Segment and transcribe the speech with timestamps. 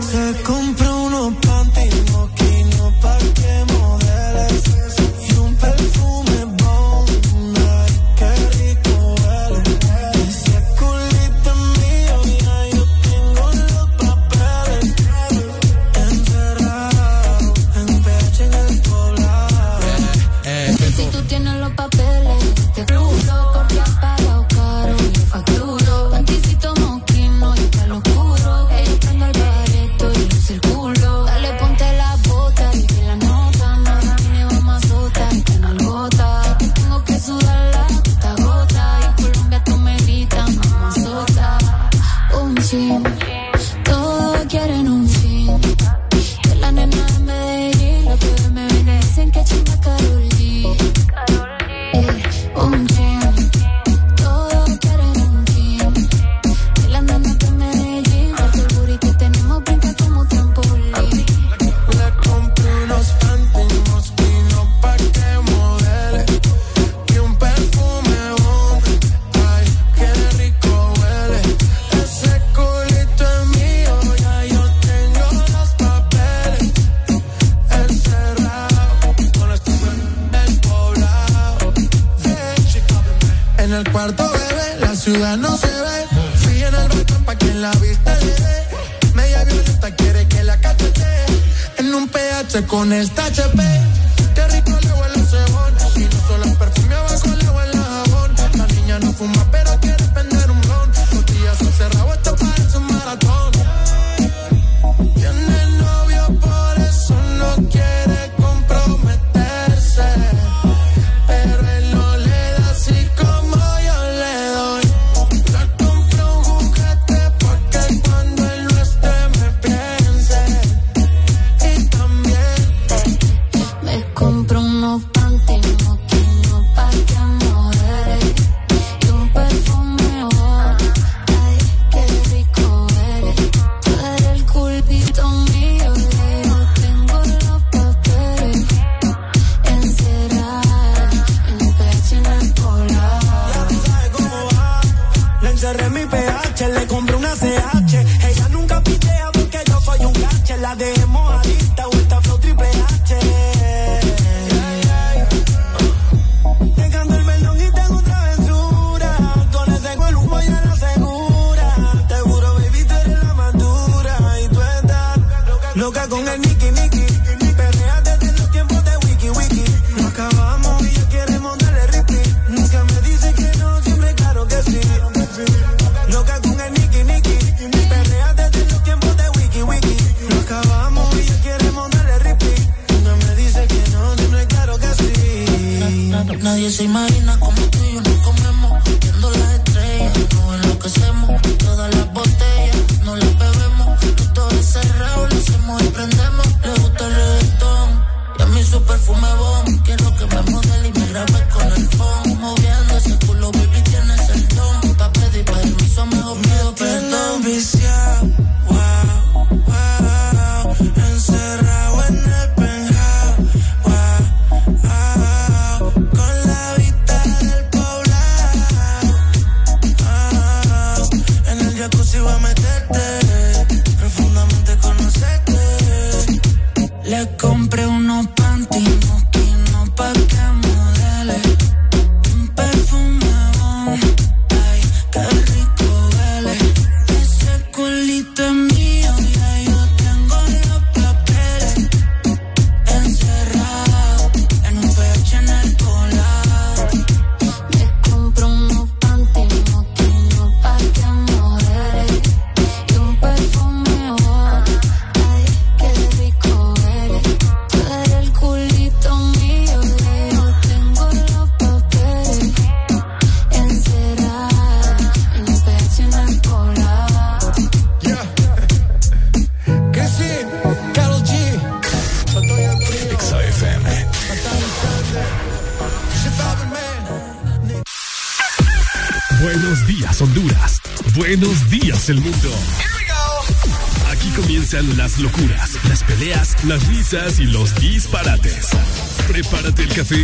[0.00, 0.87] y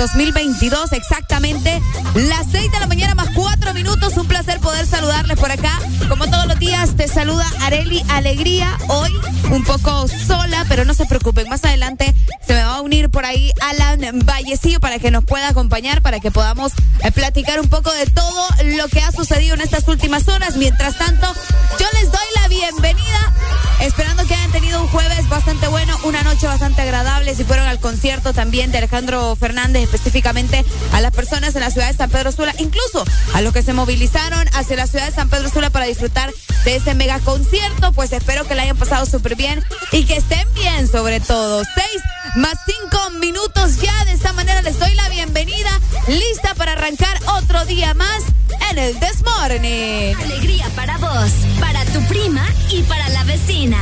[0.00, 1.78] 2022, exactamente
[2.14, 4.16] las 6 de la mañana más 4 minutos.
[4.16, 5.78] Un placer poder saludarles por acá.
[6.08, 8.78] Como todos los días, te saluda Areli Alegría.
[8.88, 9.12] Hoy
[9.50, 12.14] un poco sola, pero no se preocupen, más adelante
[12.46, 16.18] se me va a unir por ahí Alan Vallecillo para que nos pueda acompañar, para
[16.18, 16.72] que podamos
[17.04, 20.56] eh, platicar un poco de todo lo que ha sucedido en estas últimas horas.
[20.56, 21.26] Mientras tanto,
[21.78, 23.34] yo les doy la bienvenida,
[23.80, 25.79] esperando que hayan tenido un jueves bastante bueno,
[27.36, 31.88] Si fueron al concierto también de Alejandro Fernández, específicamente a las personas en la ciudad
[31.88, 33.04] de San Pedro Sula, incluso
[33.34, 36.32] a los que se movilizaron hacia la ciudad de San Pedro Sula para disfrutar
[36.64, 39.62] de este mega concierto, pues espero que la hayan pasado súper bien
[39.92, 41.62] y que estén bien sobre todo.
[41.74, 42.02] Seis
[42.34, 44.04] más cinco minutos ya.
[44.06, 45.70] De esta manera les doy la bienvenida.
[46.08, 48.24] Lista para arrancar otro día más
[48.72, 50.14] en el This Morning.
[50.20, 51.30] Alegría para vos,
[51.60, 53.78] para tu prima y para la vecina.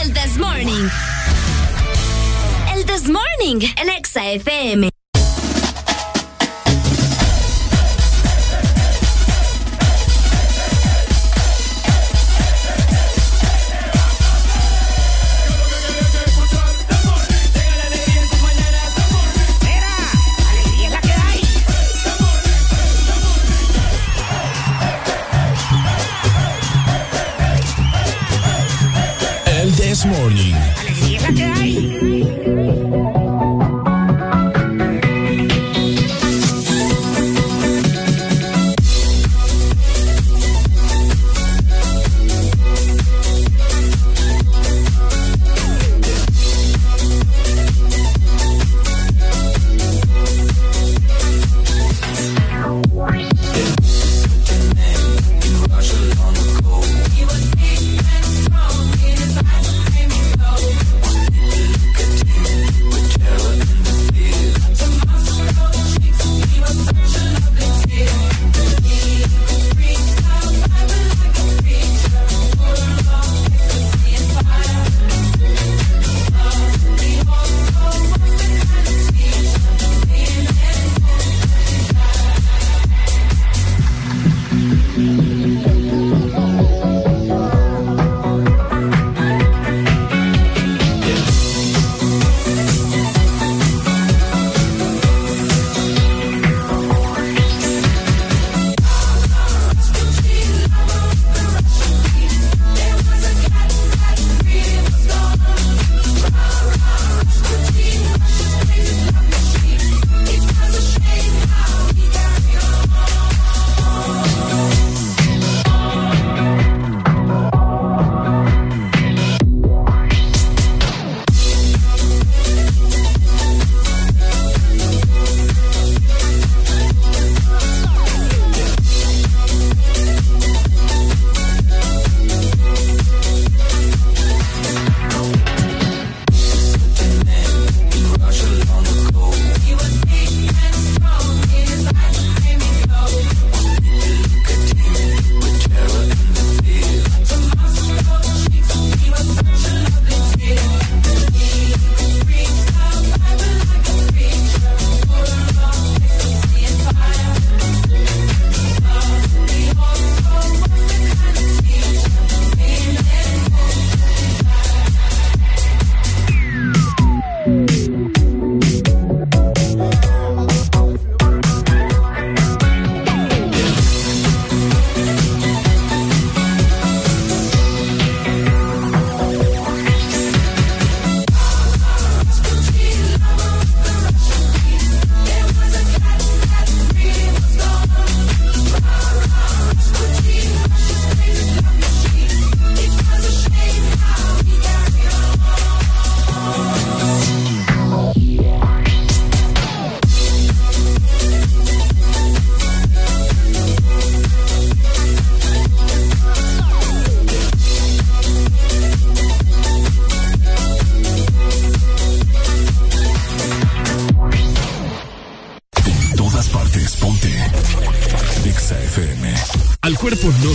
[0.00, 0.88] El This Morning.
[2.74, 4.91] El This Morning en Exa FM.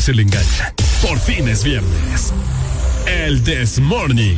[0.08, 0.74] se le engaña.
[1.02, 2.34] Por fin es viernes.
[3.06, 4.38] El This Morning.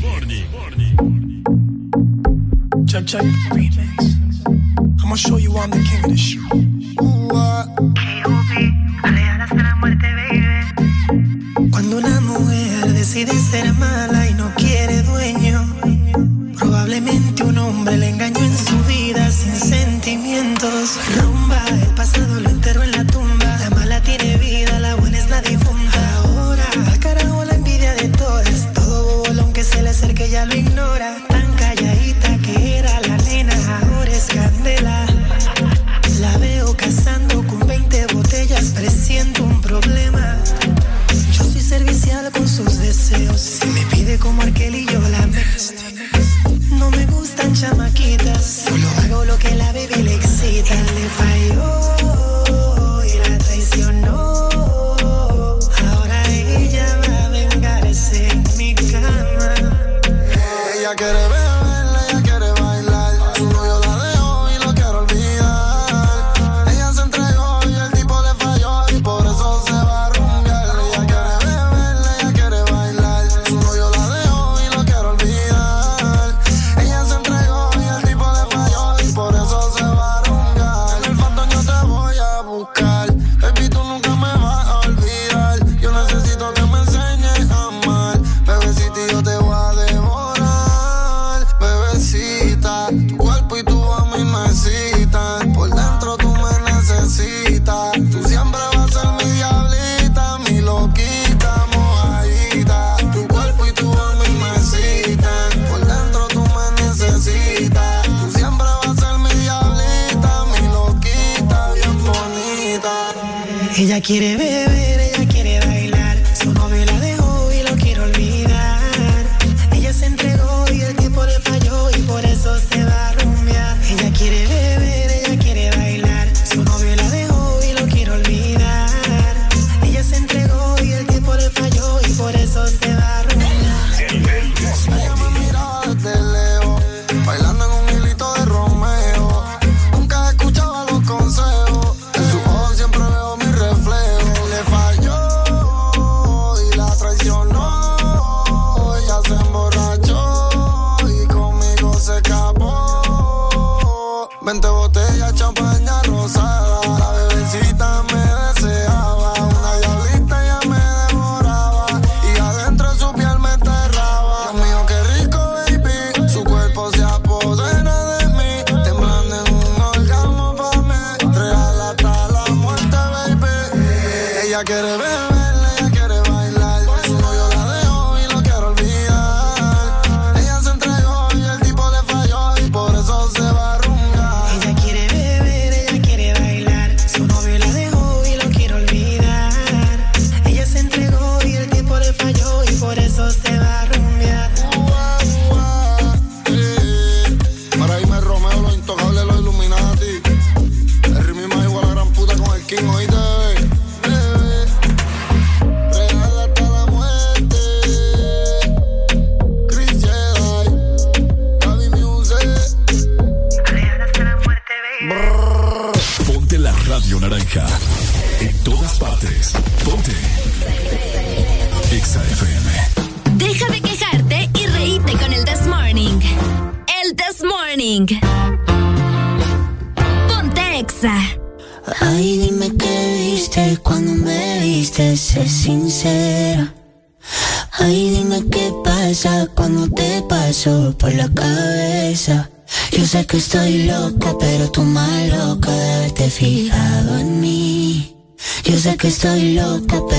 [248.99, 250.18] que estoy loca, pero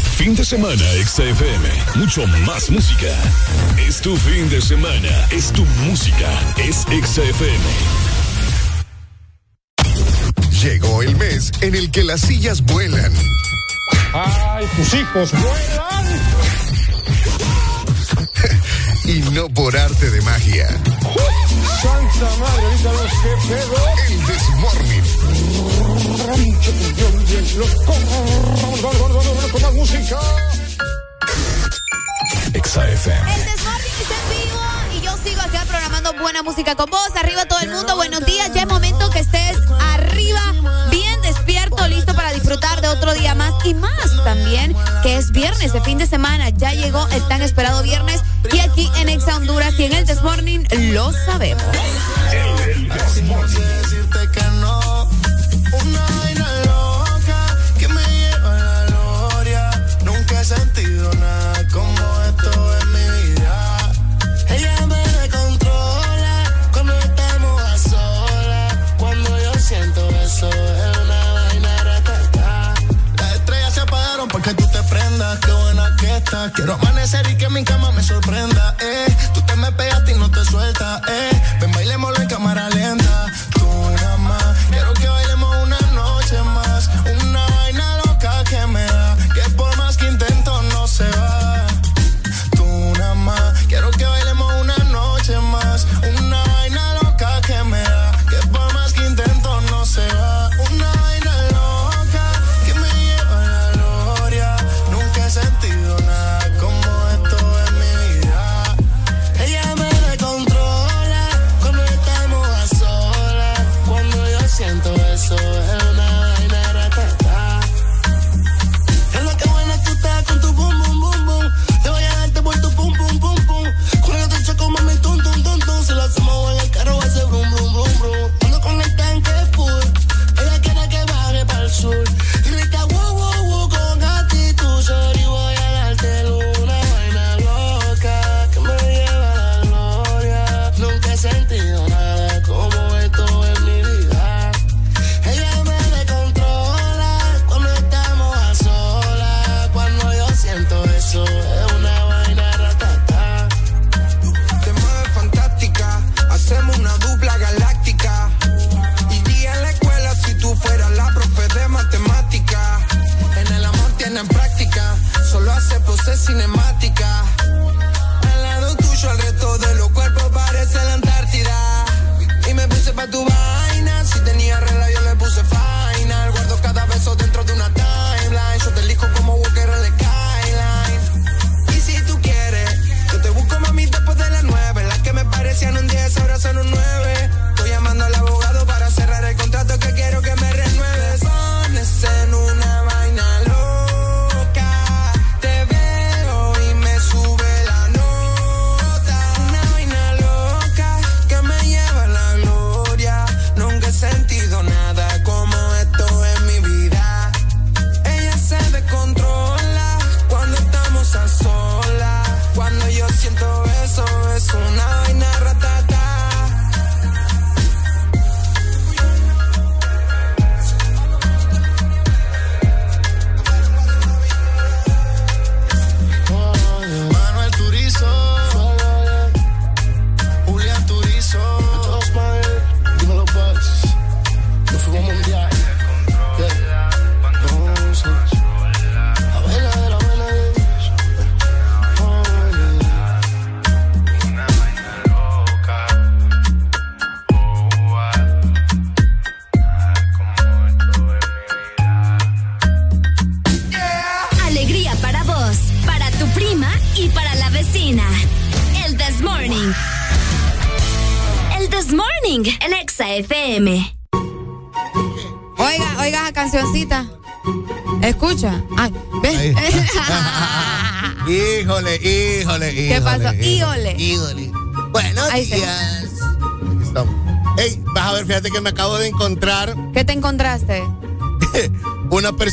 [0.15, 1.69] Fin de semana, XFM.
[1.95, 3.07] Mucho más música.
[3.77, 5.27] Es tu fin de semana.
[5.31, 6.29] Es tu música.
[6.57, 7.65] Es XFM.
[10.61, 13.11] Llegó el mes en el que las sillas vuelan.
[14.13, 16.00] ¡Ay, tus hijos vuelan!
[19.31, 20.67] No por arte de magia.
[21.81, 23.75] ¡Santa madre, ahorita los que pedo!
[24.09, 25.03] El Desmorning
[29.51, 30.19] con más música.
[32.53, 33.35] XFM.
[33.35, 34.61] El Desmorning está en vivo
[34.97, 37.09] y yo sigo acá programando buena música con vos.
[37.15, 38.51] Arriba todo el mundo, buenos días.
[38.53, 39.57] Ya es momento que estés
[39.93, 40.41] arriba,
[42.61, 46.49] disfrutar de otro día más y más también, que es viernes, de fin de semana.
[46.49, 48.21] Ya llegó el tan esperado viernes
[48.51, 51.63] y aquí en Exa Honduras y en el Desmorning lo sabemos.
[52.31, 54.00] El,
[76.49, 78.75] Quiero amanecer y que mi cama me sorprenda.
[78.81, 79.15] Eh.
[79.33, 81.01] Tú te me pegaste y no te sueltas.
[81.07, 81.30] Eh.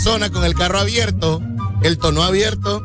[0.08, 1.42] Persona con el carro abierto,
[1.82, 2.80] el tono abierto.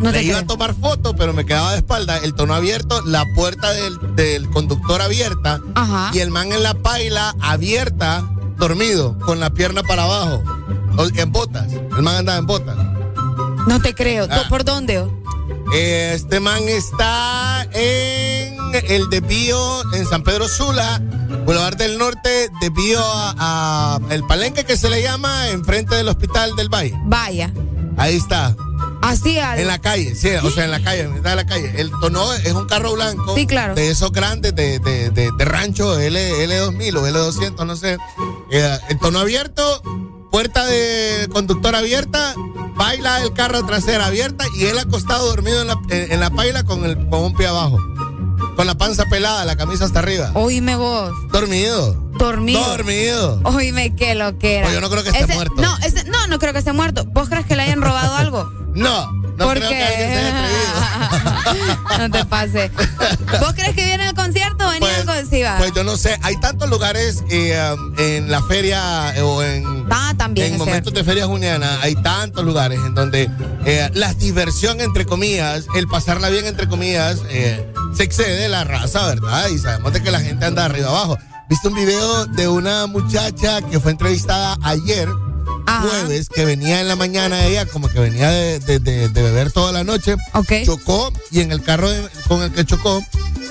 [0.00, 3.02] No te Le iba a tomar foto, pero me quedaba de espalda, el tono abierto,
[3.02, 6.10] la puerta del, del conductor abierta Ajá.
[6.12, 10.42] y el man en la paila abierta, dormido, con la pierna para abajo,
[11.14, 11.72] en botas.
[11.72, 12.76] El man andaba en botas.
[13.68, 14.26] No te creo.
[14.28, 14.46] Ah.
[14.48, 15.08] ¿Por dónde?
[15.72, 18.56] Este man está en
[18.88, 21.00] el desvío en San Pedro Sula,
[21.44, 22.25] Boulevard del Norte,
[22.68, 26.94] desvío a, a el palenque que se le llama enfrente del Hospital del Valle.
[27.04, 27.52] Vaya.
[27.98, 28.54] Ahí está,
[29.02, 29.62] Así algo.
[29.62, 31.72] en la calle, sí, o sea, en la calle, en mitad de la calle.
[31.80, 33.34] El tono es un carro blanco.
[33.34, 33.74] Sí, claro.
[33.74, 37.96] De esos grandes de, de, de, de rancho, L, L2000 o L200, no sé.
[38.50, 39.80] Eh, el tono abierto,
[40.30, 42.34] puerta de conductor abierta,
[42.74, 46.64] baila el carro trasera abierta y él acostado dormido en la, en, en la paila
[46.64, 47.78] con, el, con un pie abajo.
[48.56, 50.32] Con la panza pelada, la camisa hasta arriba.
[50.34, 51.12] Oíme vos.
[51.30, 52.05] Dormido.
[52.18, 52.60] Dormido.
[52.66, 53.40] Dormido.
[53.44, 54.64] Oíme qué lo que era.
[54.66, 55.54] Pues yo no creo que esté Ese- muerto.
[55.60, 57.04] No, ese- no, no creo que esté muerto.
[57.06, 58.50] ¿Vos crees que le hayan robado algo?
[58.76, 62.70] No, no ¿Por creo que alguien se haya no te pases.
[63.40, 65.56] ¿Vos crees que viene al concierto o venía al concierto?
[65.58, 69.86] Pues yo no sé, hay tantos lugares eh, um, en la feria eh, o en,
[69.90, 70.52] Ah, también.
[70.52, 73.30] en momentos de feria juniana, hay tantos lugares en donde
[73.64, 79.06] eh, la diversión, entre comillas, el pasarla bien, entre comillas, eh, se excede la raza,
[79.06, 79.48] ¿verdad?
[79.48, 81.16] Y sabemos de que la gente anda arriba abajo.
[81.48, 85.08] ¿Viste un video de una muchacha que fue entrevistada ayer?
[85.88, 89.50] jueves que venía en la mañana ella como que venía de, de- de- de beber
[89.52, 90.14] toda la noche
[90.64, 91.88] chocó y en el carro
[92.28, 93.02] con el que chocó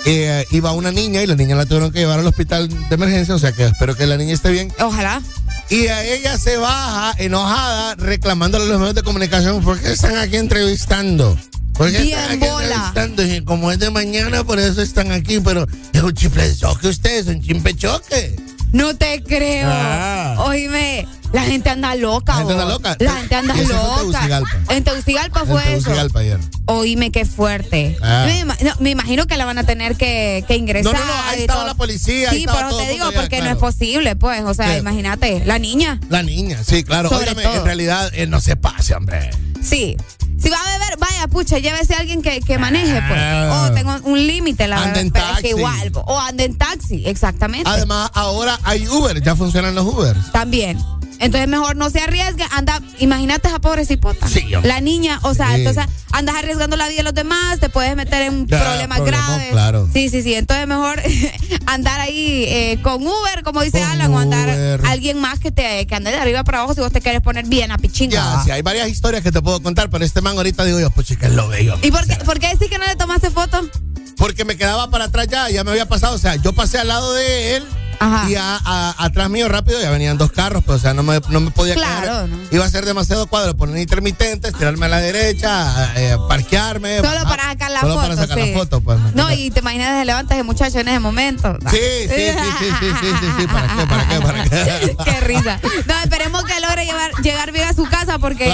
[0.06, 3.36] eh, iba una niña y la niña la tuvieron que llevar al hospital de emergencia
[3.36, 5.22] o sea que espero que la niña esté bien ojalá
[5.70, 10.18] y a ella se baja enojada reclamándole a los medios de comunicación ¿por qué están
[10.18, 11.38] aquí entrevistando?
[11.78, 13.44] ¿Por qué Bien están aquí bola.
[13.46, 17.42] como es de mañana por eso están aquí pero es un chimpe choque ustedes un
[17.42, 18.36] chimpe choque
[18.72, 19.68] No te creo.
[19.72, 20.36] Ah.
[20.48, 22.34] Oíme, la gente anda loca.
[22.34, 22.98] La gente anda loca.
[23.00, 24.50] La gente anda loca.
[24.70, 25.92] En Tegucigalpa fue En eso.
[26.68, 27.98] Oíme, qué fuerte.
[28.02, 28.24] Ah.
[28.26, 30.94] Me, ima- no, me imagino que la van a tener que, ingresar.
[30.94, 34.44] No, no, ahí estaba la policía, Sí, pero te digo, porque no es posible, pues.
[34.44, 36.00] O sea, imagínate, la niña.
[36.10, 37.10] La niña, sí, claro.
[37.10, 39.30] Óigame, en realidad eh, no se pase, hombre.
[39.62, 39.98] Sí.
[40.38, 43.20] Si va a beber, vaya, pucha, llévese a alguien que, que maneje, pues.
[43.20, 43.68] Ah.
[43.70, 45.04] O tengo un límite, la verdad.
[45.12, 45.92] pero es que igual.
[46.06, 47.70] O anda en taxi, exactamente.
[47.70, 50.16] Además, ahora hay Uber, ya funcionan los Uber.
[50.32, 50.78] También.
[51.20, 54.28] Entonces mejor no se arriesgue, anda, imagínate esa pobre cipota.
[54.28, 55.62] Sí, la niña, o sea, Sí.
[55.62, 59.50] entonces andas arriesgando la vida de los demás, te puedes meter en Ya, problemas graves.
[59.52, 59.90] claro.
[59.94, 60.34] Sí, sí, sí.
[60.36, 61.02] Entonces mejor
[61.66, 64.50] andar ahí eh, con Uber, como dice Con Alan, o andar
[64.86, 67.46] alguien más que te que ande de arriba para abajo si vos te quieres poner
[67.46, 68.16] bien a pichinga.
[68.38, 70.90] Ya, sí, hay varias historias que te puedo contar, pero este man ahorita digo yo,
[70.92, 71.78] pues chica, lo veo.
[71.82, 73.62] ¿Y por qué, por qué decís que no le tomaste foto?
[74.18, 76.16] Porque me quedaba para atrás ya, ya me había pasado.
[76.16, 77.66] O sea, yo pasé al lado de él
[78.30, 81.52] y atrás mío rápido ya venían dos carros, pues o sea, no me, no me
[81.52, 87.00] podía claro, Iba a ser demasiado cuadro, poner intermitentes, tirarme a la derecha, eh, parquearme.
[87.00, 87.96] Solo para sacar la foto.
[87.96, 89.00] Para sacar la foto, pues.
[89.14, 91.58] No, y te imaginas desde levantas de muchacho en ese momento.
[91.72, 94.96] Sí, sí, sí, sí, sí, sí, sí, sí, ¿para qué, para qué, para qué?
[95.06, 95.60] qué risa.
[95.86, 98.48] No, esperemos que logre llevar, llegar bien a su casa porque...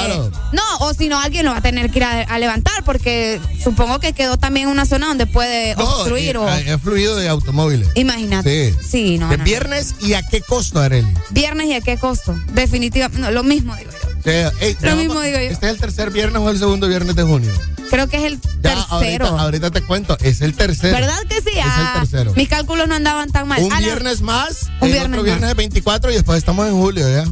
[0.52, 4.00] No, o si no, alguien lo va a tener que ir a, levantar porque supongo
[4.00, 6.48] que quedó también en una zona donde puede obstruir o...
[6.50, 7.90] Es fluido de automóviles.
[7.96, 8.74] Imagínate.
[8.74, 8.78] Sí.
[8.92, 9.31] Sí, no.
[9.32, 11.08] ¿De viernes y a qué costo, Areli?
[11.30, 12.38] Viernes y a qué costo.
[12.54, 14.52] Definitivamente, no, lo mismo digo yo.
[14.82, 15.46] lo mismo digo yo.
[15.46, 17.50] ¿Este es el tercer viernes o el segundo viernes de junio?
[17.90, 19.28] Creo que es el tercero.
[19.28, 20.94] Ahorita, te cuento, es el tercero.
[20.94, 21.50] ¿Verdad que sí?
[21.50, 22.34] Es el ah, tercero.
[22.36, 23.64] Mis cálculos no andaban tan mal.
[23.64, 27.24] Un viernes más, un viernes otro viernes de 24 y después estamos en julio ya.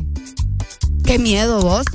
[1.03, 1.85] Qué miedo vos.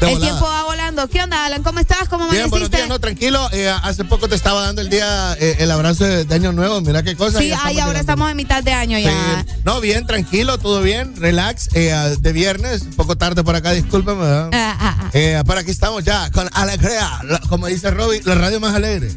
[0.00, 1.08] El tiempo va volando.
[1.08, 1.62] ¿Qué onda, Alan?
[1.62, 2.08] ¿Cómo estás?
[2.08, 3.48] ¿Cómo Bien, buenos días, no, tranquilo.
[3.52, 6.80] Eh, hace poco te estaba dando el día, eh, el abrazo de, Año Nuevo.
[6.80, 7.38] Mira qué cosa.
[7.38, 9.44] Sí, ahí ahora estamos en mitad de año ya.
[9.64, 11.68] No, bien, tranquilo, todo bien, relax.
[11.74, 14.24] Eh, de viernes, un poco tarde por acá, discúlpame.
[14.24, 15.44] Ah, ah, ah.
[15.44, 17.10] para aquí estamos ya, con Alegría,
[17.48, 19.10] como dice Robbie, la radio más alegre.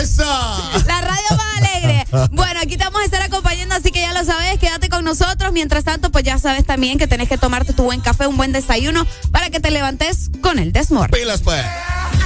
[0.00, 0.24] ¡Eso!
[0.24, 2.06] La radio más alegre.
[2.30, 5.52] Bueno, aquí te vamos a estar acompañando, así que ya lo sabes, quédate con nosotros.
[5.52, 8.52] Mientras tanto, pues ya sabes también que tenés que tomarte tu buen café, un buen
[8.52, 11.10] desayuno para que te levantes con el Desmor.
[11.10, 11.64] Pilas, pues.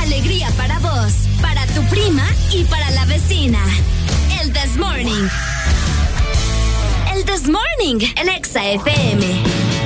[0.00, 3.60] Alegría para vos, para tu prima y para la vecina.
[4.40, 5.30] El Desmorning.
[7.14, 9.85] El Desmorning, en Exa FM.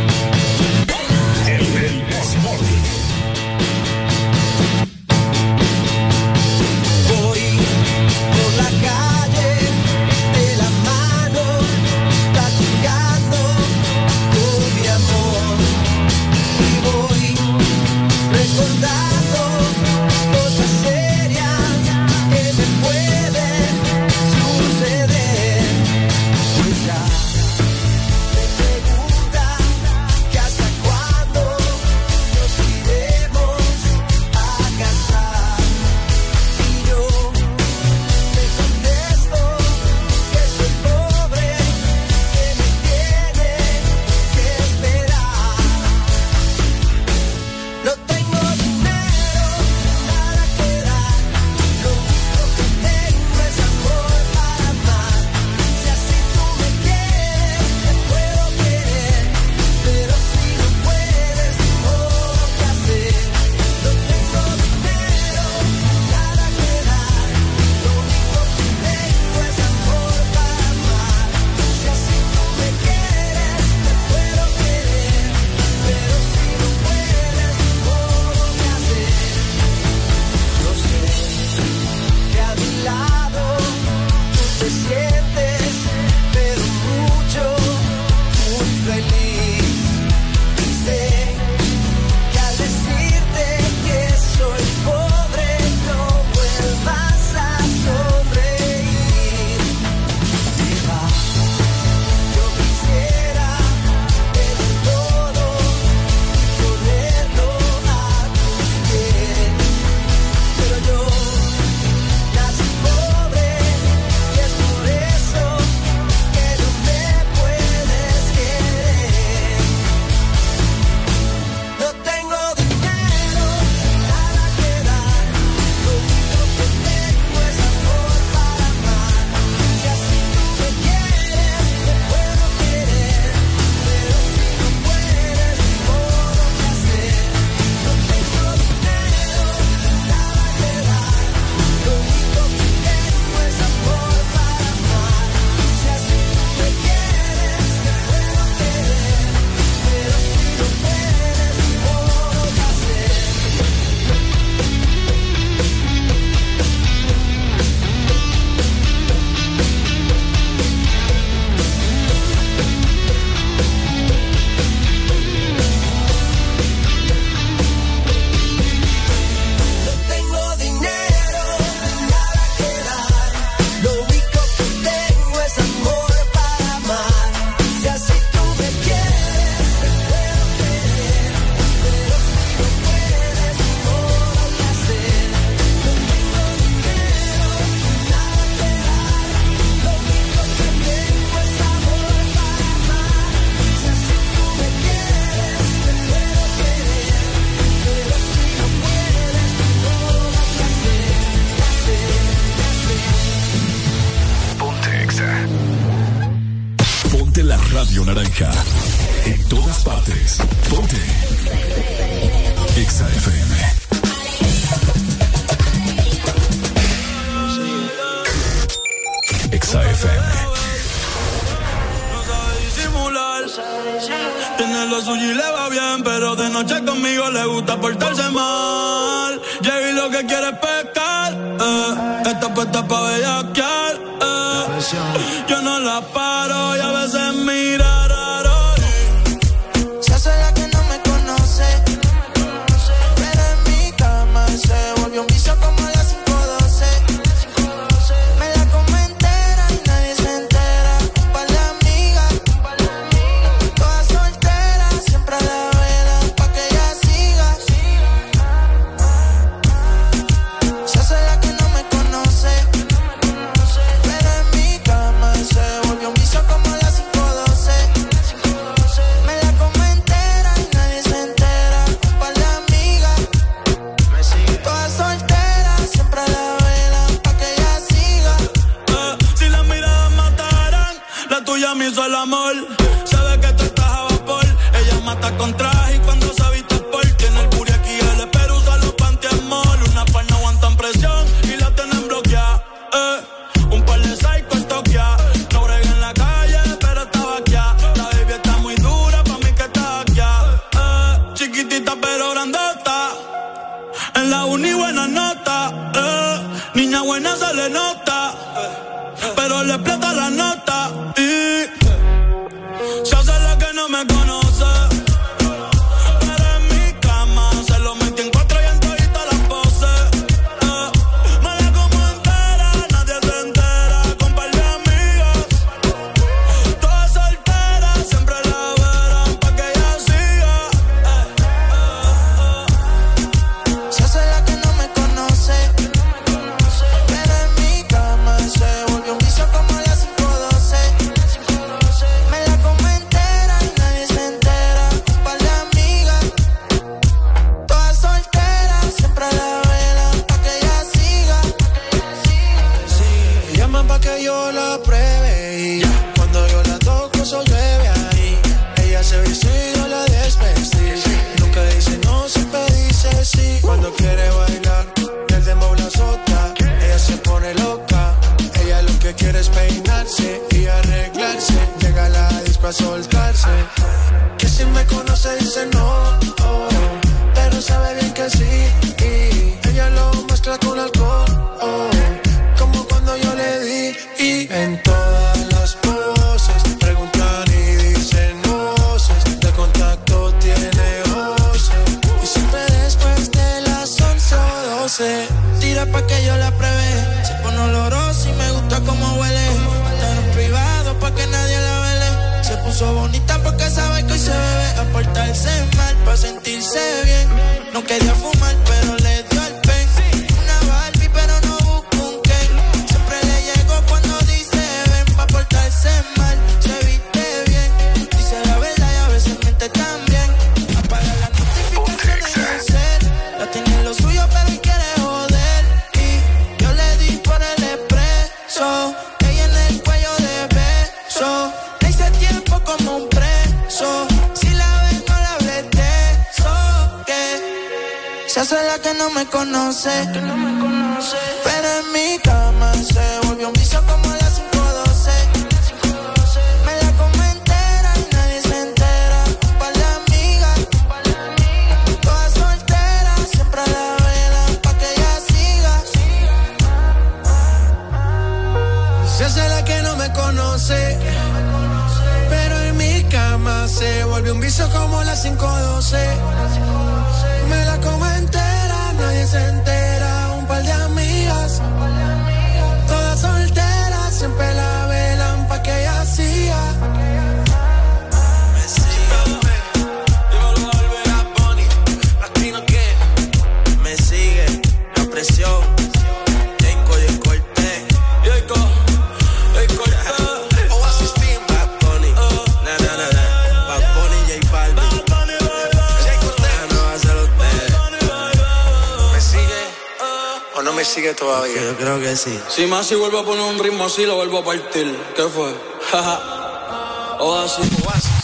[504.41, 504.97] A partir.
[505.15, 505.55] ¿Qué fue?
[505.91, 507.19] Jaja.
[507.21, 507.71] Oasis.
[507.85, 508.21] Oasis.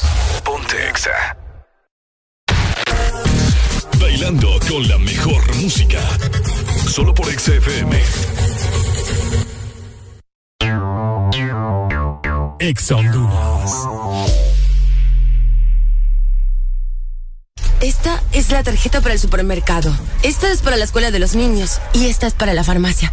[0.88, 1.36] Exa.
[3.98, 6.00] Bailando con la mejor música.
[6.86, 8.02] Solo por Exa FM.
[12.58, 13.72] Exa Honduras.
[17.80, 19.94] Esta es la tarjeta para el supermercado.
[20.22, 21.80] Esta es para la escuela de los niños.
[21.92, 23.12] Y esta es para la farmacia.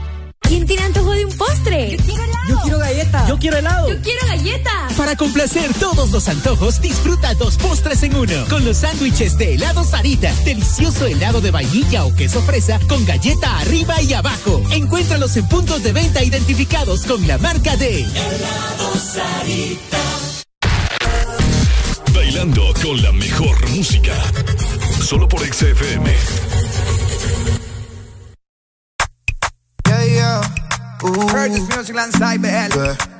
[3.41, 3.89] Quiero helado.
[3.89, 4.87] Yo quiero galleta.
[4.95, 8.45] Para complacer todos los antojos, disfruta dos postres en uno.
[8.49, 10.33] Con los sándwiches de helado Sarita.
[10.45, 14.61] Delicioso helado de vainilla o queso fresa con galleta arriba y abajo.
[14.71, 19.97] Encuéntralos en puntos de venta identificados con la marca de Helado Sarita.
[22.13, 24.13] Bailando con la mejor música.
[25.01, 26.15] Solo por XFM.
[31.03, 31.27] Ooh.
[31.29, 33.10] Heard this music.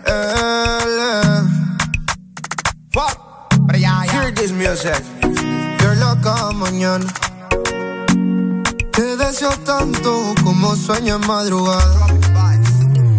[11.09, 12.07] En madrugada.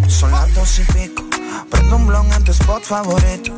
[0.09, 1.22] Son las dos y pico.
[1.70, 3.53] Prendo un blon en tu spot favorito.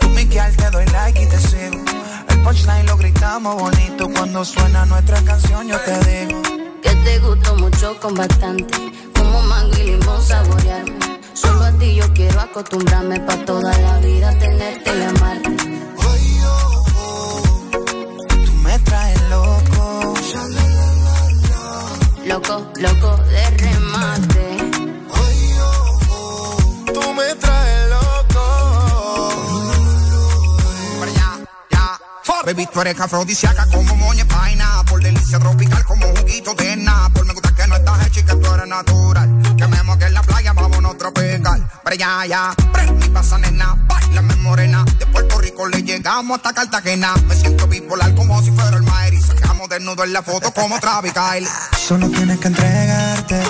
[0.00, 1.82] Tú, Miguel, te doy like y te sigo.
[2.28, 4.08] El punchline lo gritamos bonito.
[4.08, 6.42] Cuando suena nuestra canción, yo te digo.
[6.82, 11.20] Que te gustó mucho con bastante como mango y limón saborearme.
[11.32, 15.79] Solo a ti yo quiero acostumbrarme pa' toda la vida tenerte y amarte.
[22.30, 24.56] Loco, loco de remate.
[26.94, 29.30] tú me traes loco.
[32.46, 34.84] Baby, tú eres afrodisíaca como moña paina.
[34.88, 36.78] Por delicia tropical como juguito de
[37.12, 39.56] Por Me gusta que no estás hecha y que tú eres natural.
[39.58, 41.68] Que me que en la playa, vámonos tropical.
[41.82, 42.54] Pero ya, ya,
[42.94, 44.84] mi pasa nena, bailame morena.
[45.00, 47.12] De Puerto Rico le llegamos hasta Cartagena.
[47.26, 49.19] Me siento bipolar como si fuera el Maer.
[49.70, 51.46] Desnudo en la foto como Travis Kyle.
[51.78, 53.40] Solo tienes que entregarte.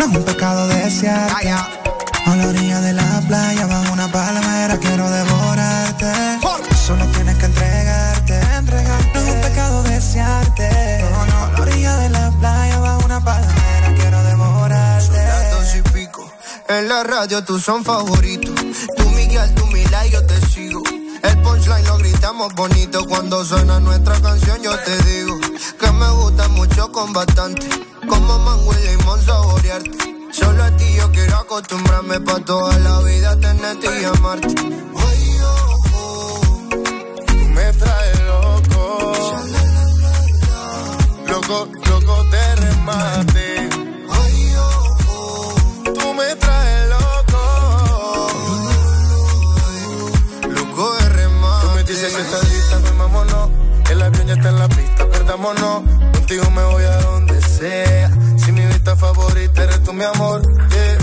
[0.00, 1.48] No es un pecado desearte.
[1.48, 6.40] A la orilla de la playa, bajo una palmera, quiero devorarte.
[6.84, 9.10] Solo tienes que entregarte, entregarte.
[9.14, 11.04] No es un pecado desearte.
[11.12, 11.44] No, no.
[11.44, 15.06] A la orilla de la playa, bajo una palmera, quiero devorarte.
[15.06, 16.32] Son las dos y pico.
[16.68, 18.60] En la radio tú son favoritos.
[18.96, 20.82] Tú Miguel, tú Mila y yo te sigo.
[21.22, 24.60] El punchline lo gritamos bonito cuando suena nuestra canción.
[24.60, 25.33] Yo te digo
[25.84, 27.68] que me gusta mucho con bastante.
[28.08, 29.90] Como mango y limón saborearte.
[30.32, 34.54] Solo a ti yo quiero acostumbrarme pa' toda la vida tenerte y amarte.
[37.26, 39.12] Tú me traes loco.
[41.28, 43.68] Loco, loco de remate.
[45.98, 47.42] Tú me traes loco.
[50.48, 51.66] Loco de remate.
[51.66, 53.50] Tú me dices que estás lista, vámonos.
[53.90, 54.83] El avión ya está en la pista,
[55.24, 55.82] perdámonos.
[56.12, 57.94] Contigo me voy a donde sea
[58.96, 60.42] favorita eres tú, mi amor.
[60.70, 60.98] Yeah.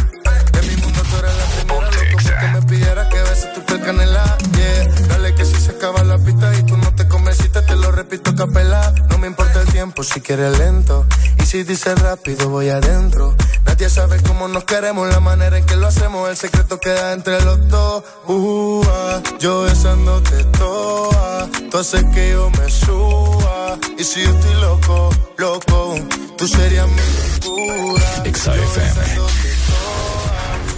[0.59, 3.81] En mi mundo tú eres la primera, loco, que me pidiera que beses tu piel
[3.81, 4.37] canela.
[4.55, 5.07] Yeah.
[5.07, 8.93] Dale que si se acaba la pista y tú no te convenciste, te repito capela.
[9.09, 11.05] No me importa el tiempo si quieres lento.
[11.39, 13.35] Y si dices rápido, voy adentro.
[13.65, 16.27] Nadie sabe cómo nos queremos, la manera en que lo hacemos.
[16.29, 18.03] El secreto queda entre los dos.
[18.27, 21.47] Uh, ah, yo besándote toa.
[21.69, 23.77] Tú haces que yo me suba.
[23.99, 25.95] Y si yo estoy loco, loco,
[26.37, 28.23] tú serías mi locura.
[28.33, 29.15] XFM.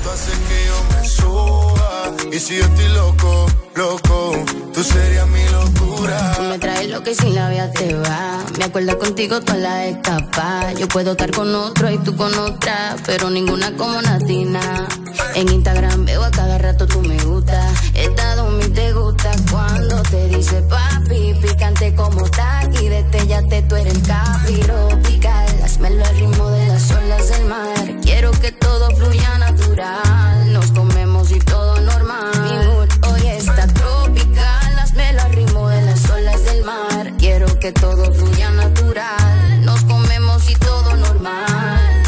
[0.03, 2.11] Tú haces que yo me suba.
[2.34, 3.45] Y si yo estoy loco,
[3.76, 4.34] loco,
[4.74, 6.34] tú serías mi locura.
[6.36, 8.43] Tú me traes lo que sin la vida te va.
[8.57, 10.74] Me acuerdo contigo toda la escapa.
[10.74, 14.88] Yo puedo estar con otro y tú con otra, pero ninguna como Natina.
[15.36, 17.67] En Instagram veo a cada rato tú me gusta.
[17.93, 22.24] Estado mi te gusta cuando te dice papi, picante como
[22.82, 25.47] y Detellate, tú eres el capi tropical.
[25.63, 28.01] Hazmelo al ritmo de las olas del mar.
[28.01, 30.53] Quiero que todo fluya natural.
[30.53, 30.92] Nos comemos
[37.64, 39.64] que todo fluya natural.
[39.64, 42.03] Nos comemos y todo normal.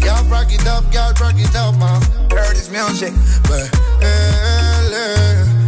[0.00, 2.00] Girl, rock it up, girl, rock it up, man.
[2.30, 3.12] Heard this music.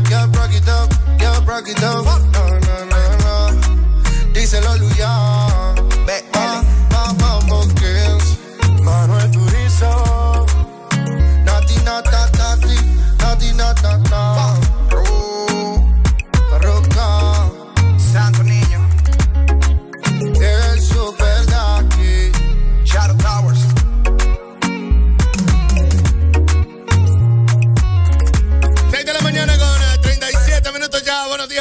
[0.08, 2.04] Girl, rock it up, girl, rock it up.
[2.04, 4.32] No, no, no, no.
[4.32, 5.47] Díselo, Luyan.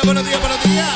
[0.07, 0.89] Buenos días, buenos días.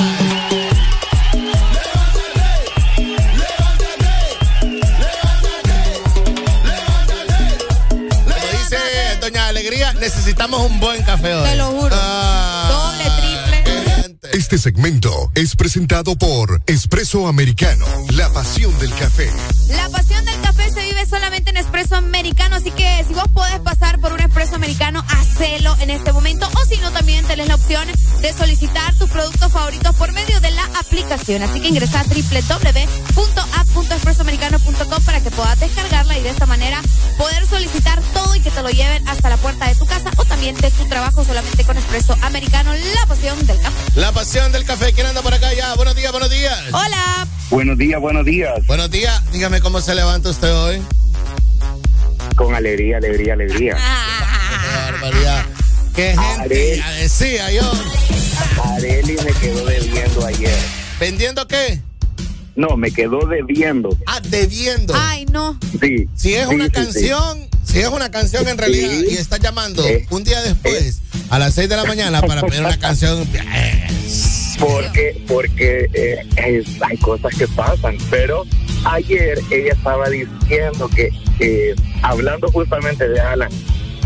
[8.23, 8.77] Como dice
[9.19, 11.43] Doña Alegría, necesitamos un buen café hoy.
[11.43, 11.93] Te lo juro.
[11.93, 14.31] Ah, Doble, triple.
[14.31, 19.29] Este segmento es presentado por Espresso Americano, la pasión del café.
[19.67, 23.59] La pasión del café se vive solamente en espresso americano, así que si vos podés
[23.59, 26.47] pasar por un espresso americano, hacelo en este momento.
[26.47, 27.87] O si no, también tenés la opción
[28.21, 31.43] de solicitar tus productos favoritos por medio de la aplicación.
[31.43, 36.81] Así que ingresa a www.app.espressoamericano.com para que puedas descargarla y de esta manera
[37.19, 40.25] poder solicitar todo y que te lo lleven hasta la puerta de tu casa o
[40.25, 43.91] también de tu trabajo solamente con espresso americano, la pasión del café.
[43.95, 44.91] La pasión del café.
[44.93, 45.75] ¿Quién anda por acá ya?
[45.75, 46.59] Buenos días, buenos días.
[46.73, 47.27] Hola.
[47.51, 48.65] Buenos días, buenos días.
[48.65, 49.21] Buenos días.
[49.31, 50.81] Dígame cómo se levanta usted hoy.
[52.35, 53.77] Con alegría, alegría, alegría.
[54.61, 55.45] Qué barbaridad.
[55.95, 56.77] Qué gente.
[56.77, 57.71] Ya decía yo.
[58.65, 60.57] Areli me quedó debiendo ayer.
[60.99, 61.81] ¿Vendiendo qué?
[62.55, 63.95] No, me quedó debiendo.
[64.07, 64.93] Ah, debiendo.
[64.95, 65.59] Ay, no.
[65.81, 66.07] Sí.
[66.15, 69.05] Si es Sí, una sí, canción, si es una canción en realidad Sí.
[69.11, 70.05] y está llamando Eh.
[70.09, 73.27] un día después a las 6 de la mañana para pedir una canción.
[74.59, 78.43] Porque, porque eh, es- hay cosas que pasan, pero
[78.85, 81.73] ayer ella estaba diciendo que, que,
[82.03, 83.49] hablando justamente de Alan,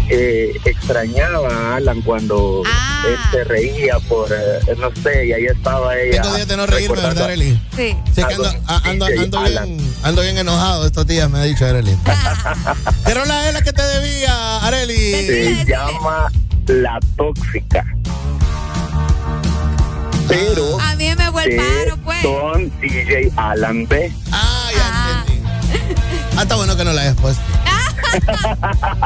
[0.09, 3.05] eh, extrañaba a Alan cuando Ah.
[3.07, 6.21] él se reía por, eh, no sé, y ahí estaba ella.
[6.21, 7.59] Tengo días de no reírme, ¿verdad, Arely?
[7.75, 7.95] Sí.
[8.83, 11.97] Ando, bien, ando bien enojado estos días, me ha dicho Arely.
[13.05, 15.11] ¿Qué rola es la que te debía, Arely?
[15.25, 16.31] Se llama
[16.67, 17.83] La Tóxica.
[20.28, 22.23] Pero A mí me vuelve paro, pues.
[22.23, 24.11] Don DJ Alan B.
[24.32, 25.43] Ah, ya entendí.
[26.38, 27.41] Ah, está bueno que no la hayas puesto.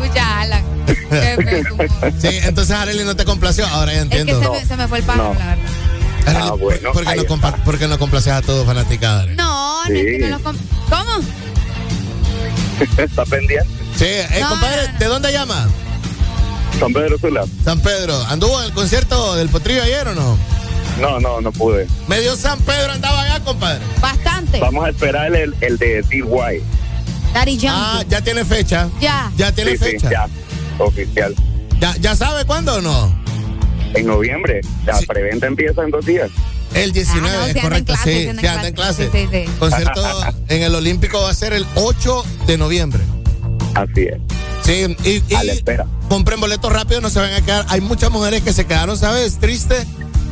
[0.00, 0.64] Escucha, Alan.
[2.20, 4.42] Sí, entonces Arely no te complació, ahora ya Es que entiendo.
[4.54, 5.38] se me, se me fue el pájaro, No.
[5.38, 5.64] la verdad.
[6.26, 7.24] Arely, Ah, bueno, ¿por, qué no
[7.64, 9.36] por qué no complaces a todos fanaticada, Arely?
[9.36, 10.22] No, no, es que Sí.
[10.22, 11.10] no los ¿Cómo?
[13.02, 13.68] ¿Está pendiente?
[13.96, 14.98] Sí, eh, No, compadre, no, no.
[14.98, 15.68] ¿de dónde llama?
[16.78, 17.44] San Pedro Sula.
[17.64, 18.14] San Pedro.
[18.28, 20.38] ¿Anduvo en el concierto del Potrillo ayer o no?
[21.00, 21.86] No, no, no pude.
[22.08, 23.80] Medio San Pedro andaba allá, compadre.
[24.00, 24.58] Bastante.
[24.60, 26.62] Vamos a esperar el, el de DY.
[27.34, 27.68] Daddy Yankee.
[27.80, 28.88] Ah, ya tiene fecha.
[29.00, 29.30] ya.
[29.36, 30.10] Ya tiene Sí, sí, fecha.
[30.10, 30.28] ya.
[30.78, 31.34] Oficial.
[31.80, 31.94] ya.
[32.00, 33.16] ¿Ya sabe cuándo o no?
[33.94, 34.60] En noviembre.
[34.86, 35.06] La Sí.
[35.06, 36.30] preventa empieza en dos días.
[36.74, 37.92] El 19, Ah, no, es correcto.
[37.94, 39.08] clase, sí, sí anda en sí anda en clase.
[39.08, 39.28] clase.
[39.28, 39.52] Sí, sí, sí.
[39.58, 40.02] Concierto
[40.48, 43.02] en el Olímpico va a ser el 8 de noviembre.
[43.74, 44.18] Así es.
[44.68, 45.86] Sí, y, y A la espera.
[46.08, 47.64] compren boletos rápido, no se van a quedar.
[47.68, 49.38] Hay muchas mujeres que se quedaron, ¿sabes?
[49.38, 49.86] Tristes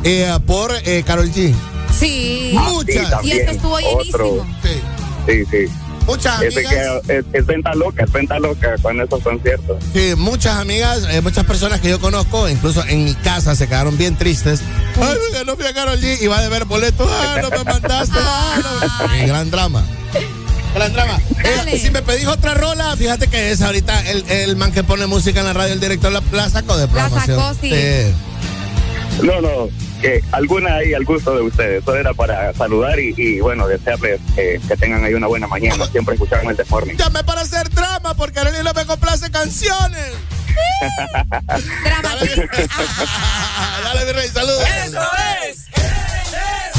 [0.05, 1.55] eh, por eh, Carol G.
[1.99, 2.55] Sí.
[2.59, 3.20] Ah, Muchas.
[3.22, 3.28] sí.
[3.28, 3.89] Y eso estuvo Otro.
[3.99, 4.47] llenísimo.
[4.62, 4.80] Sí.
[5.26, 5.72] Sí, sí.
[6.07, 6.72] Muchas amigas.
[7.07, 9.82] que es, es venta loca, es venta loca con esos conciertos.
[9.93, 13.97] Sí, muchas amigas, eh, muchas personas que yo conozco, incluso en mi casa, se quedaron
[13.99, 14.61] bien tristes.
[15.01, 17.09] Ay, ganó fui a Karol G y va a deber boletos.
[17.11, 18.18] Ah, no me mandaste.
[18.20, 19.26] Ah, no.
[19.26, 19.82] Gran drama.
[20.77, 21.18] Gran drama.
[21.43, 25.07] Eh, si me pedís otra rola, fíjate que es ahorita el, el man que pone
[25.07, 27.41] música en la radio, el director la, la sacó de programación.
[27.41, 27.72] sacó, sí.
[29.22, 29.70] No, no,
[30.03, 31.83] que alguna ahí al gusto de ustedes.
[31.83, 35.87] Eso era para saludar y, y, bueno, desearles eh, que tengan ahí una buena mañana.
[35.87, 36.97] Siempre escucharon el The Morning.
[36.97, 40.12] Llamé para hacer drama porque Arely no me complace canciones.
[41.85, 42.03] Drama.
[42.03, 42.31] Dale,
[43.85, 44.62] Dale mi rey, saludos.
[44.85, 45.01] Eso
[45.49, 45.66] es.
[45.79, 46.76] I look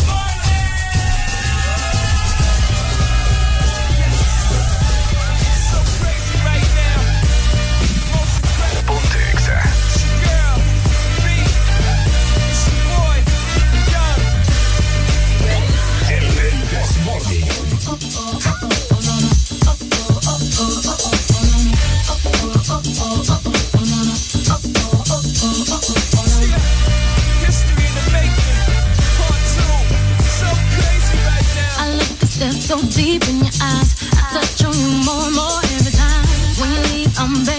[32.68, 33.96] so deep in your eyes.
[34.12, 36.26] I touch on you more and more every time.
[36.60, 37.57] When you leave, I'm begging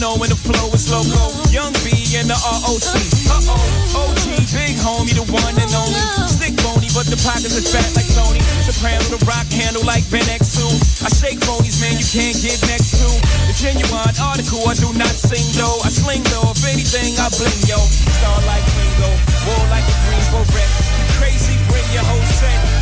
[0.00, 1.20] and the flow is loco.
[1.52, 2.96] Young B and the ROC.
[3.28, 4.24] Uh-oh, OG,
[4.56, 6.00] big homie, the one and only.
[6.32, 8.40] Stick bony, but the pockets is fat like Tony.
[8.64, 10.64] Soprano, the rock handle like Ben X2.
[11.04, 13.08] I shake phonies, man, you can't get next to.
[13.52, 15.84] The genuine article, I do not sing though.
[15.84, 17.76] I sling though, if anything, I bling yo.
[17.76, 19.12] Star like Ringo,
[19.44, 20.72] war like a Greensboro wreck.
[21.20, 22.81] Crazy, bring your whole set.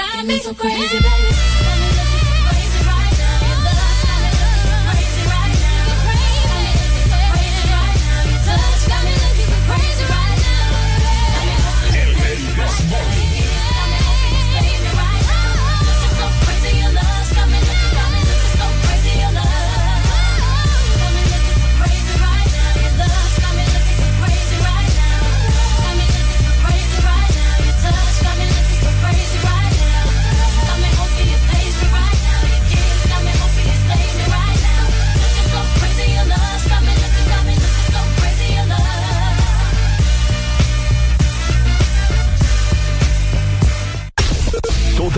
[0.00, 1.29] got me, so crazy, baby.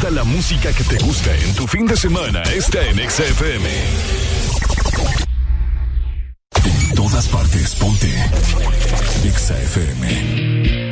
[0.00, 3.68] Toda la música que te gusta en tu fin de semana está en XFM.
[6.64, 8.06] En todas partes, ponte.
[9.34, 10.87] XFM.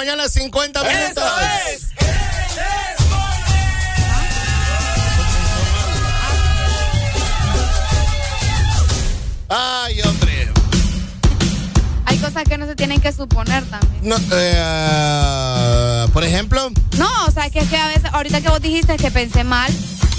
[0.00, 1.24] Mañana, 50 minutos.
[1.74, 1.88] es.
[9.50, 10.48] Ay, hombre.
[12.06, 13.92] Hay cosas que no se tienen que suponer también.
[14.02, 16.70] No, eh, por ejemplo.
[16.96, 19.70] No, o sea, que es que a veces, ahorita que vos dijiste que pensé mal,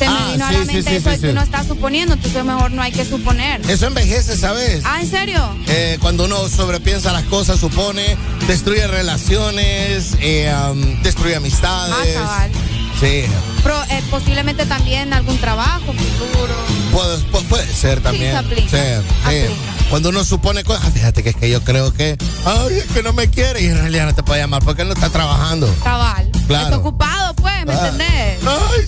[0.05, 1.27] se Ah, me vino a sí, la sí, mente sí, eso sí, que sí.
[1.27, 3.61] uno está suponiendo, entonces mejor no hay que suponer.
[3.69, 4.81] Eso envejece, ¿sabes?
[4.83, 5.55] Ah, ¿en serio?
[5.67, 11.95] Eh, cuando uno sobrepiensa las cosas, supone, destruye relaciones, eh, um, destruye amistades.
[12.17, 12.51] Ah, cabal.
[12.99, 16.53] Sí, eh, posiblemente también algún trabajo futuro.
[16.91, 18.31] puede, pu- puede ser también.
[18.31, 19.53] se aplica, Sí, sí.
[19.89, 23.11] Cuando uno supone cosas, fíjate que es que yo creo que, ay, es que no
[23.13, 25.73] me quiere y en realidad no te puede llamar porque él no está trabajando.
[25.83, 26.29] Cabal.
[26.47, 26.65] Claro.
[26.65, 27.87] Está ocupado, pues, ¿me Ah.
[27.87, 28.39] entendés?
[28.45, 28.81] Ay,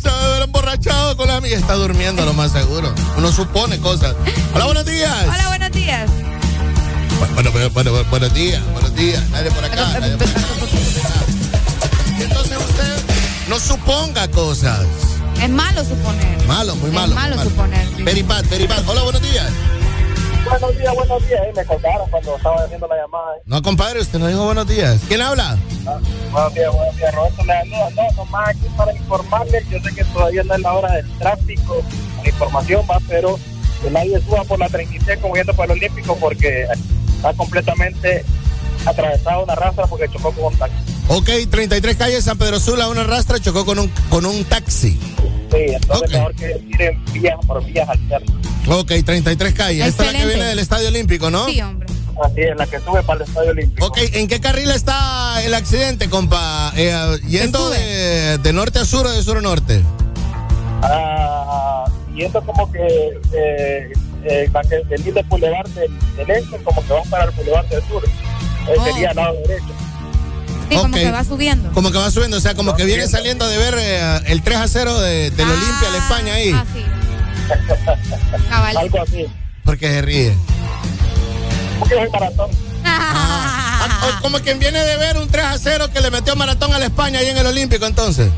[0.73, 1.57] emborrachado con la amiga.
[1.57, 2.93] Está durmiendo, lo más seguro.
[3.17, 4.15] Uno supone cosas.
[4.53, 5.25] Hola, buenos días.
[5.27, 6.09] Hola, buenos días.
[7.19, 9.29] Bueno, bueno, bueno, bueno, buenos días, buenos días.
[9.29, 9.75] Nadie por acá.
[9.99, 10.39] nadie por acá.
[12.19, 13.03] Entonces usted
[13.49, 14.85] no suponga cosas.
[15.41, 16.43] Es malo suponer.
[16.47, 17.15] Malo, muy Es malo.
[17.15, 17.87] malo suponer.
[18.03, 18.87] Peripat, Peripat.
[18.87, 19.49] Hola, buenos días.
[20.49, 21.41] Buenos días, buenos días.
[21.45, 23.35] Eh, me colgaron cuando estaba haciendo la llamada.
[23.37, 23.41] eh.
[23.45, 24.99] No, compadre, usted no dijo buenos días.
[25.07, 25.57] ¿Quién habla?
[26.33, 27.13] Buenos días, buenos días.
[27.13, 27.89] Roberto le saluda.
[27.91, 29.69] No, nomás aquí para informarles.
[29.69, 31.83] Yo sé que todavía no es la hora del tráfico.
[32.23, 33.39] La información va, pero
[33.83, 36.65] que nadie suba por la 33 como yendo para el Olímpico porque
[37.15, 38.25] está completamente
[38.83, 40.75] atravesada una rastra porque chocó con un taxi.
[41.07, 44.99] Ok, 33 calles San Pedro Sula, una rastra chocó con un, con un taxi.
[45.51, 48.35] Sí, entonces mejor que tiren vías por vías alternas.
[48.67, 49.85] Ok, 33 calles.
[49.85, 51.45] Esta es la que viene del Estadio Olímpico, ¿no?
[51.45, 51.85] Sí, hombre.
[52.23, 53.85] Así es, la que sube para el Estadio Olímpico.
[53.85, 55.02] Ok, ¿en qué carril está
[55.41, 56.71] el accidente, compa?
[56.75, 59.81] Eh, ¿Yendo de, de norte a sur o de sur a norte?
[60.81, 62.79] Ah, yendo como que
[63.33, 63.93] eh,
[64.25, 64.49] eh,
[64.89, 68.03] venir del Boulevard del, del Este, como que va para el Boulevard del Sur.
[68.05, 68.09] Eh,
[68.77, 68.83] Oh.
[68.85, 69.67] Sería al lado derecho.
[70.69, 71.01] Sí, como Ok.
[71.01, 71.71] que va subiendo.
[71.73, 74.57] Como que va subiendo, o sea, como que viene saliendo de ver eh, el 3
[74.57, 76.51] a 0 de, del Olimpia, la España ahí.
[76.55, 76.83] Ah, sí.
[78.77, 79.25] Algo así.
[79.65, 80.33] Porque se ríe.
[81.79, 82.49] Porque es el maratón.
[84.05, 86.79] O como quien viene de ver un 3 a 0 que le metió maratón a
[86.79, 88.29] la España ahí en el Olímpico, entonces.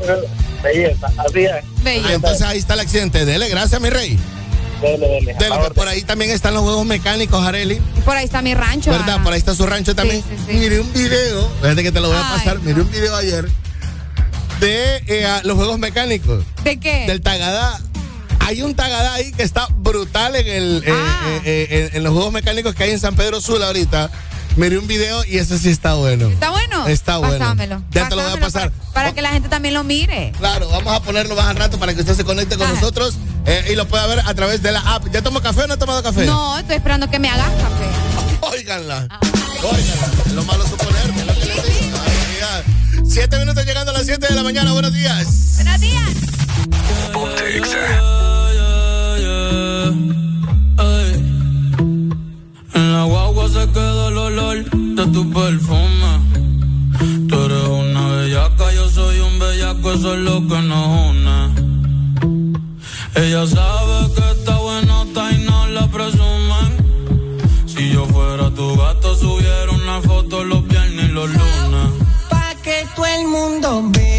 [0.62, 1.52] Belleza, así es.
[2.04, 3.24] Ah, entonces ahí está el accidente.
[3.24, 4.18] Dele, gracias, mi rey.
[4.80, 5.34] Dele, dele.
[5.38, 7.80] Dele, pues, por ahí también están los juegos mecánicos, Areli.
[7.96, 8.90] Y por ahí está mi rancho.
[8.90, 9.16] ¿Verdad?
[9.20, 9.22] ah.
[9.24, 10.22] Por ahí está su rancho también.
[10.48, 12.58] Miré un video, fíjate que te lo voy a Ay, pasar.
[12.60, 13.48] Miré un video ayer
[14.60, 16.44] de eh, los juegos mecánicos.
[16.64, 17.06] ¿De qué?
[17.06, 17.80] Del Tagadá.
[18.40, 21.26] Hay un Tagadá ahí que está brutal en, el, eh, Ah.
[21.44, 24.10] eh, eh, en, en los juegos mecánicos que hay en San Pedro Sula ahorita.
[24.56, 26.28] Miré un video y ese sí está bueno.
[26.28, 26.86] ¿Está bueno?
[26.86, 27.38] Está bueno.
[27.38, 27.82] Pásamelo.
[27.90, 28.70] Ya te lo voy a pasar.
[28.70, 30.32] Para, para que la gente también lo mire.
[30.38, 33.66] Claro, vamos a ponerlo más al rato para que usted se conecte con nosotros eh,
[33.70, 35.06] y lo pueda ver a través de la app.
[35.12, 36.24] ¿Ya tomó café o no ha tomado café?
[36.24, 38.56] No, estoy esperando que me hagas café.
[38.56, 39.06] Óiganla.
[39.62, 40.08] Óiganla.
[40.34, 41.98] Lo malo es suponerme, lo que digo.
[41.98, 42.64] Barbaridad.
[43.06, 44.72] Siete minutos llegando a las 7 de la mañana.
[44.72, 45.56] Buenos días.
[45.56, 46.10] Buenos días.
[52.74, 53.04] En la
[53.48, 56.12] se queda el olor de tu perfume.
[57.28, 61.38] Tú eres una bellaca, yo soy un bellaco, eso es lo que nos une.
[63.14, 66.70] Ella sabe que está buenota y no la presumen.
[67.66, 71.88] Si yo fuera tu gato, subiera una foto los viernes y los lunes.
[72.28, 74.15] Pa' que todo el mundo vea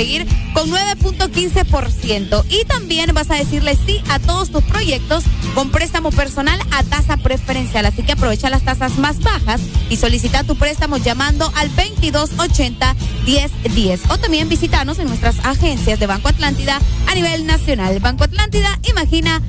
[0.00, 2.44] conseguir con 9.15%.
[2.48, 5.24] Y también vas a decirle sí a todos tus proyectos
[5.54, 7.84] con préstamo personal a tasa preferencial.
[7.84, 14.10] Así que aprovecha las tasas más bajas y solicita tu préstamo llamando al 2280-1010.
[14.10, 18.00] O también visítanos en nuestras agencias de Banco Atlántida a nivel nacional.
[18.00, 19.42] Banco Atlántida, imagina,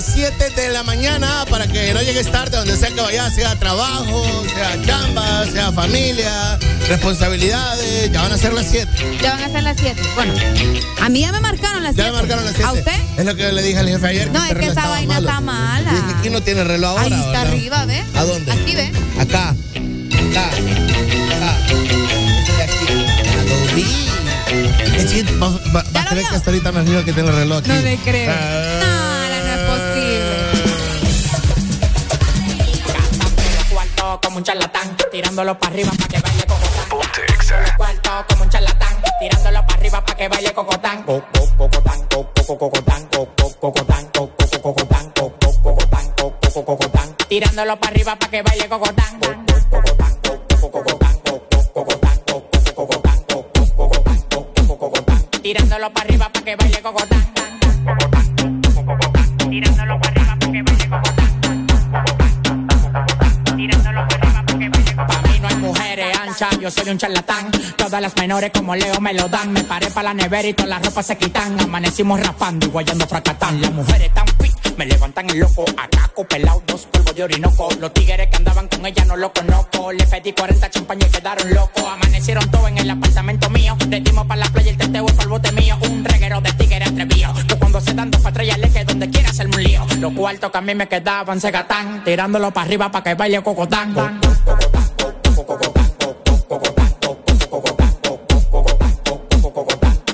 [0.00, 3.54] las 7 de la mañana para que no llegues tarde donde sea que vayas, sea
[3.56, 4.24] trabajo,
[4.54, 8.10] sea chamba, sea familia, responsabilidades.
[8.10, 8.88] Ya van a ser las 7.
[9.20, 10.00] Ya van a ser las 7.
[10.14, 10.32] Bueno,
[11.02, 12.02] a mí ya me marcaron las 7.
[12.02, 12.68] Ya me marcaron las 7.
[12.68, 12.92] ¿A usted?
[13.18, 14.30] Es lo que le dije al jefe ayer.
[14.30, 15.28] No, es este que esa vaina malo.
[15.28, 15.90] está mala.
[15.90, 17.02] Dije, aquí no tiene reloj ahora.
[17.04, 17.46] Ahí está ¿verdad?
[17.48, 18.04] arriba, ¿ve?
[18.14, 18.52] ¿A dónde?
[18.52, 18.92] Aquí, ¿ve?
[19.20, 19.48] Acá.
[20.30, 20.46] Acá.
[21.36, 21.56] Acá.
[23.76, 24.96] Y aquí.
[24.96, 27.58] Es que va, va- a creer que hasta ahorita me fijo que tiene el reloj
[27.58, 27.68] aquí.
[27.68, 28.32] No le creo.
[28.34, 28.80] Ah.
[28.82, 29.09] No,
[34.40, 37.76] un charlatán, tirándolo para arriba para que baile cocotán.
[37.76, 41.02] Cuarto como un charlatán, tirándolo para arriba para que baile cocotán.
[41.02, 46.12] Co- co- Cocotán, co- co- cocotán, co- co- cocotán, co- co- cocotán, co- co- cocotán,
[46.16, 47.16] co- co- cocotán.
[47.28, 49.20] Tirándolo para arriba para que baile cocotán.
[49.20, 49.39] Co- co- cocotán,
[66.60, 67.50] yo soy un charlatán.
[67.76, 69.52] Todas las menores como Leo me lo dan.
[69.52, 71.60] Me paré para la nevera y todas las ropas se quitan.
[71.60, 73.60] Amanecimos raspando y guayando fracatán.
[73.60, 75.64] Las mujeres tan fit, me levantan el loco.
[75.76, 77.68] Acá pelado, dos polvos de orinoco.
[77.78, 79.92] Los tigres que andaban con ella no los conozco.
[79.92, 81.84] Le pedí 40 champañas y quedaron locos.
[81.84, 83.76] Amanecieron todos en el apartamento mío.
[83.88, 85.78] Le dimos para la playa el teteo para el bote mío.
[85.82, 87.34] Un reguero de tigres atrevido.
[87.48, 89.86] Que cuando se dan dos patrullas que donde quiera hacerme un lío.
[89.98, 92.02] Los cuartos que a mí me quedaban se gatán.
[92.04, 93.94] Tirándolo para arriba para que baile cocotán.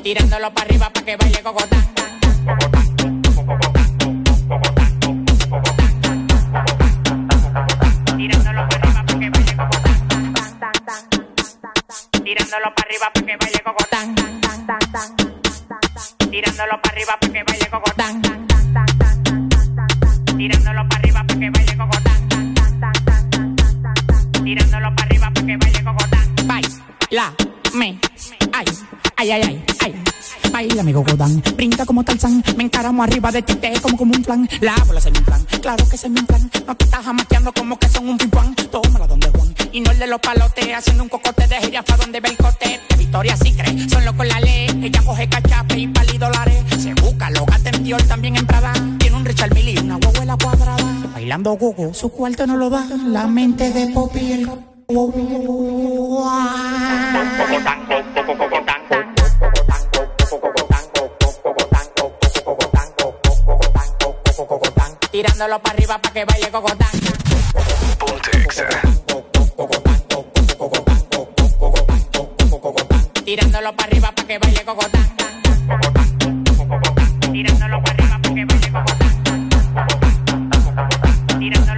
[0.07, 1.85] Tirándolo para arriba para que baile cocotán.
[8.17, 8.79] Tirándolo para
[12.87, 14.15] arriba para que baile cocotán.
[16.31, 17.86] Tirándolo para arriba para que baile cocotán.
[30.87, 34.49] Amigo Godán, brinda como Tarzán, me encaramo arriba de ti, te como como un plan,
[34.61, 37.05] la bola se me inflan, claro que se me inflan, no te estás
[37.57, 41.03] como que son un pimpán, tómala donde Juan, y no el de los palotes, haciendo
[41.03, 44.39] un cocote de jirafa donde ve el cote, de Victoria sí cree, son locos la
[44.39, 48.47] ley, ella coge cachape y pali dólares, se busca, lo gasta en Dior, también en
[48.47, 52.87] Prada, tiene un Richard Mille una huevuela cuadrada, bailando gogo, su cuarto no lo da,
[53.09, 54.49] la mente de Poppy el...
[65.17, 66.91] Tirándolo para arriba para que baile cocotán.
[73.25, 75.17] Tirándolo para arriba para que baile cocotán.
[77.33, 79.15] Tirándolo para arriba para que baile cocotán.
[81.39, 81.76] Tirándolo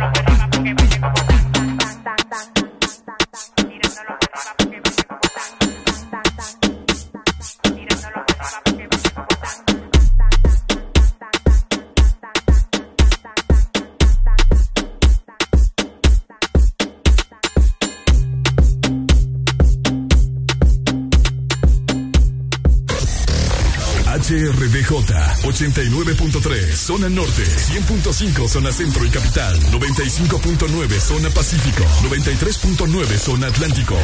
[24.29, 33.95] HRDJ 89.3 zona norte, 100.5 zona centro y capital, 95.9 zona pacífico, 93.9 zona atlántico.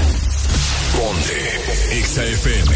[0.97, 2.71] Ponte XAFM.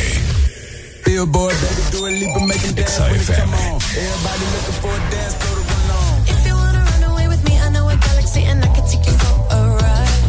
[1.07, 3.81] Billboard, baby, do a leap and make it dance when it come on.
[3.81, 6.21] Everybody looking for a dance floor to run on.
[6.29, 9.07] If you wanna run away with me, I know a galaxy and I can take
[9.07, 10.21] you for a ride.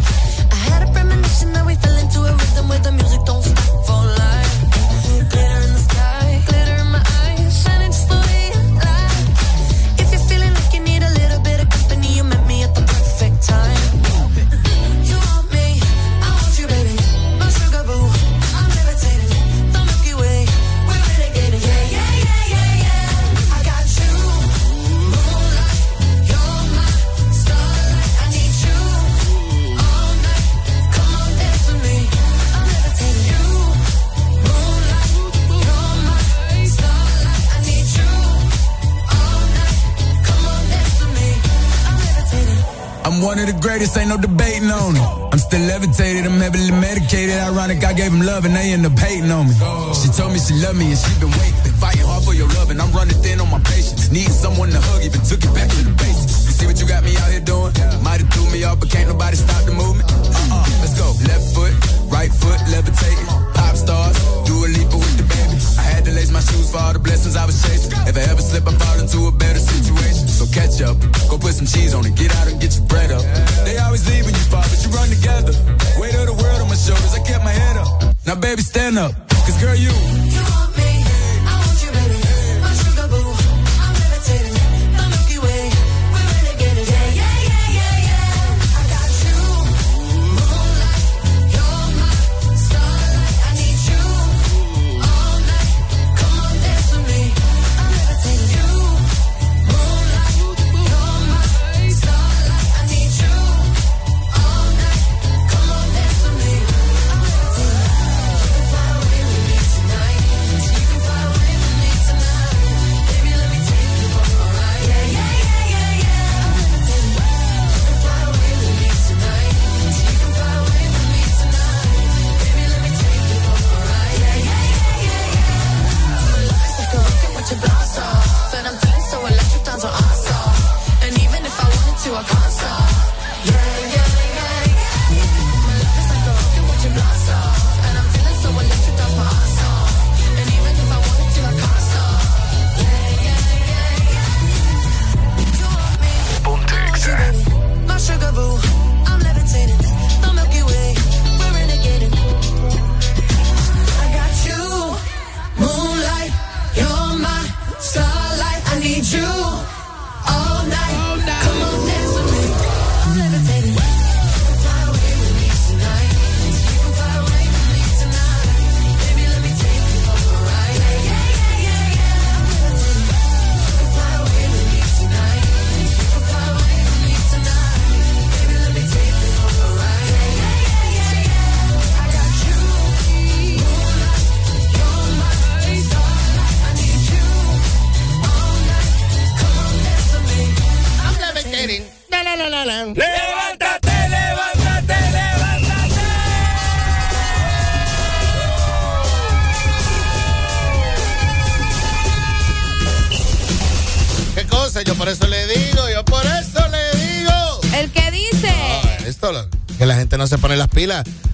[0.53, 3.78] I had a premonition that we fell into a rhythm where the music don't stop
[43.29, 45.05] one of the greatest, ain't no debating on it.
[45.29, 47.37] I'm still levitated, I'm heavily medicated.
[47.37, 49.53] Ironic, I gave him love and they end up hating on me.
[50.01, 51.73] She told me she loved me and she been waiting.
[51.77, 54.09] Fighting hard for your love and I'm running thin on my patience.
[54.09, 56.49] Needing someone to hug, even took it back to the basics.
[56.49, 57.58] You see what you got me out here doing?
[78.99, 79.28] Up,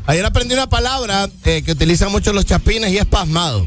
[0.08, 3.64] Ayer aprendí una palabra eh, que utilizan mucho los chapines y es pasmado.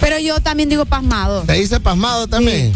[0.00, 1.42] Pero yo también digo pasmado.
[1.42, 2.72] ¿Te dice pasmado también?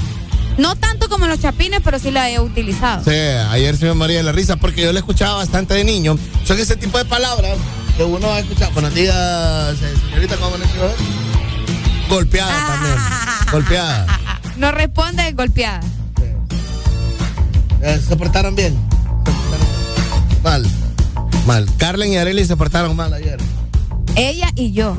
[0.57, 3.03] No tanto como los chapines, pero sí la he utilizado.
[3.03, 6.17] Sí, ayer se me moría de la risa porque yo le escuchaba bastante de niño.
[6.45, 7.59] Son ese tipo de palabras
[7.97, 8.73] que uno va a escuchar.
[8.73, 10.95] Buenos días, eh, señorita, ¿cómo le digo?
[12.09, 12.97] Golpeada también.
[13.51, 14.21] Golpeada.
[14.57, 15.81] No responde golpeada.
[18.09, 18.79] ¿Se portaron bien?
[21.47, 21.69] Mal.
[21.77, 23.39] Carlen y Arely se portaron mal ayer.
[24.17, 24.97] Ella y yo.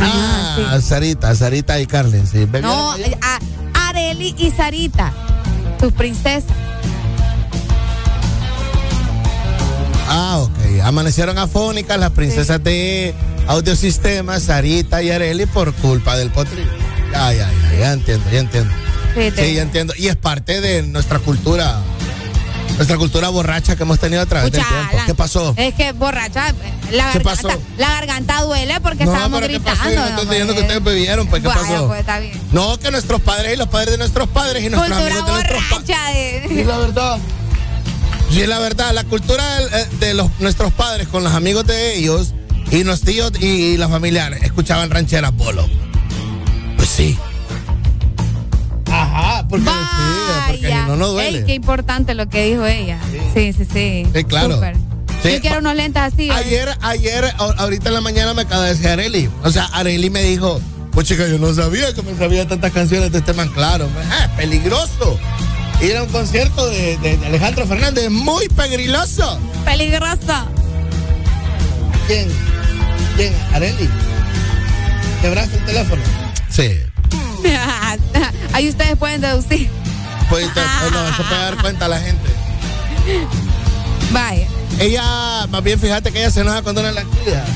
[0.00, 2.38] Ah, Sarita, Sarita y Carlen, sí.
[2.40, 5.12] ¿Bebieron No, eh, a Areli y Sarita,
[5.78, 6.50] tus princesas.
[10.08, 10.82] Ah, ok.
[10.84, 13.14] Amanecieron afónicas las princesas de
[13.46, 16.70] audiosistema, Sarita y Areli, por culpa del potrillo.
[17.12, 18.74] Ya, ya, ya, ya entiendo, ya entiendo.
[19.14, 19.94] Sí, Sí, ya entiendo.
[19.96, 21.80] Y es parte de nuestra cultura
[22.76, 24.98] Nuestra cultura borracha que hemos tenido a través del tiempo.
[25.06, 25.54] ¿Qué pasó?
[25.56, 26.52] Es que borracha,
[26.90, 27.62] la ¿Qué garganta, pasó?
[27.78, 29.80] la garganta duele porque estábamos pero ¿qué gritando.
[29.80, 29.94] pasó?
[29.94, 31.86] Yo no estoy diciendo que ustedes bebieron, pues ¿qué Vaya, pasó?
[31.86, 32.40] pues, está bien.
[32.52, 35.32] No, que nuestros padres y los padres de nuestros padres y nuestros Cultura amigos de
[35.32, 35.86] nuestros padres.
[35.86, 36.44] borracha de...
[36.48, 37.18] Sí, la verdad.
[38.30, 42.34] Sí, la verdad, la cultura eh, de, los, nuestros padres con los amigos de ellos
[42.72, 45.68] y los tíos y, las familiares escuchaban rancheras polo.
[50.96, 51.38] No, no duele.
[51.40, 52.98] Ey, qué importante lo que dijo ella.
[53.34, 54.06] Sí, sí, sí.
[54.14, 54.54] Sí, claro.
[54.54, 54.76] Súper.
[55.22, 56.28] Sí, Yo quiero unos lentes así.
[56.28, 56.32] ¿eh?
[56.32, 59.28] Ayer, ayer, ahorita en la mañana me acaba de decir Areli.
[59.42, 60.60] O sea, Areli me dijo,
[60.92, 63.88] pues chica, yo no sabía que me sabía tantas canciones de este man, claro.
[64.10, 65.18] Ah, peligroso.
[65.82, 69.38] Ir a un concierto de, de- de Alejandro Fernández, muy peligroso.
[69.64, 70.46] Peligroso.
[72.06, 72.28] ¿Quién?
[73.16, 73.32] ¿Quién?
[73.52, 73.88] Areli.
[75.22, 76.02] ¿Quebraste el teléfono?
[76.50, 76.70] Sí.
[78.52, 79.68] Ahí ustedes pueden deducir.
[80.28, 82.28] Pues, pues no, puede dar cuenta a la gente.
[84.12, 84.46] Vaya.
[84.80, 87.44] Ella, más bien fíjate que ella se enoja cuando no la cuida.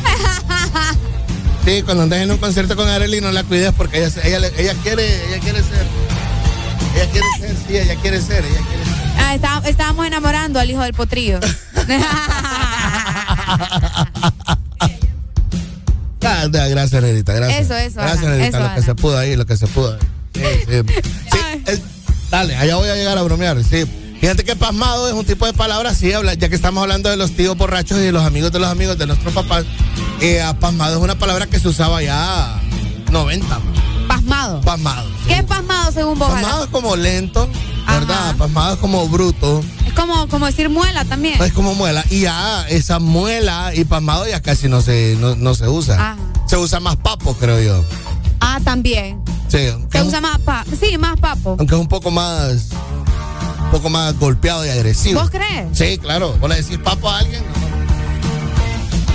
[1.64, 4.74] Sí, cuando andes en un concierto con Areli no la cuides porque ella, ella, ella
[4.82, 5.86] quiere, ella quiere ser.
[6.94, 8.94] Ella quiere ser, sí, ella quiere ser, ella quiere ser.
[9.18, 11.40] Ah, está- estábamos enamorando al hijo del potrillo.
[16.22, 17.60] Ah, gracias, Nerita, gracias.
[17.62, 20.00] Eso, eso, Gracias, Nerita, lo que se pudo ahí, lo que se pudo ahí.
[20.34, 20.82] Sí, sí.
[21.32, 21.47] Sí, es-
[22.30, 23.84] dale, allá voy a llegar a bromear, sí.
[24.20, 27.16] Fíjate que pasmado es un tipo de palabra así, habla, ya que estamos hablando de
[27.16, 29.64] los tíos borrachos y de los amigos de los amigos de nuestros papás.
[30.20, 32.60] Eh, ah, pasmado es una palabra que se usaba ya
[33.12, 33.60] 90.
[34.08, 34.60] Pasmado.
[34.62, 35.08] Pasmado.
[35.26, 36.30] ¿Qué es pasmado según vos?
[36.30, 37.48] Pasmado es como lento,
[37.86, 38.34] ¿verdad?
[38.36, 39.62] Pasmado es como bruto.
[39.86, 41.40] Es como, como decir muela también.
[41.40, 42.04] Es como muela.
[42.10, 45.94] Y ya esa muela y pasmado ya casi no se, no, no se usa.
[45.94, 46.16] Ajá.
[46.48, 47.84] Se usa más papo, creo yo.
[48.40, 49.22] Ah, también.
[49.48, 49.58] Sí,
[49.90, 51.56] Se usa más pa sí, más papo.
[51.58, 52.68] aunque es un poco más
[53.64, 55.20] un poco más golpeado y agresivo.
[55.20, 55.66] ¿Vos crees?
[55.76, 56.34] Sí, claro.
[56.40, 57.42] ¿Vos le decís papo a alguien?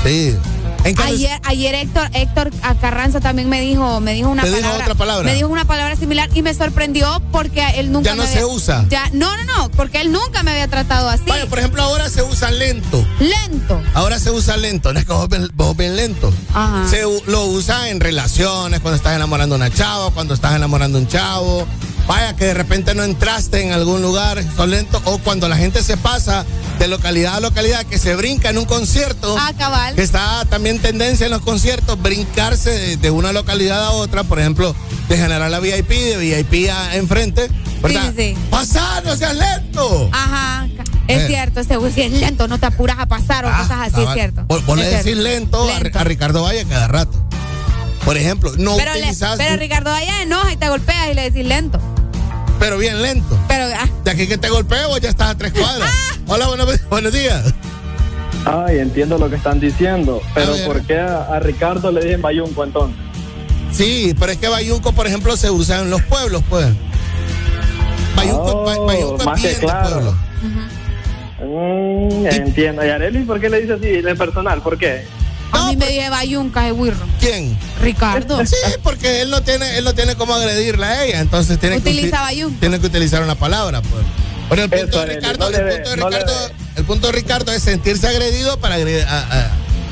[0.03, 0.35] Sí.
[0.83, 2.51] Ayer, ayer Héctor, Héctor
[2.81, 4.83] Carranza también me dijo, me dijo una ¿Te dijo palabra.
[4.83, 5.23] otra palabra?
[5.23, 8.43] Me dijo una palabra similar y me sorprendió porque él nunca Ya no me se
[8.43, 8.85] usa.
[8.89, 11.23] Ya, no, no, no, porque él nunca me había tratado así.
[11.27, 13.05] Vaya, por ejemplo, ahora se usa lento.
[13.19, 13.81] Lento.
[13.93, 16.33] Ahora se usa lento, no es que vos bien, vos bien lento.
[16.53, 16.85] Ajá.
[16.89, 21.01] Se lo usa en relaciones, cuando estás enamorando a una chava, cuando estás enamorando a
[21.01, 21.65] un chavo.
[22.07, 25.01] Vaya, que de repente no entraste en algún lugar, son lentos.
[25.05, 26.45] O cuando la gente se pasa
[26.79, 29.35] de localidad a localidad, que se brinca en un concierto.
[29.39, 29.95] Ah, cabal.
[29.95, 34.39] Que está también tendencia en los conciertos, brincarse de, de una localidad a otra, por
[34.39, 34.75] ejemplo,
[35.07, 37.49] de generar la VIP, de VIP a enfrente,
[37.81, 38.11] ¿verdad?
[38.17, 38.37] Sí, sí.
[38.49, 40.09] Pasar, no seas lento.
[40.11, 40.67] Ajá.
[41.07, 41.27] Es Eh.
[41.27, 44.13] cierto, ese güey sí es lento, no te apuras a pasar o cosas así, es
[44.13, 44.45] cierto.
[44.47, 45.99] Vos, vos Es le decís lento, a- Lento.
[45.99, 47.22] A, Ricardo Valle cada rato.
[48.05, 51.23] Por ejemplo, no pero, le- utilizas, pero Ricardo allá enoja y te golpea y le
[51.29, 51.79] decís lento.
[52.59, 53.37] pero bien lento.
[53.47, 55.89] Pero ah, De aquí que te golpeo, vos ya estás a tres cuadras.
[56.27, 57.53] Hola, buenos, buenos días.
[58.45, 60.21] Ay, entiendo lo que están diciendo.
[60.35, 60.53] Pero.
[60.65, 62.97] ¿por qué a, a Ricardo le dicen bayunco entonces?
[63.71, 66.67] Sí, pero es que Bayunco, por ejemplo, se usa en los pueblos, pues.
[68.15, 69.89] Bayunco, Oh, Ba- Bayunco es más que bien de claro.
[69.89, 70.15] pueblo.
[71.41, 72.85] Mm, entiendo.
[72.85, 74.61] ¿Y Arely por qué le dice así en personal?
[74.61, 75.05] ¿Por qué?
[75.53, 77.05] A mí me dice bayunca de wirro.
[77.19, 77.57] ¿Quién?
[77.81, 78.45] Ricardo.
[78.45, 81.89] Sí, porque él no tiene, él no tiene cómo agredirla a ella, entonces tiene que,
[81.89, 82.59] Utiliza uti- bayunca.
[82.59, 84.03] tiene que utilizar una palabra, pues.
[84.49, 86.33] Pero el punto, Eso, de Ricardo, no el, punto de no Ricardo
[86.75, 89.51] el punto de Ricardo es sentirse agredido para agredir, a- a-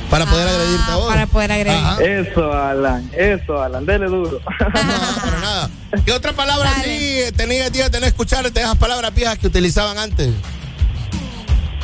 [0.09, 1.05] para poder agredirte a vos.
[1.07, 1.77] Ah, Para poder agredir.
[1.79, 2.03] Ajá.
[2.03, 3.09] Eso, Alan.
[3.17, 3.85] Eso, Alan.
[3.85, 4.41] Dele duro.
[4.59, 5.69] Para nada.
[6.05, 9.97] ¿Qué otra palabra así tenías días de no escuchar de esas palabras viejas que utilizaban
[9.97, 10.29] antes?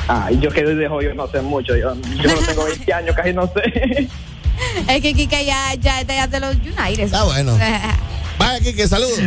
[0.08, 1.76] Ay, yo que de joven no sé mucho.
[1.76, 4.08] Yo, yo no tengo 20 años, casi no sé.
[4.90, 7.14] Es que Kike ya, ya es de, ya de los United.
[7.14, 7.56] Ah, bueno.
[8.40, 9.20] Vaya, Kike, saludos.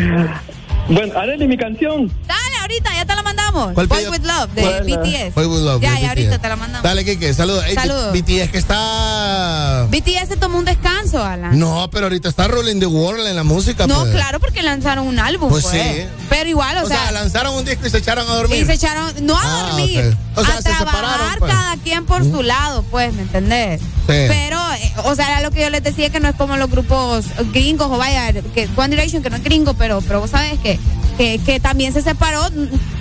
[0.89, 2.11] Bueno, Arely, mi canción.
[2.27, 3.73] Dale, ahorita, ya te la mandamos.
[3.75, 4.85] ¿Cuál Boy with Love, de ¿Cuál?
[4.85, 5.35] BTS.
[5.35, 6.83] Boy with Love, Ya, ya, ahorita te la mandamos.
[6.83, 7.65] Dale, Kike, saludos.
[8.13, 9.87] BTS que está...
[9.91, 11.59] BTS se tomó un descanso, Alan.
[11.59, 13.87] No, pero ahorita está Rolling the World en la música.
[13.87, 14.13] No, pues.
[14.13, 15.83] claro, porque lanzaron un álbum, Pues pues.
[15.83, 16.03] sí.
[16.29, 18.63] Pero igual, o, O sea, lanzaron un disco y se echaron a dormir.
[18.63, 20.17] Y se echaron, no a Ah, dormir.
[20.37, 21.53] O sea, a se trabajar pues.
[21.53, 23.81] cada quien por su lado, pues, ¿me entendés?
[23.81, 23.87] Sí.
[24.07, 26.71] Pero, eh, o sea, era lo que yo les decía que no es como los
[26.71, 30.59] grupos gringos o vaya, que One Direction, que no es gringo, pero, pero vos sabes
[30.61, 30.79] que,
[31.21, 32.49] que, que también se separó.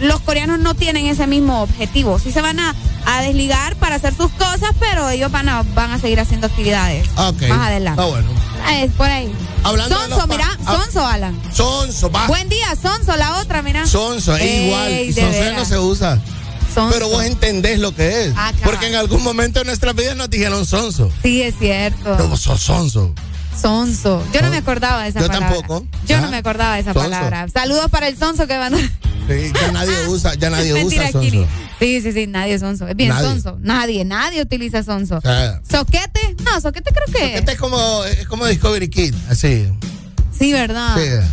[0.01, 2.19] Los coreanos no tienen ese mismo objetivo.
[2.19, 2.75] Sí se van a,
[3.05, 7.07] a desligar para hacer sus cosas, pero ellos van a, van a seguir haciendo actividades
[7.15, 8.01] más adelante.
[8.01, 8.29] Ah, bueno.
[8.73, 9.31] Es por ahí.
[9.63, 10.49] Hablando Sonso, mira.
[10.65, 11.39] Sonso, Alan.
[11.53, 12.27] Sonso, va.
[12.27, 13.87] Buen día, Sonso, la otra, mira.
[13.87, 15.13] Sonso, es Ey, igual.
[15.13, 16.21] Sonso no se usa.
[16.75, 16.91] Sonso.
[16.91, 18.33] Pero vos entendés lo que es.
[18.35, 18.51] Ah.
[18.65, 21.09] Porque en algún momento de nuestras vidas nos dijeron sonso.
[21.23, 22.17] Sí, es cierto.
[22.17, 23.13] Pero sos sonso.
[23.61, 24.23] Sonso.
[24.33, 25.49] Yo no me acordaba de esa Yo palabra.
[25.49, 25.85] tampoco.
[26.07, 27.09] Yo Ah, no me acordaba de esa sonso.
[27.09, 27.47] palabra.
[27.49, 31.29] Saludos para el sonso que van Sí, ya nadie usa, ya nadie Mentira, usa sonso.
[31.29, 31.45] Kiri.
[31.79, 32.87] Sí, sí, sí, nadie es sonso.
[32.87, 33.27] Es bien Nadie.
[33.27, 33.57] sonso.
[33.61, 35.17] Nadie, nadie utiliza sonso.
[35.17, 36.35] O sea, ¿Soquete?
[36.43, 37.37] No, soquete creo que.
[37.37, 39.67] este es como, es como Discovery Kid, así.
[40.37, 40.95] Sí, ¿verdad?
[40.97, 41.27] Sí.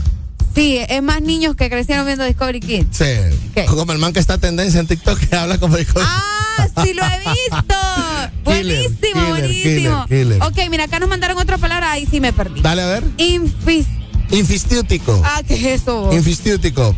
[0.57, 2.97] Sí, es más niños que crecieron viendo Discovery Kids.
[2.97, 3.05] Sí.
[3.67, 6.95] Como el man que está en tendencia en TikTok que habla como Discovery Ah, sí
[6.95, 7.75] lo he visto.
[8.45, 10.07] buenísimo, killer, buenísimo.
[10.07, 10.43] killer, killer.
[10.43, 12.63] Ok, mira, acá nos mandaron otra palabra, ahí sí me perdí.
[12.63, 13.05] Dale a ver.
[13.19, 13.87] Infis.
[14.31, 15.21] Infistiútico.
[15.23, 16.11] Ah, ¿qué es eso?
[16.11, 16.97] Infistiútico.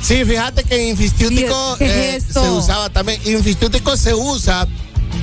[0.00, 3.20] Sí, fíjate que infistiútico ¿Qué eh, es se usaba también.
[3.26, 4.68] Infistiútico se usa.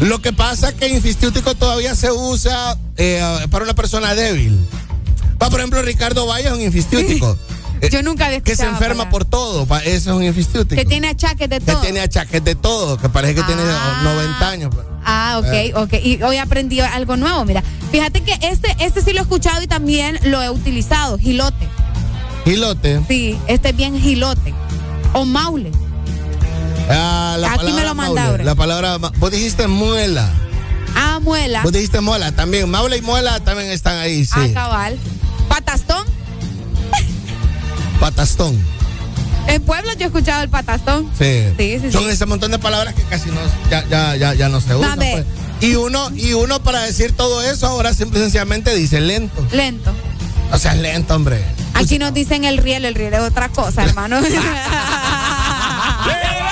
[0.02, 4.60] Lo que pasa es que infistiútico todavía se usa eh, para una persona débil.
[5.42, 7.38] Va, por ejemplo, Ricardo Valle es un infistiútico.
[7.92, 9.68] Yo nunca había que se enferma por todo.
[9.80, 10.76] Ese es un infistiútico.
[10.80, 11.82] Que tiene achaques de Que todo.
[11.82, 14.02] tiene achaques de todo, que parece que tiene Ah.
[14.04, 14.72] 90 años.
[14.74, 14.86] pues.
[15.06, 15.74] Ah, ok, Eh.
[15.76, 15.94] ok.
[16.04, 17.46] Y hoy aprendí algo nuevo.
[17.46, 21.18] Mira, fíjate que este, este sí lo he escuchado y también lo he utilizado.
[21.18, 21.68] Gilote.
[22.46, 23.02] Gilote.
[23.08, 24.54] Sí, este es bien gilote.
[25.14, 25.72] O maule.
[26.90, 28.44] Ah, la Aquí me lo manda maule, ahora.
[28.44, 30.30] La palabra, vos dijiste muela.
[30.96, 31.62] Ah, muela.
[31.64, 32.70] Vos dijiste muela también.
[32.70, 34.32] Maula y muela también están ahí, sí.
[34.36, 34.98] Ah, cabal.
[35.50, 36.06] Patastón.
[38.00, 38.58] Patastón.
[39.48, 41.10] En Puebla yo he escuchado el patastón.
[41.18, 41.44] Sí.
[41.58, 42.10] Sí, sí, Son sí.
[42.10, 43.38] ese montón de palabras que casi no,
[43.70, 44.98] ya, ya, ya, ya no se usan.
[44.98, 45.26] Pues.
[45.62, 49.46] Y uno, y uno para decir todo eso ahora simple y sencillamente dice lento.
[49.52, 49.94] Lento.
[50.52, 51.42] O sea, es lento, hombre.
[51.74, 54.20] Aquí nos dicen el riel, el riel es otra cosa, hermano.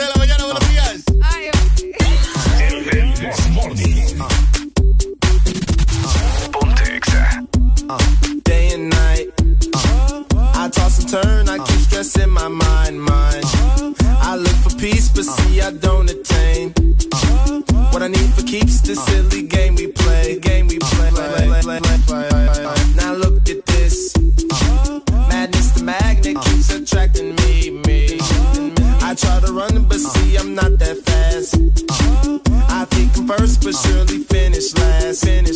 [0.00, 1.04] de la mañana, buenos días.
[1.22, 1.50] Ay,
[3.52, 4.18] Morning.
[6.52, 7.00] Ponte
[8.44, 9.32] Day and night.
[9.74, 10.24] Uh,
[10.54, 13.44] I toss and turn, I keep stressing my mind, mind.
[14.20, 16.74] I look for peace, but see I don't attain.
[17.90, 19.45] What I need for keeps this silly
[35.26, 35.55] Finish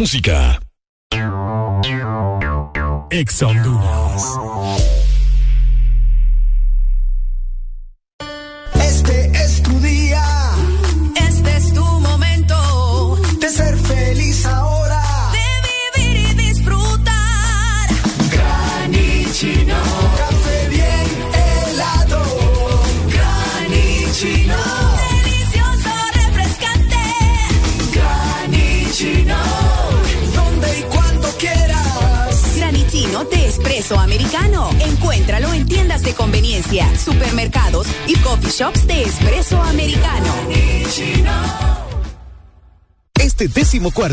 [0.00, 0.59] música.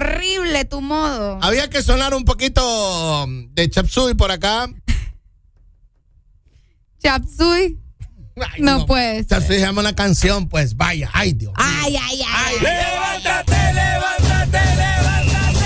[0.00, 1.38] Horrible tu modo.
[1.42, 4.66] Había que sonar un poquito de Chapsui por acá.
[7.02, 7.78] Chapsui.
[8.60, 9.26] no, puede ser.
[9.26, 11.10] Chapsui se llama una canción, pues vaya.
[11.12, 11.52] Ay, Dios.
[11.56, 12.54] Ay, ay, ay.
[12.60, 15.60] Levántate, levántate, levántate.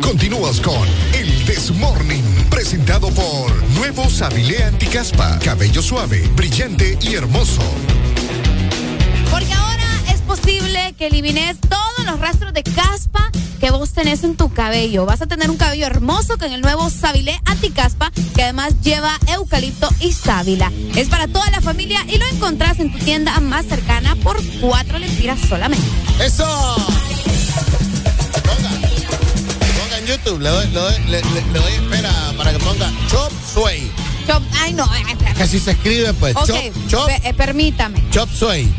[0.00, 0.86] Continúas con
[1.70, 5.38] El Desmorning, presentado por Nuevo Sabilé Anticaspa.
[5.38, 7.62] Cabello suave, brillante y hermoso.
[9.30, 13.30] Porque ahora es posible que elimines todos los rastros de caspa
[13.60, 15.06] que vos tenés en tu cabello.
[15.06, 19.88] Vas a tener un cabello hermoso con el nuevo Sabilé Anticaspa, que además lleva eucalipto
[20.00, 20.72] y sábila.
[20.96, 24.98] Es para toda la familia y lo encontrás en tu tienda más cercana por cuatro
[24.98, 25.86] lempiras solamente.
[26.20, 26.89] ¡Eso!
[30.10, 33.90] YouTube, le doy, le doy, le, le- le doy espera para que ponga Chop Suey.
[34.26, 35.36] Chop, ay no, ay, espérame.
[35.36, 36.36] Que así se escribe, pues.
[36.36, 38.02] Ok, Chop, chop, eh, permítame.
[38.10, 38.72] chop Suey.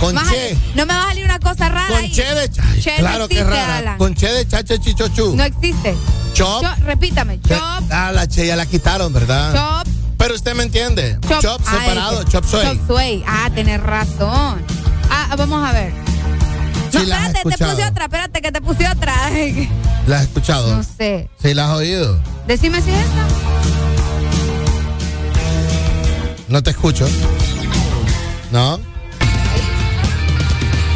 [0.00, 0.56] Con Vas a- che.
[0.74, 2.10] no me va a salir una cosa rara Con ahí.
[2.10, 3.76] che de ay, Che no Claro que rara.
[3.78, 3.98] Alan.
[3.98, 5.34] Con che de chacha chichochu.
[5.36, 5.94] No existe.
[6.34, 6.62] Chop.
[6.62, 7.38] Cho- repítame.
[7.46, 9.52] Chop, Ah, la che ya la quitaron, ¿verdad?
[9.54, 9.86] chop,
[10.16, 11.18] Pero usted me entiende.
[11.42, 12.64] Chop, ah, separado, chop suey.
[12.66, 13.24] Chop suey.
[13.26, 14.62] Ah, tenés razón.
[15.10, 15.92] Ah, vamos a ver.
[16.92, 19.14] No, Sí, espérate, te puse otra, espérate que te puse otra.
[20.06, 20.76] ¿La has escuchado?
[20.76, 21.28] No sé.
[21.42, 22.18] Sí, la has oído.
[22.46, 23.26] Decime si es esta.
[26.48, 27.08] No te escucho.
[28.50, 28.80] ¿No?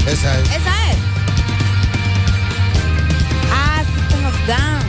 [0.06, 0.48] Esa es.
[0.50, 0.96] Esa es.
[3.52, 4.82] Ah, System of Down.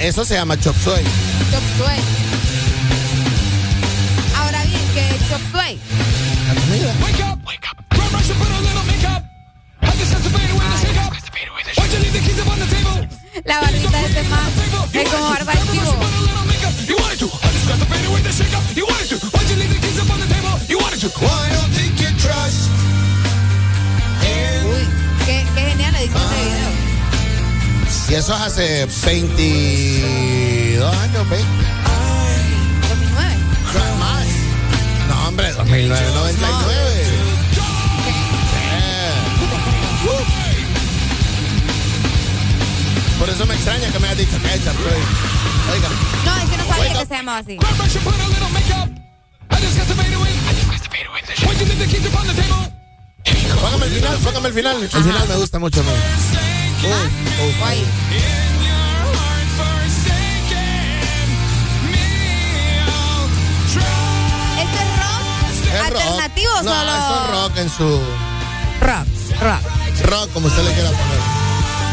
[0.00, 1.02] Eso se llama chop suey.
[1.50, 1.98] Chop suey.
[4.36, 5.78] Ahora bien, que chop suey.
[6.48, 6.94] La.
[7.04, 7.76] Wake up, wake up.
[7.90, 9.22] Grab brush and put a little makeup.
[9.82, 11.12] I just have to fade away the shake up.
[11.78, 13.08] Why'd you leave the keys up on the table?
[13.44, 14.48] La barbita de este man
[14.92, 15.94] es como barba de chivo.
[16.86, 17.26] You wanted to.
[17.26, 18.62] I just got to fade away the shake up.
[18.76, 19.16] You wanted to.
[19.34, 20.54] Why'd you leave the keys up on the table?
[20.68, 21.08] You wanted to.
[21.18, 22.70] Why don't think you trust?
[24.62, 24.84] Uy,
[25.26, 26.77] qué, qué genial edición de video.
[28.08, 31.46] Y eso es hace 22 años, 20.
[32.88, 33.36] 2009.
[33.98, 34.26] Más.
[35.08, 36.74] No, hombre, 2009, 99.
[38.72, 39.08] Eh.
[43.18, 44.84] Por eso me extraña que me hayas dicho que es Chapsui.
[45.70, 45.88] Oiga.
[46.24, 47.58] No, es que no sabía que se llamaba así.
[53.60, 54.82] Póngame el final, póngame el final.
[54.82, 56.57] El final me gusta mucho, ¿no?
[64.58, 64.68] Es
[64.98, 65.84] rock.
[65.84, 66.92] ¿Alternativo no, solo?
[66.92, 68.00] es rock en su...
[68.80, 69.06] Rock,
[69.40, 69.62] rock.
[70.04, 71.18] Rock, como usted le quiera poner.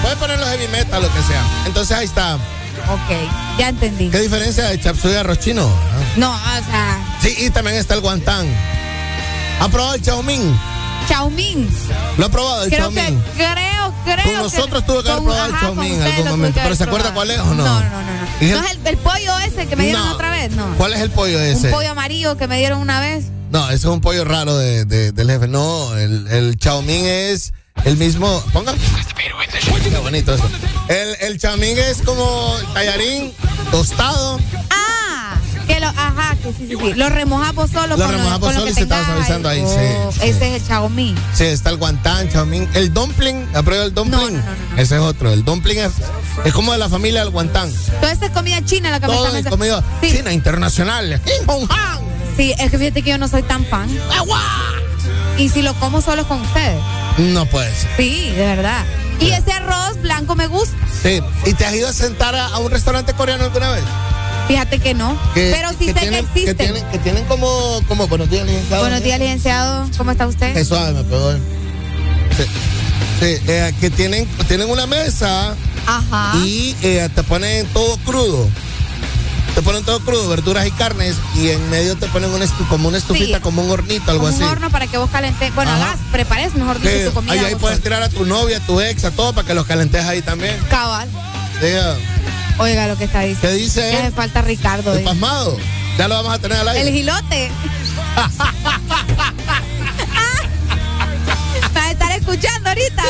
[0.01, 1.41] Puede ponerlo heavy metal, lo que sea.
[1.65, 2.35] Entonces ahí está.
[2.35, 4.09] Ok, ya entendí.
[4.09, 5.67] ¿Qué diferencia de chapsui y arroz chino?
[5.67, 6.13] Ah.
[6.17, 8.47] No, o sea, Sí, y también está el guantán.
[9.59, 10.55] ¿Ha probado el chaumín?
[11.09, 11.67] Chaumín.
[12.17, 14.23] ¿Lo ha probado el Creo que, creo, creo.
[14.23, 16.55] Con nosotros tuve que haber probado el con en algún momento.
[16.55, 17.55] que ¿Pero se acuerda cuál es o no?
[17.55, 18.01] No, no, no.
[18.01, 18.27] no.
[18.41, 20.13] ¿Y ¿No es el, el pollo ese que me dieron No.
[20.13, 20.51] otra vez?
[20.51, 20.73] No.
[20.77, 21.67] ¿Cuál es el pollo ese?
[21.67, 23.25] Un pollo amarillo que me dieron una vez.
[23.51, 25.47] No, ese es un pollo raro de, de- del jefe.
[25.47, 27.53] No, el, el chaumín es
[27.83, 28.41] el mismo.
[28.53, 28.73] Ponga.
[28.73, 30.49] Qué bonito eso.
[30.87, 33.33] El, el chaumín es como tallarín
[33.71, 34.39] tostado.
[34.69, 34.94] Ah, que
[35.93, 36.93] lo, ajá, que sí, sí, sí.
[36.95, 39.75] Lo remojamos solo Lo con lo solo y se está tenga suavizando ahí, sí,
[40.05, 40.19] Oh, sí.
[40.23, 41.15] Ese es el chaumín.
[41.33, 42.67] Sí, está el guantán, chaumín.
[42.73, 44.41] El dumpling, ¿ha probado el dumpling?
[44.77, 45.31] Ese es otro.
[45.31, 45.91] El dumpling es,
[46.43, 47.71] es como de la familia del guantán.
[47.99, 51.21] Toda esa es comida china la que me Todo están es comida china internacional.
[52.37, 53.87] Sí, es que fíjate que yo no soy tan fan.
[55.37, 56.81] Y si lo como solo es con ustedes.
[57.17, 57.89] No puede ser.
[57.97, 58.83] Sí, de verdad.
[59.19, 60.75] Y ese arroz blanco me gusta.
[61.01, 61.21] Sí.
[61.45, 63.83] ¿Y te has ido a sentar a, a un restaurante coreano alguna vez?
[64.47, 65.17] Fíjate que no.
[65.33, 66.53] Que- pero sí sé tienen, que existe.
[66.55, 68.83] tienen, que tienen como, como buenos días, licenciado.
[68.83, 69.89] Buenos días, licenciado.
[69.97, 70.55] ¿Cómo está usted?
[70.55, 71.39] Es suave, me eh.
[72.37, 72.43] Sí.
[73.19, 75.55] Sí, eh, que tienen, tienen una mesa
[75.87, 76.33] Ajá.
[76.43, 78.47] y eh, te ponen todo crudo.
[79.55, 82.97] Te ponen todo crudo, verduras y carnes, y en medio te ponen una como una
[82.97, 83.41] estufita, Sí.
[83.41, 84.43] como un hornito, algo Como así.
[84.43, 85.55] un horno para que vos calentes.
[85.55, 85.91] Bueno, Ajá.
[85.91, 87.31] hagas, prepares, mejor dicho, Sí, tu comida.
[87.33, 89.65] ahí, ahí puedes tirar a tu novia, a tu ex, a todo para que los
[89.65, 90.57] calentes ahí también.
[90.69, 91.07] Cabal.
[91.61, 91.95] Diga,
[92.57, 93.47] Oiga lo que está diciendo.
[93.47, 94.93] ¿Qué dice me falta Ricardo.
[94.95, 95.57] el pasmado.
[95.97, 96.87] Ya lo vamos a tener al aire.
[96.87, 97.51] El gilote.
[101.75, 103.03] Va a estar escuchando ahorita.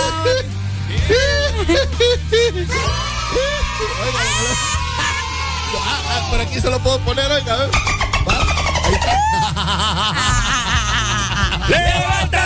[5.78, 7.54] Ah, ah, por aquí se lo puedo poner, oiga.
[7.54, 7.70] a ver.
[8.28, 8.38] Va,
[8.86, 9.14] ahí está.
[11.70, 12.45] levántate,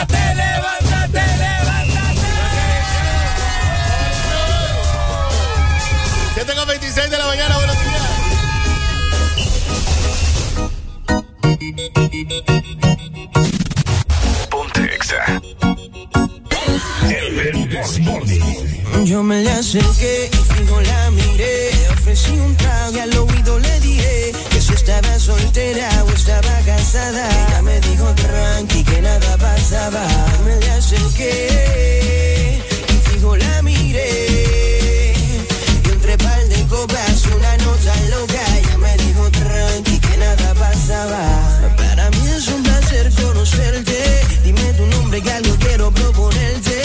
[6.41, 8.01] 7 con 26 de la mañana, buenos días.
[14.49, 15.41] Ponte Exa.
[17.09, 17.69] El.
[19.03, 21.71] Yo me le acerqué y fijo la miré.
[21.91, 27.27] Ofrecí un trago y al oído le dije que si estaba soltera o estaba casada.
[27.49, 30.07] Ella me dijo tranqui que nada pasaba.
[30.45, 32.08] Me le acerqué
[45.27, 46.81] Algo quiero proponerte.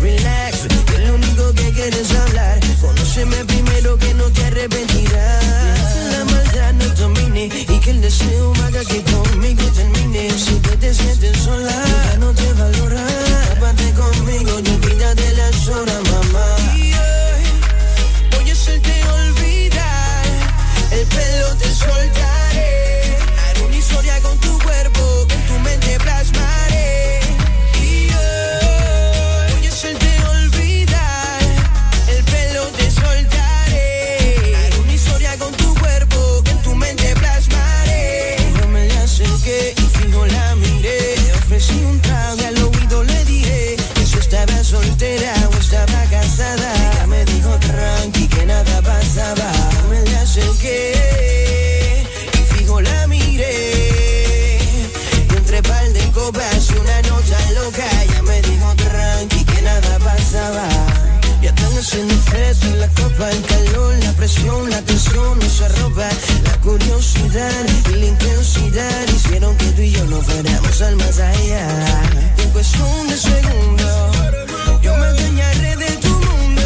[0.00, 2.60] Relax, que lo único que quieres hablar.
[2.80, 5.96] Conóceme primero que no te arrepentirás.
[6.12, 10.30] La maldad no domine y que el deseo haga que conmigo termine.
[10.38, 13.04] Si tú te sientes sola, no te valora.
[13.48, 16.05] Tápate conmigo y olvídate las horas,
[63.16, 66.08] copa, el calor, la presión, la tensión, esa ropa,
[66.44, 69.08] la curiosidad y la intensidad.
[69.08, 71.68] Hicieron que tú y yo no fuéramos al más allá.
[72.38, 74.16] En cuestión de segundos,
[74.82, 76.62] yo me adueñaré de tu mundo,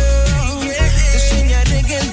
[0.60, 2.12] te enseñaré que el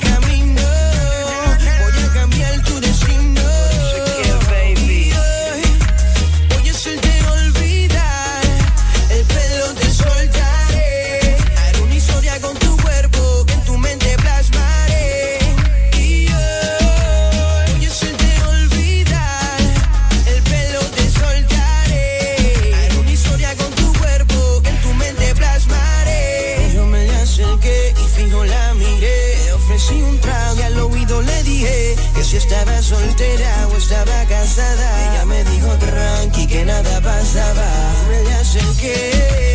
[36.57, 37.67] que nada pasaba.
[38.09, 39.46] Me le acerqué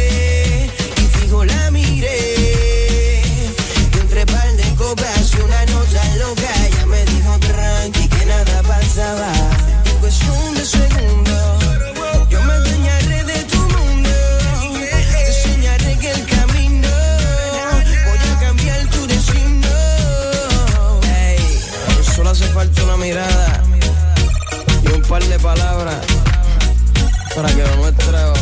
[27.43, 28.33] para que lo nuestro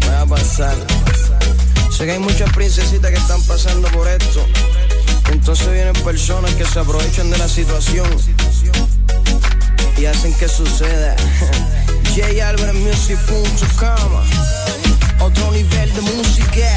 [0.00, 0.74] vaya a pasar.
[1.90, 4.44] Sé que hay muchas princesitas que están pasando por esto.
[5.32, 8.06] Entonces vienen personas que se aprovechan de la situación
[9.96, 11.16] y hacen que suceda.
[12.14, 14.12] JAlvarezmusic.com
[15.20, 16.74] Otro nivel de música.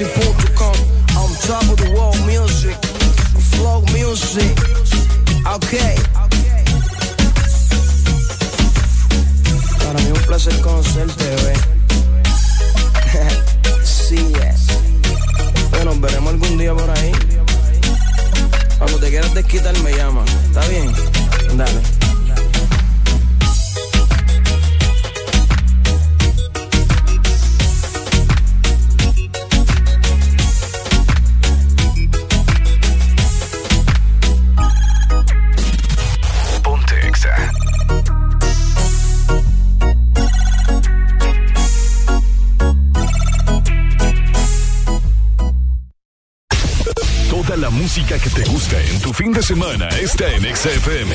[0.00, 0.04] On
[1.42, 2.76] top of the world music.
[3.50, 4.56] Flow music.
[5.44, 5.96] Okay.
[9.84, 11.54] Para mí un placer conocerte, bebé.
[13.82, 14.66] sí, es.
[15.72, 17.10] Bueno, veremos algún día por ahí.
[18.78, 20.24] Cuando te quieras desquitar, me llama.
[20.46, 20.92] ¿Está bien?
[21.56, 21.97] Dale.
[49.08, 51.14] Tu fin de semana está en Exa FM.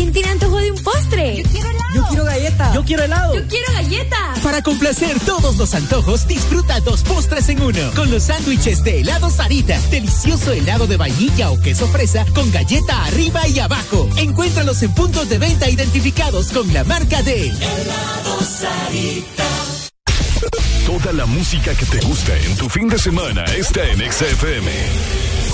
[0.00, 1.42] ¿Quién tiene antojo de un postre?
[1.42, 1.94] Yo quiero helado.
[1.94, 2.74] Yo quiero galleta.
[2.74, 3.34] Yo quiero helado.
[3.34, 4.16] Yo quiero galleta.
[4.42, 7.90] Para complacer todos los antojos, disfruta dos postres en uno.
[7.94, 9.78] Con los sándwiches de helado Sarita.
[9.90, 14.08] Delicioso helado de vainilla o queso fresa con galleta arriba y abajo.
[14.16, 19.44] Encuéntralos en puntos de venta identificados con la marca de Helado Sarita.
[20.86, 25.49] Toda la música que te gusta en tu fin de semana está en XFM.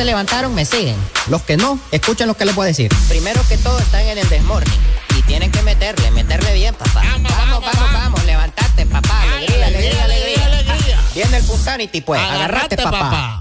[0.00, 0.96] Se levantaron me siguen.
[1.28, 2.90] Los que no, escuchen lo que les voy a decir.
[3.10, 4.80] Primero que todo están en el desmorning.
[5.14, 7.02] Y tienen que meterle, meterle bien, papá.
[7.04, 9.20] Vamos, vamos, vamos, levantate, papá.
[9.36, 11.00] Alegría, alegría, alegría.
[11.14, 12.18] Viene el Punsanity, pues.
[12.18, 13.38] Agarrate, papá.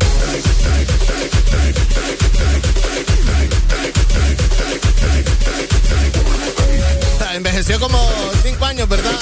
[7.36, 8.06] Envejeció como
[8.44, 9.14] 5 años, ¿verdad?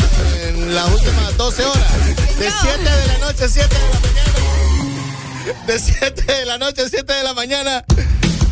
[0.47, 1.93] En las últimas 12 horas.
[2.39, 4.47] De 7 de la noche a 7 de la mañana.
[5.68, 7.84] De 7 de la noche a 7 de la mañana.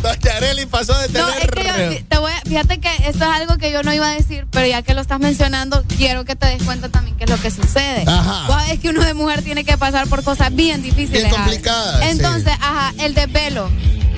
[0.01, 1.23] Doña Areli pasó de tener.
[1.23, 1.63] No, es que
[1.99, 4.45] yo, te voy a- fíjate que esto es algo que yo no iba a decir,
[4.51, 7.37] pero ya que lo estás mencionando, quiero que te des cuenta también qué es lo
[7.41, 8.03] que sucede.
[8.05, 8.45] Ajá.
[8.47, 11.23] Sabés que uno de mujer tiene que pasar por cosas bien difíciles.
[11.23, 12.07] Bien complicadas, sí.
[12.11, 13.69] Entonces, ajá, el desvelo,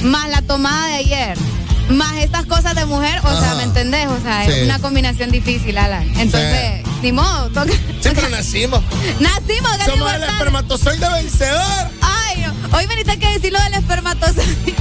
[0.02, 1.38] más la tomada de ayer,
[1.90, 4.08] Más estas cosas de mujer, o sea, ¿me entendés?
[4.10, 4.52] O sea, Sí.
[4.52, 6.04] es una combinación difícil, Alan.
[6.20, 7.72] Entonces, ni modo, toca.
[7.72, 8.82] Sí, pero nacimos.
[9.22, 11.88] Nacimos, Somos el espermatozoide vencedor.
[12.78, 14.76] Hoy veniste que decir lo del espermatozoide.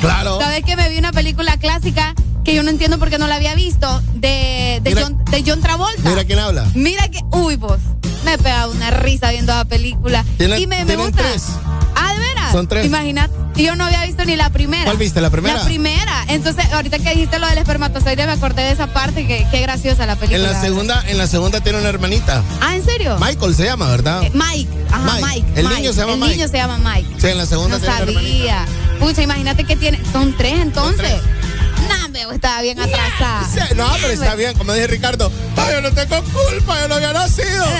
[0.00, 0.38] Claro.
[0.40, 2.14] Sabes que me vi una película clásica
[2.44, 5.44] que yo no entiendo por qué no la había visto de, de, Mira- John, de
[5.46, 6.08] John Travolta.
[6.08, 6.66] Mira quién habla.
[6.74, 7.78] Mira que, uy, vos,
[8.24, 10.24] me he pegado una risa viendo la película.
[10.38, 11.18] Y me, me gusta.
[11.22, 11.44] tres.
[11.94, 12.52] Ah, ¿de veras?
[12.52, 12.86] Son tres.
[12.86, 14.84] Imagínate, yo no había visto ni la primera.
[14.84, 15.58] ¿Cuál viste, la primera?
[15.58, 16.24] La primera.
[16.28, 20.06] Entonces, ahorita que dijiste lo del espermatozoide, me acordé de esa parte, que qué graciosa
[20.06, 20.38] la película.
[20.48, 22.42] En la segunda, en la segunda tiene una hermanita.
[22.62, 23.18] Ah, ¿en serio?
[23.20, 24.22] Michael se llama, ¿verdad?
[24.24, 25.26] Eh, Mike, ajá, Mike.
[25.26, 25.60] Mike.
[25.60, 25.80] El Mike.
[25.80, 26.36] niño se llama El Mike.
[26.36, 27.09] niño se llama Mike.
[27.20, 28.64] Sí, en la segunda No sabía.
[28.98, 30.00] Pucha, imagínate que tiene.
[30.12, 31.12] Son tres entonces.
[31.88, 33.48] No, me estaba bien atrasada.
[33.52, 35.30] Sí, No, pero está bien, como dije Ricardo.
[35.56, 37.64] Ay, yo no tengo culpa, yo no había nacido.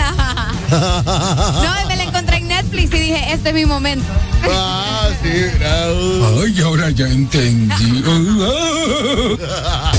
[0.71, 4.07] No, me la encontré en Netflix y dije, este es mi momento.
[4.49, 6.43] Ah, sí, bravo.
[6.45, 8.05] Ay, ahora ya entendí.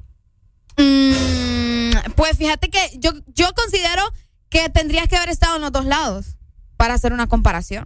[0.76, 4.02] Mm, pues fíjate que yo, yo considero
[4.50, 6.38] que tendrías que haber estado en los dos lados
[6.78, 7.86] para hacer una comparación.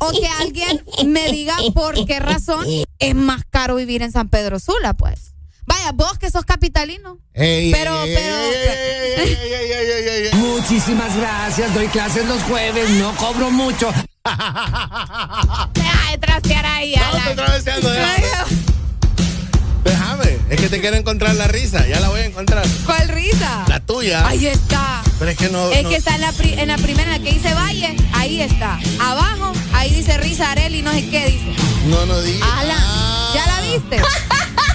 [0.00, 2.66] O que alguien me diga por qué razón
[2.98, 5.33] es más caro vivir en San Pedro Sula, pues.
[5.66, 7.18] Vaya, vos que sos capitalino.
[7.32, 8.36] Ey, Pero, ey, pero.
[9.24, 10.30] ey.
[10.34, 13.90] Muchísimas gracias, doy clases los jueves, no cobro mucho.
[15.74, 18.24] Deja de trastear ahí, No, estoy traveseando, déjame.
[19.84, 22.64] Déjame, es que te quiero encontrar la risa, ya la voy a encontrar.
[22.86, 23.64] ¿Cuál risa?
[23.68, 24.26] La tuya.
[24.26, 25.02] Ahí está.
[25.18, 25.70] Pero es que no.
[25.70, 27.94] Es no- que está en la, pri- en la primera, en la que dice Valle,
[28.12, 28.78] ahí está.
[29.00, 31.52] Abajo, ahí dice Risa Areli, no sé qué dice.
[31.86, 32.48] No, no digas.
[32.58, 34.00] Alan, ¿ya la viste?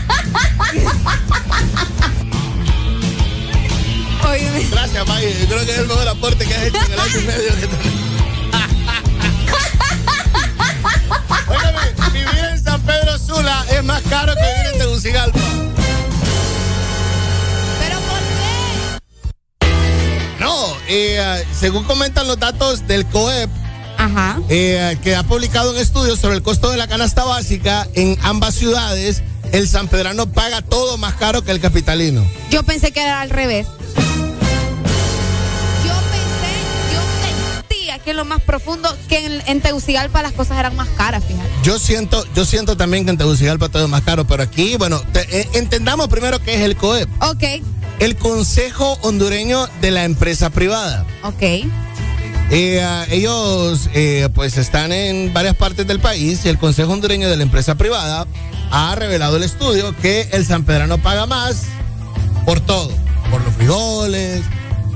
[4.72, 5.34] Gracias, Maggie.
[5.42, 7.56] Yo creo que es el mejor aporte que has hecho en el año y medio
[7.56, 7.68] que.
[11.50, 11.80] Óigame,
[12.14, 15.40] vivir en San Pedro Sula es más caro que vivir en Tegucigalpa.
[17.80, 18.20] ¿Pero por
[19.60, 19.70] qué?
[20.40, 23.50] No, eh, según comentan los datos del COEP,
[23.98, 24.40] Ajá.
[24.50, 28.56] eh, que ha publicado un estudio sobre el costo de la canasta básica en ambas
[28.56, 32.26] ciudades, el sanpedrano paga todo más caro que el capitalino.
[32.50, 33.68] Yo pensé que era al revés.
[35.86, 36.54] Yo pensé,
[36.94, 37.02] yo
[37.68, 41.24] sentía que en lo más profundo, que en, en Tegucigalpa las cosas eran más caras,
[41.26, 41.50] fíjate.
[41.64, 45.02] Yo siento, yo siento también que en Tegucigalpa todo es más caro, pero aquí, bueno,
[45.14, 47.10] te- eh, entendamos primero qué es el COEP.
[47.24, 47.44] Ok,
[48.00, 51.06] El Consejo Hondureño de la Empresa Privada.
[51.24, 51.44] ok.
[52.52, 57.30] Eh, ah, ellos eh, pues están en varias partes del país y el Consejo Hondureño
[57.30, 58.26] de la Empresa Privada
[58.72, 61.64] ha revelado el estudio que el sanpedrano paga más
[62.46, 62.92] por todo,
[63.30, 64.42] por los frijoles,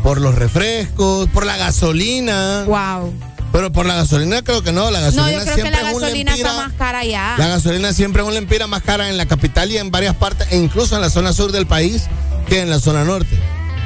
[0.02, 2.64] por los refrescos, por la gasolina.
[2.66, 3.14] Wow.
[3.52, 5.90] Pero por la gasolina creo que no, la No, gasolina yo creo que siempre la
[5.92, 6.50] es gasolina lempira.
[6.50, 7.36] está más cara ya.
[7.38, 10.48] La gasolina siempre es un lempira más cara en la capital y en varias partes,
[10.50, 12.06] e incluso en la zona sur del país,
[12.48, 13.38] que en la zona norte.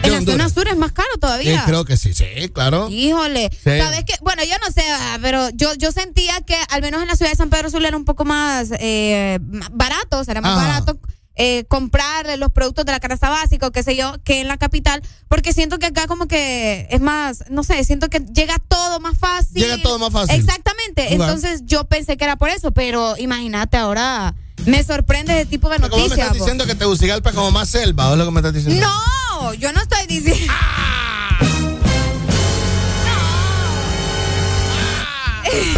[0.04, 1.64] En la zona sur es más caro Eh, todavía.
[1.66, 2.90] creo que sí, sí, claro.
[2.90, 3.78] Híjole, Sí.
[3.78, 7.08] sabes que, bueno, yo no sé, ah, pero yo yo sentía que al menos en
[7.08, 9.40] la ciudad de San Pedro Sula era un poco más eh,
[9.72, 10.68] barato, o sea, era más Ajá.
[10.68, 11.00] barato
[11.40, 14.58] eh, comprar los productos de la canasta básica o qué sé yo, que en la
[14.58, 19.00] capital, porque siento que acá como que es más, no sé, siento que llega todo
[19.00, 19.62] más fácil.
[19.62, 20.36] Llega todo más fácil.
[20.40, 24.34] Exactamente, entonces yo pensé que era por eso, pero imagínate ahora,
[24.66, 26.20] me sorprende ese tipo de ¿Cómo me noticias.
[26.20, 28.10] estás diciendo que Tegucigalpa es como más selva?
[28.10, 28.86] ¿O es lo que me estás diciendo?
[28.86, 30.54] No, yo no estoy diciendo.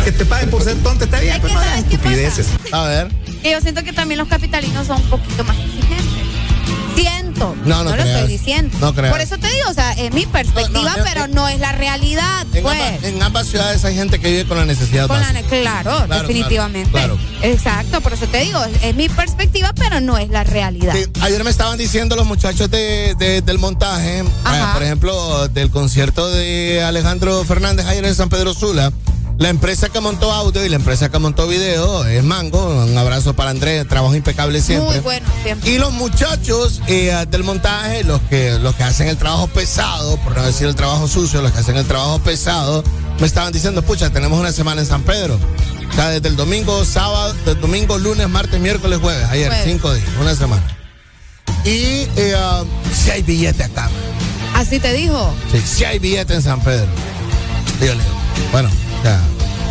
[0.03, 2.47] Que te paguen por ser tonto está bien, pues no hagas estupideces.
[2.71, 3.07] A ver.
[3.43, 6.18] Y yo siento que también los capitalinos son un poquito más exigentes.
[7.39, 7.55] Siento.
[7.65, 8.07] No, no lo creas.
[8.09, 8.77] estoy diciendo.
[8.81, 9.11] No creas.
[9.11, 11.71] Por eso te digo, o sea, es mi perspectiva, No, no, pero no es la
[11.71, 12.77] realidad, En, pues.
[12.79, 16.21] ambas, en ambas ciudades hay gente que vive con la necesidad Con la claro, Claro,
[16.27, 16.89] definitivamente.
[16.91, 20.93] claro, Exacto, por eso te digo, es, es mi perspectiva, pero no es la realidad.
[20.95, 24.23] Sí, ayer me estaban diciendo los muchachos de, de- del montaje, eh,
[24.73, 28.91] por ejemplo, del concierto de Alejandro Fernández ayer en San Pedro Sula.
[29.39, 32.83] La empresa que montó audio y la empresa que montó video es Mango.
[32.83, 34.95] Un abrazo para Andrés, trabajo impecable siempre.
[34.95, 35.69] Muy bueno, siempre.
[35.71, 40.35] Y los muchachos eh, del montaje, los que, los que hacen el trabajo pesado, por
[40.35, 42.83] no decir el trabajo sucio, los que hacen el trabajo pesado,
[43.17, 45.39] me estaban diciendo, pucha, tenemos una semana en San Pedro.
[45.89, 49.25] O sea, desde el domingo, sábado, del domingo, lunes, martes, miércoles, jueves.
[49.29, 49.65] Ayer, Jueves.
[49.65, 50.63] cinco días, una semana.
[51.63, 53.89] Y eh, ah, si hay billete acá.
[54.53, 55.33] Así te dijo.
[55.49, 56.87] Sí, si hay billete en San Pedro.
[57.79, 58.03] Dígale.
[58.51, 58.69] Bueno,
[59.03, 59.19] ya.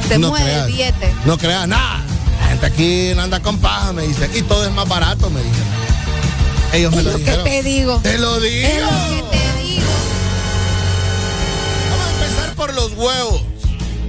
[0.09, 1.15] Se no mueve creas, el billete.
[1.25, 2.03] No creas nada.
[2.41, 4.25] La gente aquí no anda con paja, me dice.
[4.25, 5.65] Aquí todo es más barato, me dicen.
[6.73, 7.45] Ellos me lo lo dijeron.
[7.45, 8.01] te digo.
[8.03, 8.67] Te lo digo.
[8.67, 9.87] Es lo que te digo.
[11.91, 13.43] Vamos a empezar por los huevos.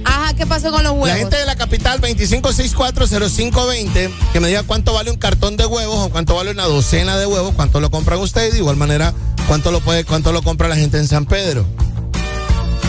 [0.04, 1.08] Ajá, ¿qué pasó con los huevos?
[1.08, 6.06] La gente de la capital 25640520 que me diga cuánto vale un cartón de huevos
[6.06, 9.12] o cuánto vale una docena de huevos, cuánto lo compran ustedes, de igual manera
[9.46, 11.66] cuánto lo puede cuánto lo compra la gente en San Pedro.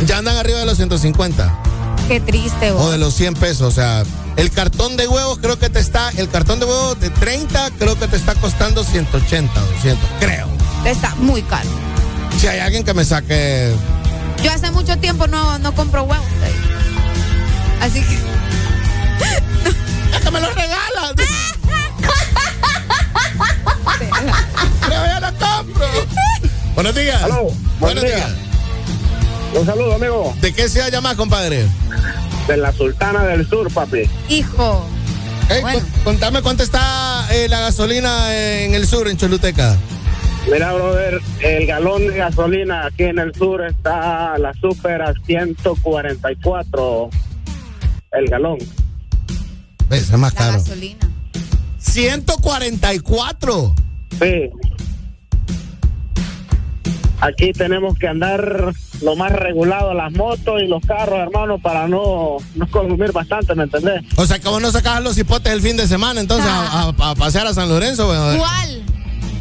[0.06, 1.54] Ya andan arriba de los 150
[2.08, 2.82] Qué triste, vos.
[2.84, 4.04] o de los 100 pesos, o sea,
[4.36, 7.98] el cartón de huevos creo que te está el cartón de huevos de 30 creo
[7.98, 10.48] que te está costando 180, 200, creo.
[10.86, 11.70] Está muy caro.
[12.38, 13.74] Si hay alguien que me saque
[14.44, 16.26] Yo hace mucho tiempo no, no compro huevos.
[17.82, 18.18] Así que.
[20.24, 21.16] que me lo regalan.
[24.82, 25.88] Pero ya lo compro.
[26.76, 27.22] Buenos días.
[27.80, 28.51] Buenos días.
[29.58, 30.34] Un saludo, amigo.
[30.42, 31.66] ¿De qué ciudad llamas, compadre?
[32.48, 34.04] De la Sultana del Sur, papi.
[34.30, 34.86] Hijo.
[35.50, 39.78] Ey, cu- Contame cuánto está eh, la gasolina en el sur, en Choluteca.
[40.52, 47.10] Mira, brother, el galón de gasolina aquí en el sur está la super a 144
[48.14, 48.58] el galón.
[49.90, 50.04] ¿Ves?
[50.04, 50.54] Es más La caro.
[50.54, 50.98] gasolina.
[51.80, 53.76] 144.
[54.20, 54.50] Sí.
[57.20, 58.72] Aquí tenemos que andar
[59.02, 63.64] lo más regulado las motos y los carros, hermano, para no, no consumir bastante, ¿me
[63.64, 64.02] entendés?
[64.16, 67.10] O sea, que vos no sacabas los hipotes el fin de semana, entonces a, a-
[67.12, 68.08] a pasear a San Lorenzo.
[68.10, 68.38] weón.
[68.38, 68.82] ¿Cuál?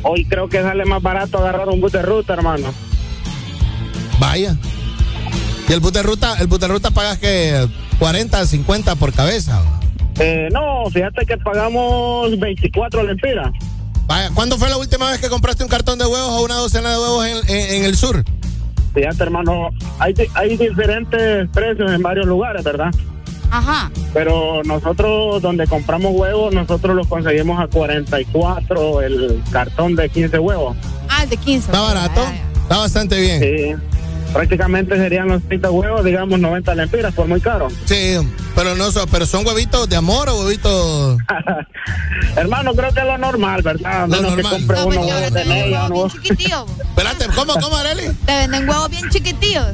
[0.03, 2.73] Hoy creo que sale más barato agarrar un bus de ruta, hermano.
[4.19, 4.57] Vaya.
[5.69, 7.69] Y el bus de ruta, el bus de ruta pagas que
[7.99, 9.63] 40, 50 por cabeza.
[10.19, 13.51] Eh, no, fíjate que pagamos 24 lempiras.
[14.07, 16.91] Vaya, ¿cuándo fue la última vez que compraste un cartón de huevos o una docena
[16.91, 18.25] de huevos en, en- en el sur?
[18.95, 22.91] Fíjate, hermano, hay, hay diferentes precios en varios lugares, ¿verdad?
[23.51, 23.91] Ajá.
[24.13, 30.77] Pero nosotros, donde compramos huevos, nosotros los conseguimos a 44 el cartón de 15 huevos.
[31.09, 31.71] Ah, el de 15.
[31.71, 32.21] Está barato,
[32.63, 33.41] está bastante bien.
[33.41, 33.75] Sí.
[34.33, 37.69] Prácticamente serían los 30 huevos, digamos 90 lempiras, por muy caro.
[37.85, 38.17] Sí,
[38.55, 41.19] pero no son, pero son huevitos de amor o huevitos.
[42.37, 44.03] Hermano, creo que es lo normal, ¿verdad?
[44.03, 44.53] Lo menos que normal.
[44.53, 45.45] compre No, unos pues huevos de
[46.35, 46.59] bien.
[46.89, 48.13] Espérate, ¿cómo, cómo, Areli?
[48.27, 49.67] Te venden huevos bien chiquitillos.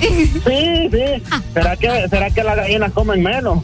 [0.00, 1.22] Sí, sí.
[1.54, 3.62] ¿Será que, ¿Será que las gallinas comen menos?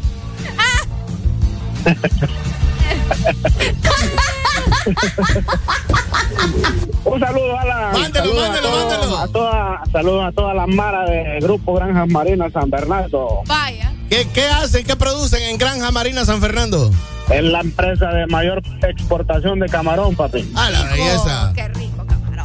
[7.05, 7.91] Un saludo a la.
[7.93, 9.19] Mándelo, saludo mándelo, a todo- mándelo.
[9.19, 13.43] A toda, saludos a toda la mara de Grupo Granjas Marinas San Bernardo.
[13.47, 13.93] Vaya.
[14.09, 14.85] ¿Qué, ¿Qué hacen?
[14.85, 16.91] ¿Qué producen en Granja Marina San Fernando?
[17.31, 20.51] Es la empresa de mayor exportación de camarón, papi.
[20.55, 21.53] Ah, la belleza.
[21.55, 22.45] Qué rico, camarón.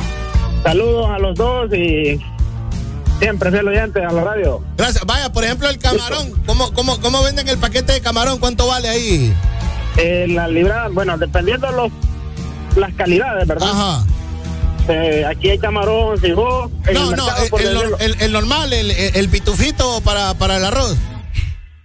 [0.63, 2.19] Saludos a los dos y
[3.19, 4.63] siempre fiel oyente a la radio.
[4.77, 5.05] Gracias.
[5.05, 6.31] Vaya, por ejemplo, el camarón.
[6.45, 8.39] ¿Cómo, cómo, cómo venden el paquete de camarón?
[8.39, 9.33] ¿Cuánto vale ahí?
[9.97, 11.91] Eh, la libra, bueno, dependiendo los,
[12.75, 13.69] las calidades, ¿verdad?
[13.71, 14.05] Ajá.
[14.89, 19.29] Eh, aquí hay camarón, en No, el no, mercado, el, el el- el normal, el,
[19.29, 20.95] pitufito para, para el arroz.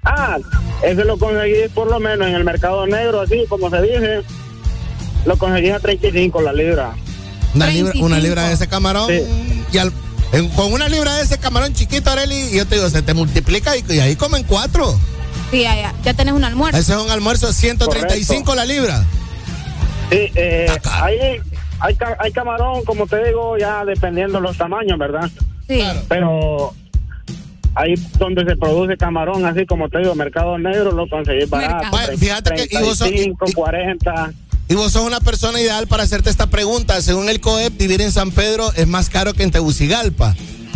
[0.05, 0.37] Ah,
[0.83, 4.23] ese lo conseguí por lo menos en el mercado negro, así como se dice.
[5.25, 6.95] Lo conseguí a 35 la libra.
[7.55, 8.19] Una libra, una 35.
[8.21, 9.11] libra de ese camarón.
[9.73, 9.93] Y al-
[10.33, 13.77] en- con una libra de ese camarón chiquito, Areli, yo te digo, se te multiplica
[13.77, 14.97] y, y ahí comen cuatro.
[15.53, 16.79] Sí, ya, ya, ya tenés un almuerzo.
[16.81, 19.05] Ese es un almuerzo 135 la libra.
[20.11, 21.17] Sí, eh, hay,
[21.79, 25.31] hay, ca- hay camarón, como te digo, ya dependiendo los tamaños, ¿verdad?
[25.69, 25.81] Sí.
[26.09, 26.75] Pero
[27.75, 31.87] ahí donde se produce camarón, así como te digo, mercado negro, lo conseguís barato.
[31.91, 34.33] Bueno, fíjate que- y vos sos- 35, 40.
[34.69, 37.01] Y vos sos una persona ideal para hacerte esta pregunta.
[37.03, 40.35] Según el COEP, vivir en San Pedro es más caro que en Tegucigalpa.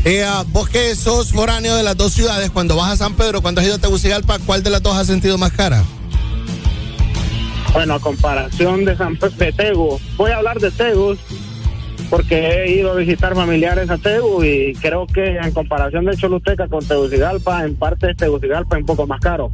[0.09, 3.61] Eh, vos que sos foráneo de las dos ciudades, cuando vas a San Pedro, cuando
[3.61, 5.83] has ido a Tegucigalpa, ¿cuál de las dos has sentido más cara?
[7.73, 11.19] Bueno, a comparación de San de Tegu, voy a hablar de Tegus
[12.09, 16.69] porque he ido a visitar familiares a Tegu y creo que en comparación de Choluteca
[16.69, 19.51] con Tegucigalpa, en parte de Tegucigalpa es un poco más caro.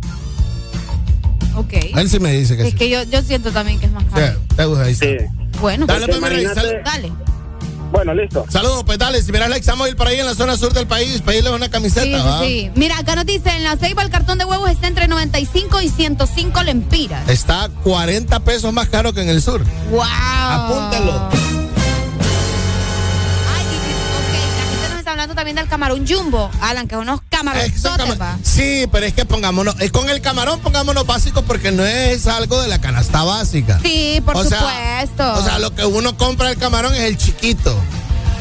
[1.57, 1.73] Ok.
[1.97, 2.77] Él sí me dice que Es sí.
[2.77, 4.35] que yo, yo siento también que es más caro.
[4.35, 5.07] Sí, Tegus ahí está.
[5.63, 6.21] Bueno, Dale, pues,
[6.55, 7.13] sal- dale.
[7.93, 8.45] Bueno, listo.
[8.49, 11.21] Saludos, pues dale, si miras la Examoil por ahí en la zona sur del país,
[11.21, 12.41] pedirle una camiseta, Sí, sí, ¿va?
[12.41, 12.71] sí.
[12.75, 15.89] Mira, acá nos dice, en la ceiba el cartón de huevos está entre 95 y
[15.91, 17.29] 105 lempiras.
[17.29, 19.63] Está 40 pesos más caro que en el sur.
[19.91, 20.01] ¡Wow!
[20.03, 21.62] Apúntalo.
[25.23, 27.73] Hablando también del camarón jumbo, Alan, que es unos camarones.
[28.43, 32.61] Sí, pero es que pongámonos, es con el camarón pongámonos básicos porque no es algo
[32.61, 33.79] de la canasta básica.
[33.83, 35.35] Sí, por O sea, supuesto.
[35.35, 37.77] O sea, lo que uno compra el camarón es el chiquito.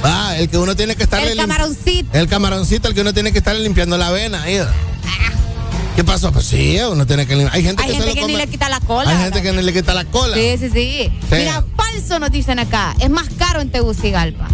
[0.03, 2.17] Ah, el que uno tiene que estar el camaroncito.
[2.17, 4.41] El camaroncito, el que uno tiene que estar limpiando la avena.
[4.41, 4.59] ahí.
[5.95, 6.31] ¿Qué pasó?
[6.31, 7.55] Pues sí, uno tiene que limpiar.
[7.55, 9.11] Hay gente Hay que, gente ni le quita la cola.
[9.11, 10.35] Hay gente que ni le quita la cola.
[10.35, 11.35] Sí, sí, sí, Sí.
[11.35, 12.95] Mira, falso nos dicen acá.
[12.99, 14.47] Es más caro en Tegucigalpa.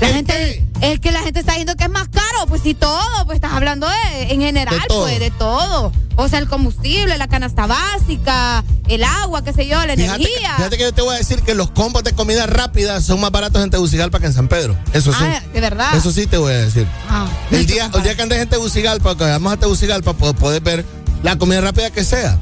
[0.00, 3.00] La gente, es que la gente está diciendo que es más caro, pues sí todo,
[3.24, 5.02] pues estás hablando de, en general, De todo.
[5.04, 5.92] pues de todo.
[6.16, 10.28] O sea, el combustible, la canasta básica, el agua, qué sé yo, la Fíjate, que-
[10.28, 10.54] energía.
[10.56, 13.30] fíjate que yo te voy a decir que los combos de comida rápida son más
[13.30, 14.76] baratos en Tegucigalpa que en San Pedro.
[14.92, 15.18] Eso sí.
[15.22, 15.96] Ah, de verdad.
[15.96, 16.86] Eso sí te voy a decir.
[17.08, 20.62] Ah, El día, el día que andes en Tegucigalpa, que vamos a Tegucigalpa, pu- puedes
[20.62, 20.84] ver
[21.22, 22.36] la comida rápida que sea.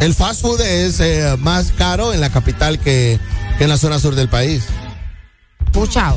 [0.00, 3.18] El fast food es eh, más caro en la capital que,
[3.58, 4.62] que en la zona sur del país.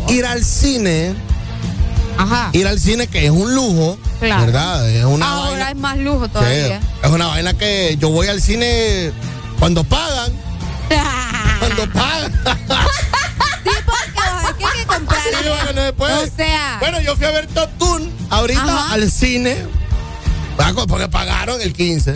[0.10, 1.14] Ir al cine,
[2.18, 2.50] Ajá.
[2.54, 4.46] ir al cine que es un lujo, Claro.
[4.46, 4.90] ¿verdad?
[4.90, 5.70] Es una Ahora vaina.
[5.72, 6.80] es más lujo Sí, todavía.
[7.04, 9.12] es una vaina que yo voy al cine
[9.60, 10.32] cuando pagan.
[11.60, 12.32] cuando pagan.
[13.64, 15.22] Sí, porque vos, es que hay que comprar.
[15.22, 16.14] Sí, bueno, puede.
[16.16, 16.78] O sea.
[16.80, 18.94] Bueno, yo fui a ver Top Gun ahorita Ajá.
[18.94, 19.58] al cine.
[20.88, 22.16] Porque pagaron el 15.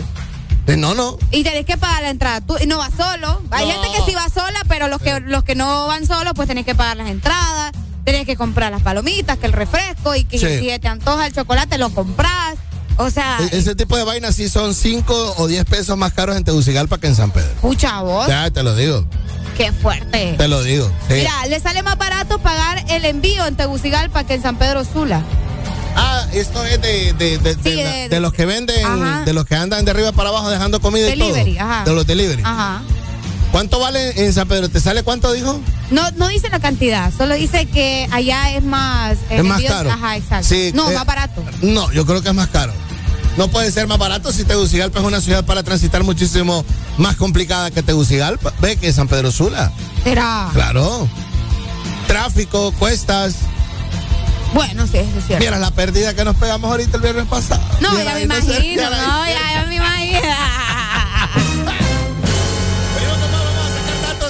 [0.66, 1.16] Eh, No, no.
[1.30, 2.40] Y tenés que pagar la entrada.
[2.40, 3.40] Tú y no vas solo.
[3.50, 3.72] Hay No.
[3.72, 6.64] gente que sí va sola, pero los que, los que no van solos, pues tenés
[6.64, 7.72] que pagar las entradas.
[8.04, 10.46] Tenés que comprar las palomitas, que el refresco, y que Sí.
[10.60, 12.54] si te antoja el chocolate, lo compras.
[12.98, 16.36] O sea, E- Ese tipo de vainas sí son 5 o 10 pesos más caros
[16.36, 17.50] en Tegucigalpa que en San Pedro.
[17.52, 19.04] escucha vos, Ya te lo digo,
[19.56, 20.34] qué fuerte.
[20.38, 20.86] te lo digo.
[21.08, 21.14] sí.
[21.14, 25.22] Mira, le sale más barato pagar el envío en Tegucigalpa que en San Pedro Sula.
[25.96, 29.22] Ah, esto es de, de, de, de Sí, los que venden, Ajá.
[29.24, 31.64] de los que andan de arriba para abajo dejando comida Delivery, y todo.
[31.66, 31.84] ajá.
[31.84, 32.42] De los delivery.
[32.44, 32.82] Ajá.
[33.52, 34.68] ¿Cuánto vale en San Pedro?
[34.68, 35.58] ¿Te sale cuánto dijo?
[35.90, 39.16] No, no dice la cantidad, solo dice que allá es más.
[39.30, 39.90] el Es más caro.
[39.90, 40.48] Ajá, exacto.
[40.48, 41.42] Sí, no, eh, más barato.
[41.62, 42.72] No, yo creo que es más caro.
[43.38, 46.64] No puede ser más barato si Tegucigalpa es una ciudad para transitar muchísimo
[46.98, 48.52] más complicada que Tegucigalpa.
[48.60, 49.72] Ve que San Pedro Sula.
[50.04, 50.48] Será.
[50.52, 51.08] Claro.
[52.06, 53.34] Tráfico, cuestas.
[54.56, 55.44] Bueno, sí, eso es cierto.
[55.44, 57.62] Mira la pérdida que nos pegamos ahorita el viernes pasado.
[57.80, 58.76] No, Mira, ya me imagino, ahí.
[58.76, 60.18] no, ya, ya me imagino.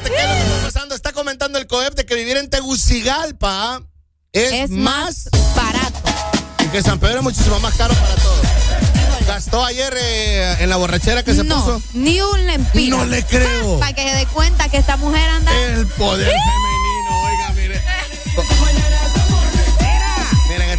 [0.07, 0.94] está pasando.
[0.94, 3.82] Está comentando el COEP de que vivir en Tegucigalpa
[4.32, 6.01] es, Es más barato.
[6.65, 8.47] y que San Pedro es muchísimo más caro para todos.
[9.27, 11.82] Gastó ayer eh, en la borrachera que se no, puso.
[11.94, 12.98] ni un lempiro.
[12.98, 13.78] No le creo.
[13.81, 15.53] Para que se dé cuenta que esta mujer anda.
[15.57, 17.82] El poder femenino, oiga, mire.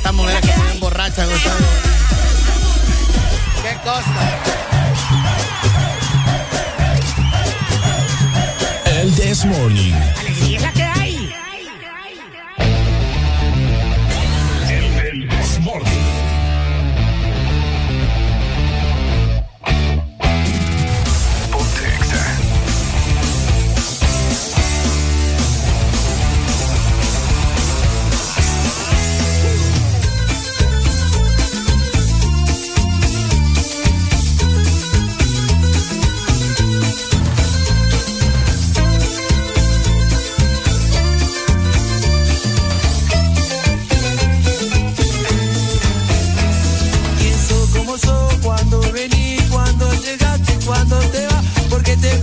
[0.08, 1.28] Estas mujeres que se borrachas.
[3.62, 4.04] ¿Qué cosa?
[8.86, 9.94] El This Morning.
[10.18, 11.07] Alegría es la que hay.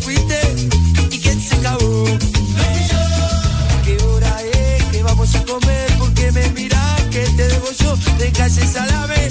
[0.05, 0.39] fuiste
[1.11, 2.05] y quién se acabó.
[3.85, 5.93] Qué hora es que vamos a comer?
[5.99, 9.31] Porque me miras que te debo yo de calle salame.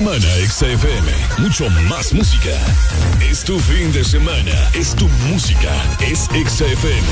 [0.00, 1.12] Semana XFM.
[1.42, 2.56] Mucho más música.
[3.20, 4.70] Es tu fin de semana.
[4.72, 5.70] Es tu música.
[6.00, 7.06] Es XFM.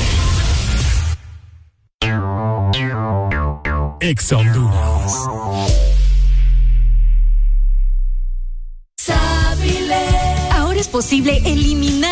[4.01, 4.33] Ex.
[10.51, 11.78] Ahora es posible eliminar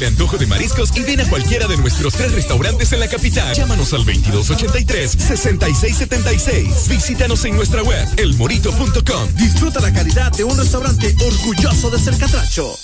[0.00, 3.54] El antojo de mariscos y ven a cualquiera de nuestros tres restaurantes en la capital.
[3.54, 6.88] Llámanos al 2283-6676.
[6.88, 9.34] Visítanos en nuestra web, elmorito.com.
[9.34, 12.74] Disfruta la calidad de un restaurante orgulloso de ser catracho.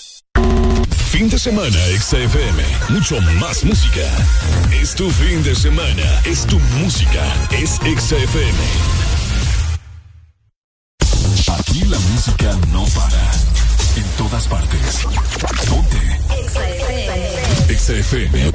[1.10, 2.62] Fin de semana XFM.
[2.90, 4.02] Mucho más música.
[4.70, 6.20] Es tu fin de semana.
[6.24, 7.24] Es tu música.
[7.51, 8.95] Es XFM.
[18.06, 18.45] XFM.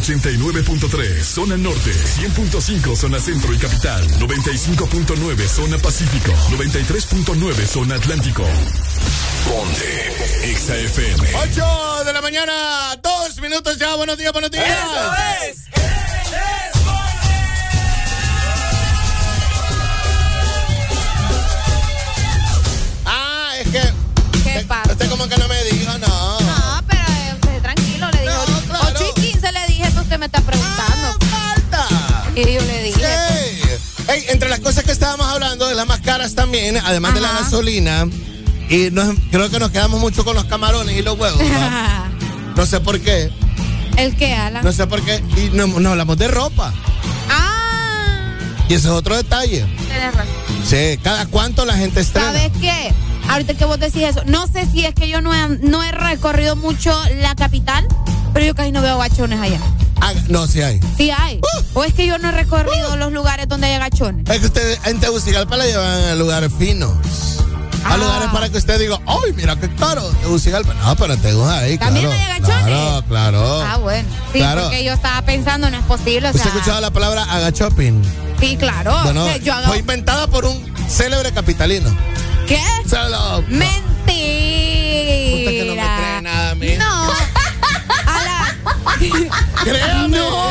[0.00, 8.42] 89.3 zona norte, 100.5 zona centro y capital, 95.9 zona pacífico, 93.9 zona atlántico.
[9.46, 11.28] Ponte XAFM.
[11.34, 13.94] 8 de la mañana, dos minutos ya.
[13.96, 14.66] Buenos días, buenos días.
[14.66, 15.16] Ah,
[36.10, 38.04] caras también, además de la gasolina,
[38.68, 41.40] y nos- creo que nos quedamos mucho con los camarones y los huevos.
[41.40, 42.20] ¿no?
[42.56, 43.30] No sé por qué,
[43.96, 44.62] ¿El qué, Alan?
[44.64, 45.22] no sé por qué.
[45.36, 46.74] Y no, no hablamos de ropa.
[47.30, 48.32] Ah,
[48.68, 49.64] Y ese es otro detalle.
[49.88, 50.34] tienes razón.
[50.66, 52.26] Sí, cada cuánto la gente estrena.
[52.32, 52.92] ¿Sabes qué?
[53.28, 55.92] Ahorita que vos decís eso, no sé si es que yo no he, no he
[55.92, 56.92] recorrido mucho
[57.22, 57.86] la capital,
[58.34, 59.60] pero yo casi no veo gachones allá.
[60.00, 60.80] Ah, no, sí hay.
[60.96, 61.40] Sí hay.
[61.74, 64.28] O es que yo no he recorrido los lugares donde hay gachones.
[64.28, 66.92] Es que usted en Tegucigalpa la llevan a lugares finos.
[67.84, 67.96] A Ah.
[67.96, 70.02] lugares para que usted diga, ¡ay, mira qué caro!
[70.20, 70.74] Tegucigalpa.
[70.74, 72.20] No, pero Tegucigalpa ahí, ¿También claro.
[72.22, 72.64] hay agachones?
[72.66, 73.62] Claro, claro.
[73.62, 74.08] Ah, bueno.
[74.32, 74.62] Sí, Claro.
[74.62, 76.28] porque yo estaba pensando, no es posible.
[76.28, 78.02] O ¿Usted sea, ha escuchado la palabra agachoping?
[78.40, 78.98] Sí, claro.
[79.04, 81.88] Bueno, O sea, yo hago- fue inventada por un célebre capitalino.
[82.46, 82.60] ¿Qué?
[82.88, 83.42] Solo.
[83.48, 83.76] Mentira.
[85.36, 86.70] Puta que no me cree nada a mí.
[86.78, 87.10] No.
[89.64, 90.49] Créame, No.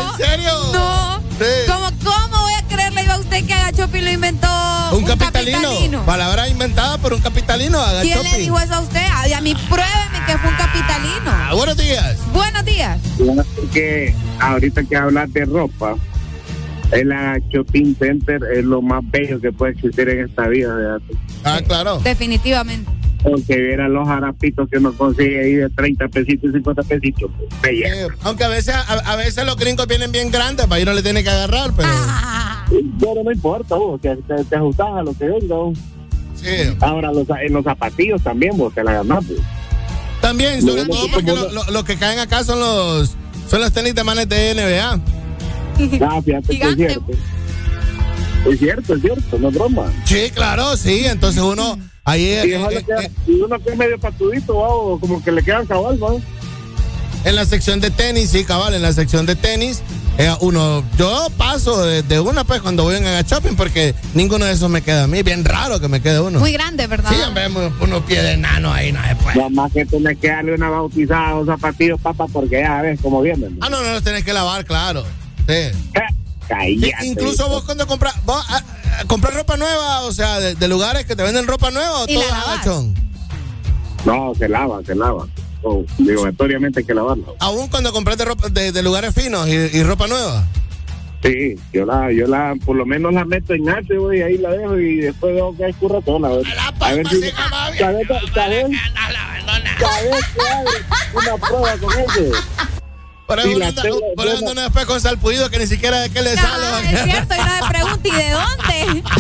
[5.51, 6.05] Capitalino.
[6.05, 9.01] Palabra inventada por un capitalino, ¿Quién le dijo eso a usted?
[9.13, 11.25] Ay, a mí pruébeme que fue un capitalino.
[11.31, 12.17] Ah, buenos días.
[12.33, 12.99] Buenos días.
[13.73, 15.95] que ahorita que hablas de ropa,
[16.91, 17.09] el
[17.51, 20.73] shopping center es lo más bello que puede existir en esta vida.
[20.73, 21.01] ¿verdad?
[21.43, 21.99] Ah, claro.
[21.99, 22.89] Definitivamente.
[23.21, 27.29] Porque vieran los harapitos que uno consigue ahí de 30 pesitos y 50 pesitos.
[27.61, 27.73] pues.
[27.73, 30.93] Eh, aunque a veces, a, a veces los gringos vienen bien grandes, para ahí no
[30.93, 31.89] le tiene que agarrar, pero.
[31.91, 32.58] Ah.
[32.69, 35.55] Pero no importa, vos, que te, te ajustas a lo que venga.
[35.55, 35.77] vos.
[36.35, 36.75] Sí.
[36.79, 39.25] Ahora, los, en los zapatillos también, vos te la ganás.
[40.21, 43.15] También, sobre todo porque lo, lo- lo que caen acá son los
[43.49, 45.01] son los tenis de manes de NBA.
[46.05, 47.05] Ah, fíjate es cierto.
[48.49, 49.91] Es cierto, es cierto, no es broma.
[50.05, 51.03] Sí, claro, sí.
[51.05, 55.21] Entonces uno ahí Y, eh, eh, eh, y uno que es medio patudito, o como
[55.23, 56.21] que le quedan cabal, ¿no?
[57.25, 59.81] en la sección de tenis, sí, cabal, en la sección de tenis,
[60.19, 64.51] eh, uno, yo paso de, de una pues cuando voy en shopping porque ninguno de
[64.51, 65.23] esos me queda a mí.
[65.23, 66.39] Bien raro que me quede uno.
[66.39, 67.09] Muy grande, ¿verdad?
[67.11, 69.37] Sí, mu- unos pies de enano ahí, no se puede.
[69.37, 72.99] Nada más que tenés que darle una bautizada a los zapatillos, papá, porque ya ves
[73.01, 73.57] cómo vienen.
[73.61, 75.03] Ah, no, no los tenés que lavar, claro.
[75.47, 75.71] Sí.
[76.47, 76.69] Cállate.
[76.71, 78.61] I- Incluso vos cuando compras, vos ah,
[78.99, 82.05] ah, compras ropa nueva, o sea, de, de lugares que te venden ropa nueva o
[82.07, 82.47] Y todo la lavas.
[82.55, 82.93] agachón.
[84.05, 85.25] No, se lava, se lava.
[85.61, 87.35] Oh, obligatoriamente hay que lavarlo.
[87.39, 90.45] Aún cuando compras de, ropa, de, de lugares finos y, y ropa nueva.
[91.21, 94.51] Sí, yo la, yo la, por lo menos la meto en arte, güey, ahí la
[94.51, 96.29] dejo y después veo que hay curratona.
[96.29, 96.45] A ver,
[96.79, 100.65] a ver si, ¿sabes, sabes, sabes, sabes que hay
[101.13, 102.31] una prueba con ese?
[103.27, 106.65] Por Sí, eso yo anda después con salpullido que ni siquiera de qué le sale.
[106.65, 109.03] Ah, es cierto, y no me pregunta, ¿y de dónde?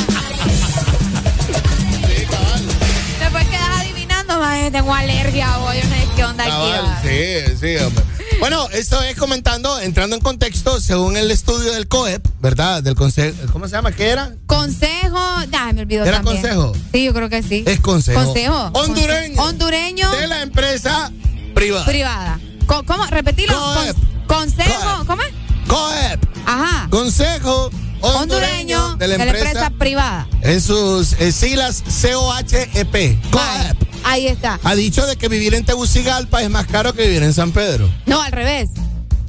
[3.19, 6.51] Después quedas adivinando, mae, tengo alergia no sé qué onda aquí.
[6.51, 7.01] Cabal, va.
[7.01, 8.03] sí, sí, hombre.
[8.39, 12.81] Bueno, esto es comentando, entrando en contexto, según el estudio del COEP, ¿verdad?
[12.81, 13.91] Del consejo, ¿cómo se llama?
[13.91, 14.33] ¿Qué era?
[14.45, 15.19] Consejo,
[15.51, 16.41] ya me olvidó ¿Era también.
[16.41, 16.73] consejo?
[16.93, 17.63] Sí, yo creo que sí.
[17.67, 18.23] Es consejo.
[18.23, 18.69] Consejo.
[18.73, 19.41] Hondureño.
[19.43, 21.11] Hondureño De la empresa
[21.53, 21.85] privada.
[21.85, 22.39] privada.
[22.65, 23.05] ¿Cómo?
[23.07, 23.53] Repetilo.
[23.73, 23.95] Coep.
[24.27, 25.29] Con- consejo, ¿cómo es?
[25.67, 26.23] COEP.
[26.45, 26.87] Ajá.
[26.89, 27.69] Consejo
[28.01, 30.27] hondureño, Hondureño de la empresa, privada.
[30.41, 32.91] en sus eh, siglas COHEP.
[33.31, 33.77] COEP.
[34.03, 34.59] Ahí está.
[34.63, 37.89] Ha dicho de que vivir en Tegucigalpa es más caro que vivir en San Pedro.
[38.05, 38.69] No, al revés.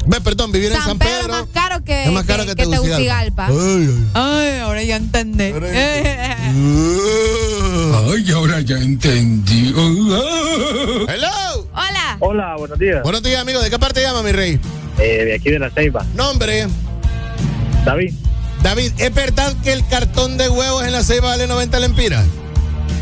[0.07, 1.35] Ve, perdón, vivir en San Pedro Pedro.
[1.35, 3.47] es más caro que, es más caro que, Tegucigalpa.
[3.49, 4.07] Ay, ay.
[4.15, 5.45] Ay, ahora ya entendí.
[8.13, 9.69] Ay, ahora ya entendí.
[9.77, 11.29] Hello.
[11.73, 12.17] Hola.
[12.21, 13.03] Hola, buenos días.
[13.03, 13.61] Buenos días, amigo.
[13.61, 14.59] ¿De qué parte llama, mi rey?
[14.99, 16.05] Eh, de aquí de la Ceiba.
[16.15, 16.67] Nombre.
[17.85, 18.15] David.
[18.63, 22.25] David, ¿es verdad que el cartón de huevos en la ceiba vale 90 lempiras?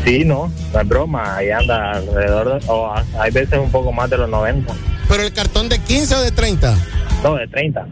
[0.05, 4.09] Sí, no, no es broma, ahí anda alrededor, de, o hay veces un poco más
[4.09, 4.73] de los 90.
[5.09, 6.75] ¿Pero el cartón de 15 o de 30?
[7.23, 7.85] No, de 30.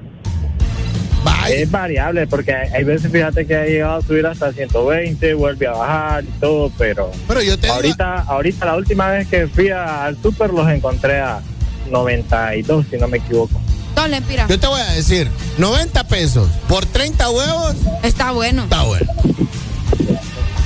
[1.23, 1.55] Vaya.
[1.55, 5.67] Es variable porque hay, hay veces, fíjate que ha llegado a subir hasta 120, vuelve
[5.67, 9.47] a bajar y todo, pero, Pero yo te digo- ahorita, ahorita la última vez que
[9.47, 11.41] fui a- al súper los encontré a
[11.91, 13.59] 92, si no me equivoco.
[13.97, 14.47] Dos lempiras.
[14.47, 18.63] Yo te voy a decir, 90 pesos por 30 huevos Está bueno.
[18.63, 19.11] está bueno.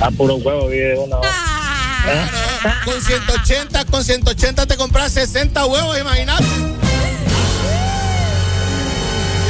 [0.02, 1.22] A puro huevo vive uno.
[2.84, 6.44] Con 180, con 180 te compras 60 huevos, imagínate.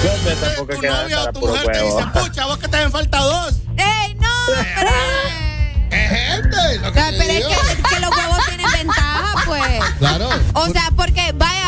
[0.03, 1.97] Yo tampoco Tu novia o tu mujer te huevo.
[1.97, 3.53] dice, pucha, vos que te hacen falta dos.
[3.77, 4.27] ¡Ey, no!
[4.75, 4.89] Pero,
[5.91, 7.49] Es gente, lo que pero te es digo.
[7.49, 9.79] que, que los huevos tienen ventaja, pues.
[9.99, 10.29] Claro.
[10.53, 11.60] O sea, porque vaya,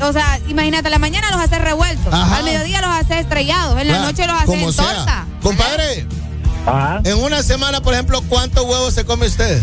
[0.00, 2.36] o sea, imagínate, a la mañana los haces revueltos, Ajá.
[2.38, 4.84] al mediodía los haces estrellados, en la Claro, noche los haces como en sea.
[4.84, 5.26] torta.
[5.42, 6.06] Compadre,
[6.66, 7.00] Ajá.
[7.04, 9.60] en una semana, por ejemplo, ¿cuántos huevos se come usted?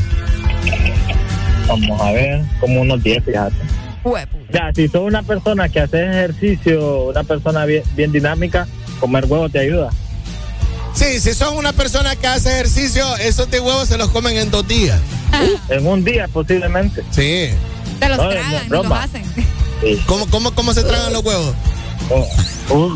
[1.67, 3.55] Vamos a ver, como unos 10, fíjate.
[4.03, 4.31] Huevo.
[4.51, 8.67] Ya, si sos una persona que hace ejercicio, una persona bien, bien dinámica,
[8.99, 9.89] comer huevo te ayuda.
[10.93, 14.49] Sí, si son una persona que hace ejercicio, esos de huevos se los comen en
[14.49, 14.99] dos días.
[15.69, 17.03] En un día, posiblemente.
[17.11, 17.49] Sí.
[17.99, 19.23] Te los No, tragan no, los hacen.
[19.81, 20.01] Sí.
[20.07, 21.55] ¿Cómo, cómo, cómo se tragan los huevos?
[22.71, 22.95] Uh,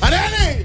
[0.00, 0.62] ¡Arene!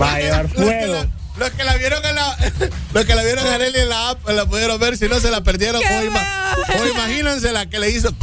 [0.00, 0.92] Va a llevar Los que fuego.
[0.94, 1.08] la-
[1.38, 2.36] Los que la vieron en la,
[2.94, 5.30] los que la vieron a Arely en la app la pudieron ver, si no se
[5.30, 5.82] la perdieron.
[5.82, 8.08] O, ima- o imagínense la que le hizo.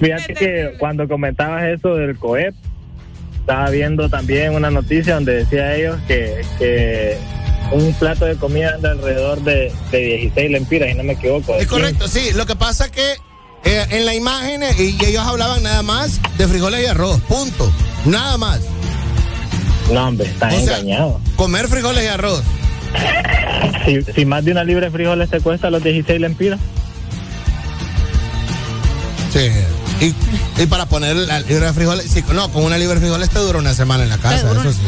[0.00, 2.54] Fíjate que cuando comentabas eso del COEP,
[3.46, 7.16] estaba viendo también una noticia donde decía ellos que, que
[7.70, 11.54] un plato de comida anda alrededor de, de 16 lempiras, y no me equivoco.
[11.54, 12.32] Es correcto, sí.
[12.34, 13.12] Lo que pasa que
[13.64, 17.20] eh, en la imagen eh, y ellos hablaban nada más de frijoles y arroz.
[17.28, 17.72] Punto.
[18.04, 18.58] Nada más.
[18.58, 19.94] 15.
[19.94, 21.22] No, hombre, están O sea, engañados.
[21.36, 22.42] Comer frijoles y arroz.
[23.84, 26.58] Si, si más de una libra de frijoles te cuesta los 16 lempiras,
[29.32, 29.48] Sí.
[30.00, 30.14] Y,
[30.62, 33.38] y para poner la libra de frijoles, sí, no, con una libra de frijoles te
[33.38, 34.78] dura una semana en la casa, eso sí.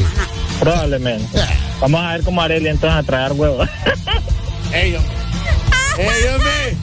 [0.61, 1.41] probablemente.
[1.81, 3.69] Vamos a ver cómo Arely entonces a traer huevos.
[4.73, 5.03] Ellos.
[5.99, 6.77] Ellos me.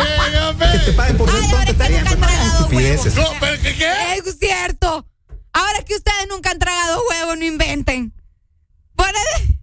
[0.00, 0.72] Ellos me.
[0.72, 3.14] Que te paguen por ser tonto está bien, pero no hagas estupideces.
[3.16, 3.92] No, pero ¿qué qué?
[4.24, 5.06] Es cierto.
[5.52, 8.12] Ahora es que ustedes nunca han tragado huevo, no inventen.
[8.94, 9.58] Por el-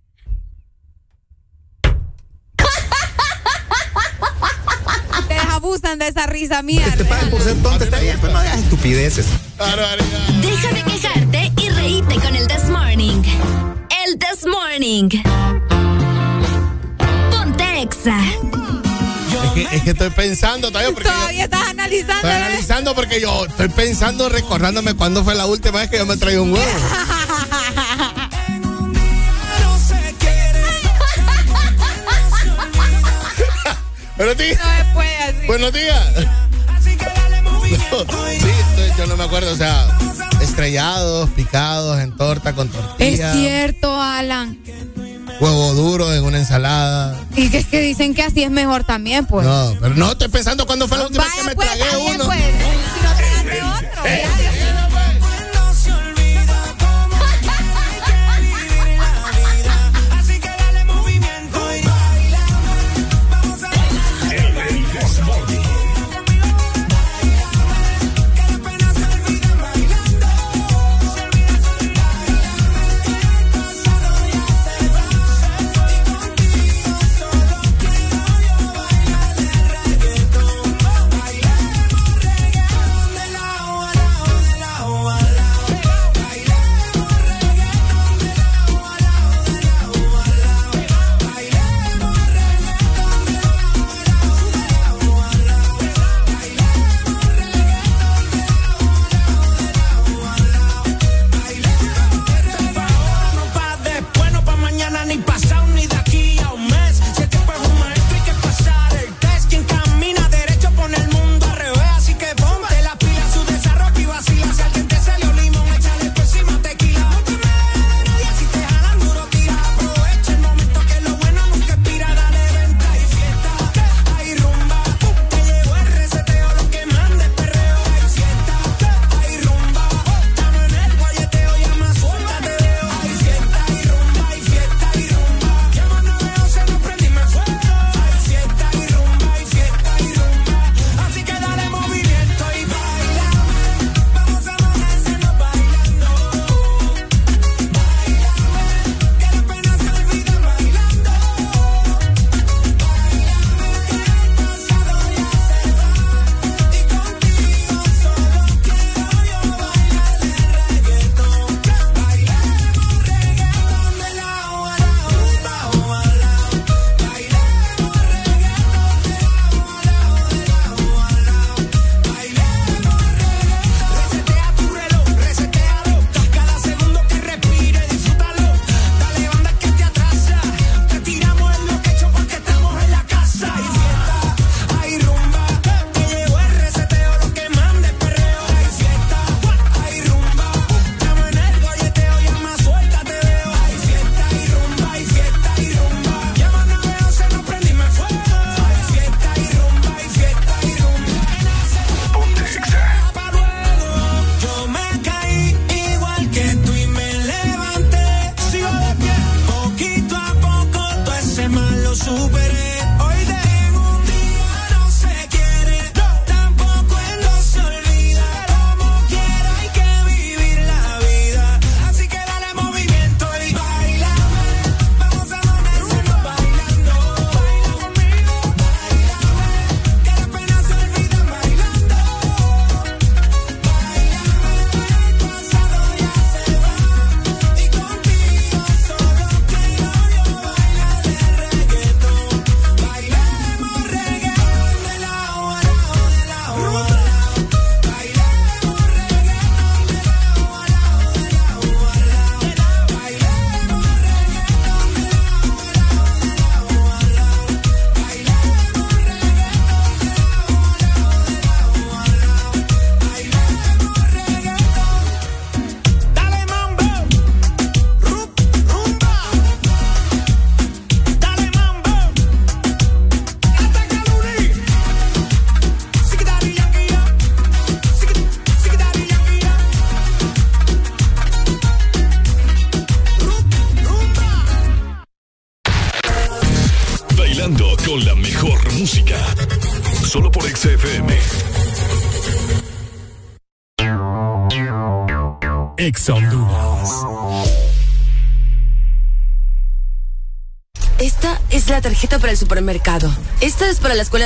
[5.19, 6.85] Ustedes abusan de esa risa mía.
[6.91, 9.25] Que te paguen por ser tonto está bien, pero no hagas estupideces.
[10.41, 13.21] Deja de quejarte y reíte con el This Morning.
[14.05, 15.09] El This Morning.
[17.31, 18.17] Ponte Exa.
[18.19, 22.13] Es que, es que estoy pensando todavía porque yo- Todavía estás analizando.
[22.15, 22.45] estoy ¿verdad?
[22.47, 26.35] analizando porque yo estoy pensando, recordándome cuándo fue la última vez que yo me traí
[26.37, 26.65] un huevo.
[34.17, 34.59] Buenos días.
[34.59, 35.47] No se puede así.
[35.47, 36.13] Buenos días.
[37.91, 39.87] No, sí, estoy- yo no me acuerdo, o sea,
[40.41, 44.57] estrellados, picados en torta con Es tortilla, cierto, Alan.
[45.41, 47.19] huevo duro en una ensalada.
[47.35, 49.45] Y que es que dicen que así es mejor también, pues.
[49.45, 52.15] No, pero no estoy pensando cuándo fue la última vez que me pues, tragué bien,
[52.15, 52.25] uno.
[52.25, 52.39] pues.
[52.39, 54.03] Si no tragaste otro.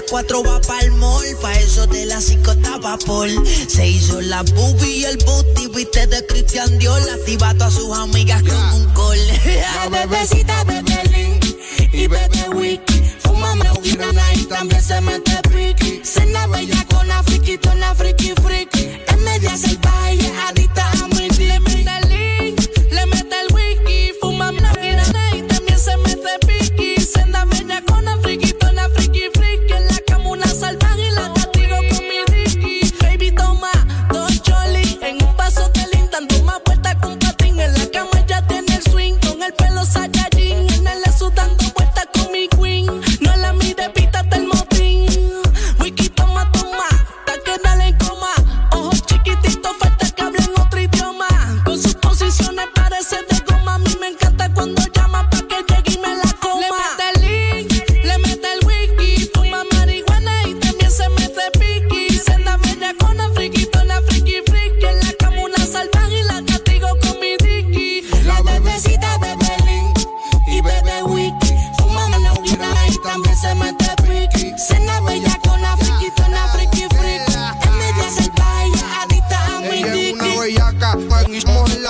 [0.00, 3.28] las 4 va pa'l mall, pa' eso de las 5 estaba por.
[3.68, 8.42] Se hizo la boobie y el booty, viste de Cristian Dior, activa a sus amigas
[8.42, 8.50] yeah.
[8.50, 9.18] con un call.
[9.44, 11.44] La bebecita bebe link
[11.92, 16.00] y bebe wiki, fúmame un y también se mete piqui.
[16.04, 20.99] Cena bella con la friki, con friki friki, es media salvaje y es adicta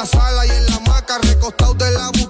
[0.00, 2.29] la sala y en la maca, recostado de la butaca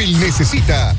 [0.00, 0.89] automóvil necesita,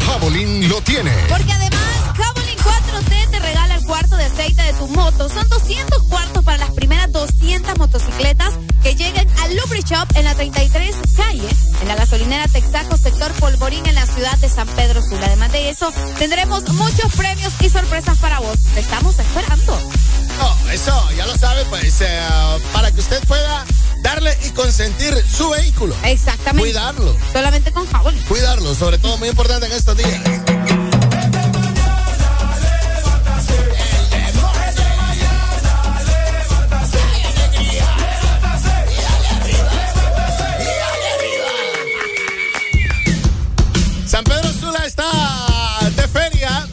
[26.61, 27.17] Cuidarlo.
[27.33, 28.21] Solamente con Javelin.
[28.27, 30.21] Cuidarlo, sobre todo muy importante en estos días.
[44.05, 45.09] San Pedro Sula está
[45.95, 46.67] de feria.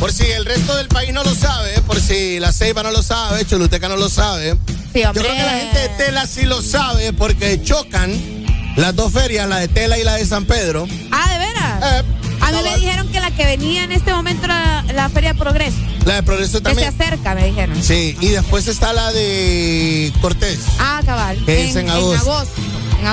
[0.00, 3.02] Por si el resto del país no lo sabe, por si la Ceiba no lo
[3.02, 4.56] sabe, Choluteca no lo sabe.
[4.94, 8.37] Sí, Yo creo que la gente de Tela sí lo sabe porque chocan
[8.78, 10.86] las dos ferias, la de Tela y la de San Pedro.
[11.10, 11.82] Ah, ¿de veras?
[11.82, 12.04] Eh,
[12.40, 15.76] A mí me dijeron que la que venía en este momento era la Feria Progreso.
[16.06, 16.88] La de Progreso Que se también.
[16.88, 17.82] acerca, me dijeron.
[17.82, 20.60] Sí, y después está la de Cortés.
[20.78, 21.44] Ah, cabal.
[21.44, 22.14] Que es en agosto.
[22.14, 22.60] En agosto.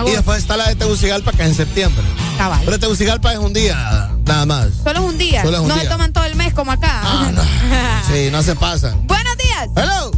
[0.04, 2.04] En Y después está la de Tegucigalpa que es en septiembre.
[2.38, 2.62] Cabal.
[2.66, 4.68] Pero Tegucigalpa es un día, nada más.
[4.84, 5.42] Solo es un día.
[5.44, 7.02] Solo es un no se toman todo el mes como acá.
[8.12, 9.06] Sí, no se pasan.
[9.08, 9.68] Buenos días.
[9.76, 10.12] Hello.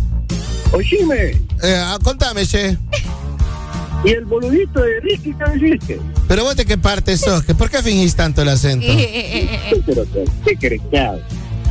[0.74, 2.78] Oíme, Eh, ah, contame, che.
[4.08, 6.00] ¿Y el boludito de Ricky qué dijiste?
[6.28, 8.86] Pero vos de qué parte sos, ¿Que ¿por qué fingís tanto el acento?
[9.86, 10.06] Pero,
[10.46, 11.20] ¿qué querés que haga?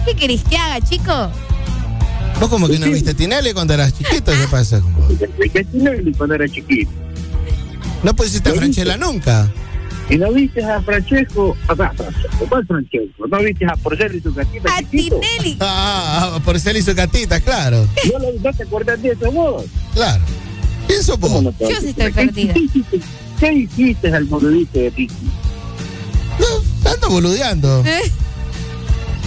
[0.04, 1.30] ¿Qué querés que haga, chico?
[2.40, 4.80] Vos como que no viste Tinelli cuando eras chiquito, ¿qué pasa?
[4.80, 5.06] con vos?
[5.52, 6.90] ¿Qué Tinelli cuando era chiquito?
[8.02, 9.50] No pusiste a Franchella nunca.
[10.08, 11.56] ¿Y no viste a Francesco?
[11.68, 13.26] O sea, Francesco, ¿cuál Francesco?
[13.28, 15.18] ¿No viste a Porcel y su gatita A chiquito?
[15.18, 15.56] Tinelli.
[15.60, 17.88] Ah, ah, por ser y su gatita, claro.
[18.12, 19.64] ¿No, lo- no te acordás de eso vos?
[19.94, 20.22] Claro.
[21.08, 22.58] No Yo sí estoy ¿Qué perdida.
[22.58, 23.00] hiciste?
[23.38, 25.14] ¿Qué hiciste al boludito de Ricky?
[26.38, 27.84] No, ando boludeando.
[27.86, 28.10] ¿Eh?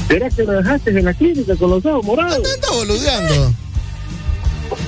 [0.08, 2.48] ¿Será que lo dejaste en la clínica con los ojos morados?
[2.56, 3.53] Ando boludeando.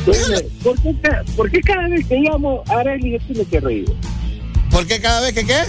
[0.07, 3.59] Oye, ¿Por qué, ca- por qué cada vez que llamo a Arely se tiene que
[3.59, 3.85] reír?
[4.71, 5.59] ¿Por qué cada vez que qué?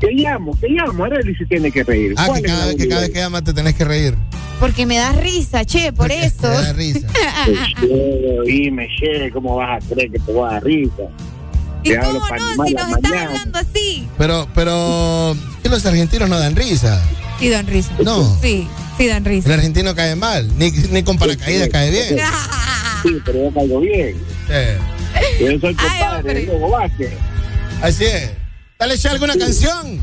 [0.00, 2.14] Que llamo, que llamo, Arely se tiene que reír.
[2.16, 4.14] Ah, ¿Cuál que cada vez que cada vez que llamas te tenés que reír.
[4.60, 6.42] Porque me da risa, che, por eso.
[6.42, 7.00] Te da risa.
[7.80, 11.02] Che, Oíme, che, ¿cómo vas a creer que te voy a dar risa?
[11.82, 12.64] ¿Y Te hablo cómo no?
[12.66, 13.26] Si nos estás mañana.
[13.30, 14.08] hablando así.
[14.18, 17.02] Pero, pero, ¿qué los argentinos no dan risa?
[17.38, 17.90] Sí, dan risa.
[18.04, 18.36] No.
[18.42, 19.54] Sí, sí, dan El risa.
[19.54, 22.18] argentino cae mal, ni, ni con paracaídas cae bien.
[23.02, 24.14] Sí, pero yo caigo bien.
[24.50, 24.76] Eh,
[25.40, 26.34] Yo soy Ay, compadre hombre.
[26.34, 27.10] de Diego Vázquez.
[27.80, 28.30] así es.
[28.78, 30.00] Dale ya alguna canción.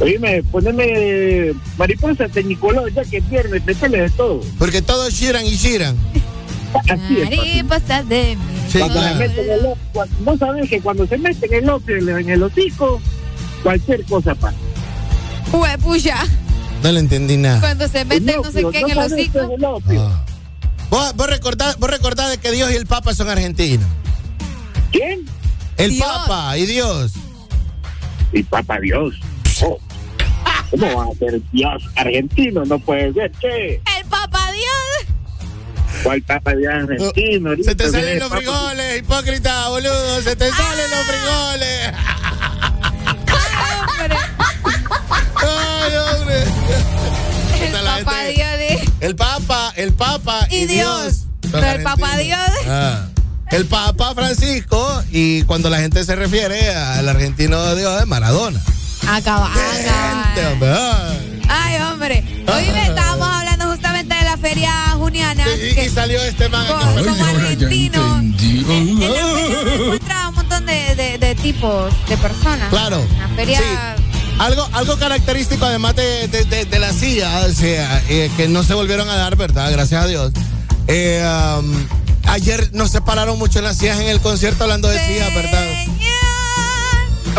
[0.00, 4.40] Oíme, poneme mariposa de Nicolás, ya que es viernes, metele de todo.
[4.58, 5.96] Porque todos giran y giran.
[6.88, 7.36] Así es.
[7.36, 9.18] Mariposas de mi Sí, Cuando claro.
[9.18, 9.60] se meten el,
[9.92, 13.00] cuando- vos sabés que cuando se meten el opio en el, en el hocico,
[13.62, 14.56] cualquier cosa pasa.
[15.52, 16.16] Huepuya.
[16.82, 17.60] No le entendí nada.
[17.60, 19.38] Cuando se mete no sé qué en el hocico.
[19.40, 19.98] el.
[19.98, 20.24] Ah.
[20.88, 23.86] Vos, vos, recordás, vos recordás de que Dios y el Papa son argentinos.
[24.92, 25.26] ¿Quién?
[25.76, 26.06] El Dios.
[26.08, 27.12] Papa y Dios.
[28.32, 29.14] Y papá Dios.
[29.62, 29.78] Oh.
[30.70, 32.64] ¿Cómo va a ser Dios argentino?
[32.64, 33.74] No puede ser, che.
[33.74, 35.14] El papá Dios.
[36.02, 37.50] ¿Cuál papa Dios argentino?
[37.62, 40.22] Se te salen los papa- frijoles, hipócrita, boludo.
[40.22, 41.92] Se te salen los frijoles.
[43.90, 44.16] Hombre,
[45.42, 46.42] Ay, hombre.
[46.42, 46.48] el
[47.58, 49.06] gente- Dios de...
[49.06, 51.24] El Papa, el Papa y, Y Dios.
[51.50, 52.16] Pero el Papa.
[52.18, 52.38] Dios.
[52.68, 53.06] Ah.
[53.50, 58.60] El Papa Francisco y cuando la gente se refiere al argentino de Dios es Maradona.
[59.08, 59.50] Acaba,
[61.48, 61.76] ay.
[61.92, 62.24] Hombre.
[62.46, 65.44] Hoy estábamos hablando justamente de la feria juniana.
[65.48, 68.18] Y, que y salió este man como, Ay, como argentino.
[68.20, 69.22] En la feria
[69.68, 72.68] se encuentra un montón de, de- de tipos de personas.
[72.70, 73.04] Claro.
[73.16, 73.58] Una feria.
[73.58, 73.64] Sí.
[74.38, 78.62] Algo, algo característico además de, de- de- de la CIA, o sea, eh, que no
[78.62, 79.70] se volvieron a dar, ¿verdad?
[79.70, 80.32] Gracias a Dios.
[80.88, 81.22] Eh,
[81.58, 81.86] um,
[82.26, 85.66] ayer nos separaron mucho en las CIA en el concierto hablando de CIA, ¿verdad?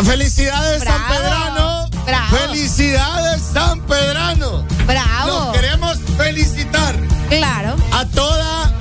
[0.04, 1.08] Felicidades San.
[1.08, 1.88] Pedrano.
[2.04, 2.36] Bravo.
[2.36, 4.66] Felicidades San Pedrano.
[4.86, 5.26] Bravo.
[5.26, 6.96] Nos queremos felicitar
[7.28, 7.76] Claro.
[7.92, 8.72] a toda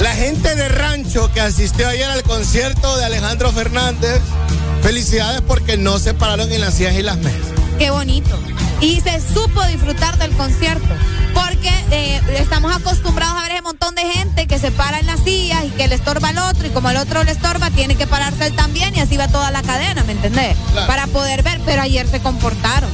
[0.00, 4.20] la gente de rancho que asistió ayer al concierto de Alejandro Fernández.
[4.82, 7.40] Felicidades porque no se pararon en las sillas y las mesas.
[7.78, 8.36] Qué bonito.
[8.80, 10.88] Y se supo disfrutar del concierto.
[11.32, 15.20] Porque eh, estamos acostumbrados a ver ese montón de gente que se para en las
[15.20, 16.66] sillas y que le estorba al otro.
[16.66, 18.96] Y como el otro le estorba, tiene que pararse él también.
[18.96, 20.56] Y así va toda la cadena, ¿me entendés?
[20.86, 21.60] Para poder ver.
[21.64, 22.90] Pero ayer se comportaron.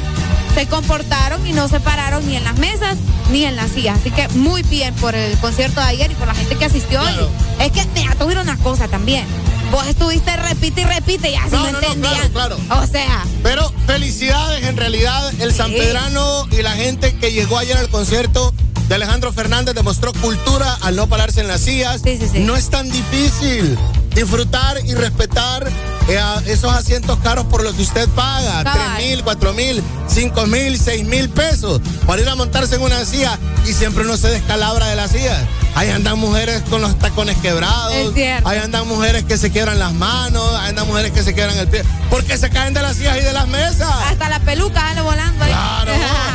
[0.54, 2.96] Se comportaron y no se pararon ni en las mesas
[3.30, 3.98] ni en las sillas.
[3.98, 7.00] Así que muy bien por el concierto de ayer y por la gente que asistió.
[7.10, 9.24] Y es que, mira, te una cosa también.
[9.70, 12.28] Vos estuviste repite y repite y así no, no, entendían.
[12.30, 13.24] claro, O sea.
[13.42, 18.54] Pero felicidades, en realidad, el San Pedrano y la gente que llegó ayer al concierto
[18.88, 22.02] de Alejandro Fernández demostró cultura al no pararse en las sillas.
[22.34, 23.78] No es tan difícil
[24.14, 25.66] disfrutar y respetar
[26.08, 28.62] eh, esos asientos caros por los que usted paga.
[28.62, 33.04] Tres mil, cuatro mil, cinco mil, seis mil pesos para ir a montarse en una
[33.04, 35.46] silla y siempre uno se descalabra de la silla.
[35.74, 38.14] Ahí andan mujeres con los tacones quebrados.
[38.44, 40.54] Ahí andan mujeres que se quiebran las manos.
[40.60, 41.82] Ahí andan mujeres que se quiebran el pie.
[42.10, 43.90] Porque se caen de las sillas y de las mesas.
[44.06, 45.44] Hasta la peluca anda volando.
[45.44, 45.92] Claro.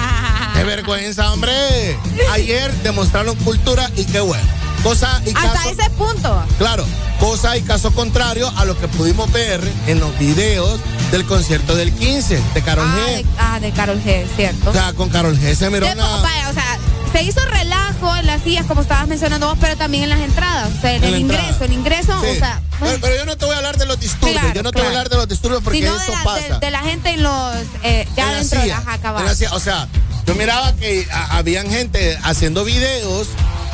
[0.56, 1.53] qué vergüenza, hombre.
[2.32, 4.43] Ayer demostraron cultura y qué bueno.
[4.83, 6.43] Cosa y Hasta ese punto.
[6.58, 6.85] Claro,
[7.19, 10.80] cosa y caso contrario a lo que pudimos ver en los videos
[11.11, 13.16] del concierto del 15 de Carol ah, G.
[13.16, 14.69] De, ah, de Carol G, cierto.
[14.69, 16.16] O sea, con Carol G se miró una...
[16.16, 16.22] o
[16.53, 16.80] sea,
[17.11, 20.69] se hizo relajo en las sillas, como estabas mencionando vos, pero también en las entradas.
[20.77, 22.61] O sea, en, el ingreso, el ingreso, o sea.
[22.80, 24.90] Pero, yo no te voy a hablar de los disturbios, yo no te voy a
[24.90, 26.59] hablar de los disturbios porque eso de la, pasa.
[26.59, 27.56] De, la gente en los.
[27.83, 29.41] Eh, ya dentro de las acabadas.
[29.51, 29.88] O sea,
[30.25, 33.27] yo miraba que habían gente haciendo videos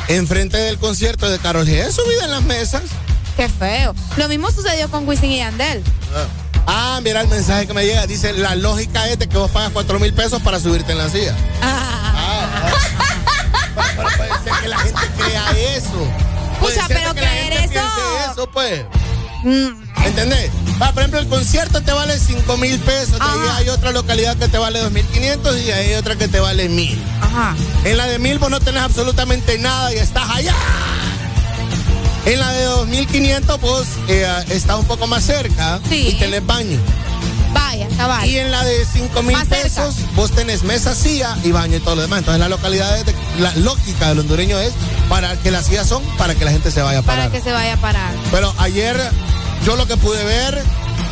[0.08, 1.90] enfrente del concierto de Carol G.
[1.90, 2.82] Subida en las mesas.
[3.36, 3.94] Qué feo.
[4.16, 5.82] Lo mismo sucedió con Wisin y Yandel.
[6.66, 7.00] Ah.
[7.02, 8.06] mira el mensaje que me llega.
[8.06, 11.08] Dice, la lógica es de que vos pagas cuatro mil pesos para subirte en la
[11.10, 11.34] silla.
[11.62, 12.12] Ah.
[12.16, 12.86] ah
[14.16, 16.08] puede ser que la gente crea eso.
[16.52, 17.80] Escucha, pero creer eso...
[18.32, 18.84] eso, pues.
[19.42, 20.04] Mm.
[20.04, 20.50] ¿Entendés?
[20.78, 23.18] por ejemplo, el concierto te vale 5 mil pesos.
[23.18, 26.98] Y hay otra localidad que te vale 2.500 y hay otra que te vale mil.
[27.20, 27.54] Ajá.
[27.84, 30.54] En la de mil vos no tenés absolutamente nada y estás allá.
[32.26, 36.78] En la de 2.500 vos eh, estás un poco más cerca y tenés baño.
[38.24, 41.96] Y en la de 5 mil pesos vos tenés mesa, silla y baño y todo
[41.96, 42.20] lo demás.
[42.20, 44.72] Entonces la localidad, de, la lógica del hondureño es
[45.08, 47.28] para que las sillas son para que la gente se vaya a parar.
[47.28, 48.12] Para que se vaya a parar.
[48.30, 48.96] Pero ayer
[49.64, 50.62] yo lo que pude ver,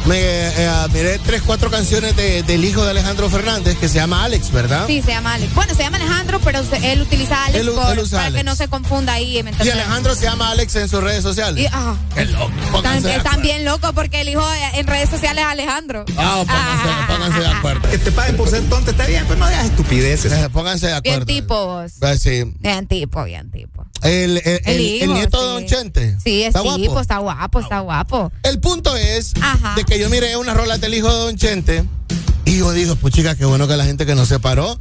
[0.06, 4.50] me eh, miré tres, cuatro canciones del hijo de Alejandro Fernández que se llama Alex,
[4.50, 4.86] ¿verdad?
[4.86, 5.54] Sí, se llama Alex.
[5.54, 7.70] Bueno, se llama Alejandro, pero él utiliza Alex
[8.10, 9.42] para que no se confunda ahí.
[9.64, 11.68] Y Alejandro se llama Alex en sus redes sociales.
[11.72, 11.96] Ah.
[12.14, 12.52] Qué loco.
[13.08, 16.04] Están, bien locos porque el hijo en redes sociales es Alejandro.
[16.16, 17.90] Ah, pónganse, pónganse, de acuerdo.
[17.90, 20.48] Que te paguen por ser tonto, está bien, pero no digas estupideces.
[20.48, 21.24] Pónganse de acuerdo.
[21.24, 21.92] Bien tipo vos.
[21.98, 22.44] Pues sí.
[22.60, 23.84] Bien tipo, bien tipo.
[24.02, 26.18] El, el, nieto de Don Chente.
[26.22, 28.30] Sí, es ¿Está tipo, está guapo, está guapo.
[28.42, 29.32] El punto es
[29.76, 31.84] de que yo miré unas rolas del hijo de Don Chente.
[32.44, 34.78] Y yo digo, pues chica, qué bueno que la gente que no se paró.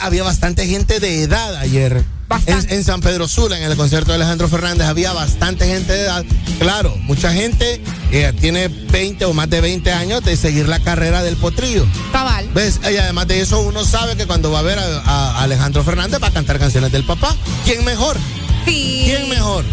[0.00, 2.04] Había bastante gente de edad ayer.
[2.46, 6.24] En, San Pedro Sula, en el concierto de Alejandro Fernández, había bastante gente de edad.
[6.58, 7.80] Claro, mucha gente
[8.10, 11.86] eh, tiene 20 o más de 20 años de seguir la carrera del potrillo.
[12.12, 12.48] Cabal.
[12.52, 12.80] ¿Ves?
[12.82, 16.28] Y además de eso, uno sabe que cuando va a ver a Alejandro Fernández va
[16.28, 17.34] a cantar canciones del papá.
[17.64, 18.16] ¿Quién mejor?
[18.64, 19.64] ¿Quién mejor?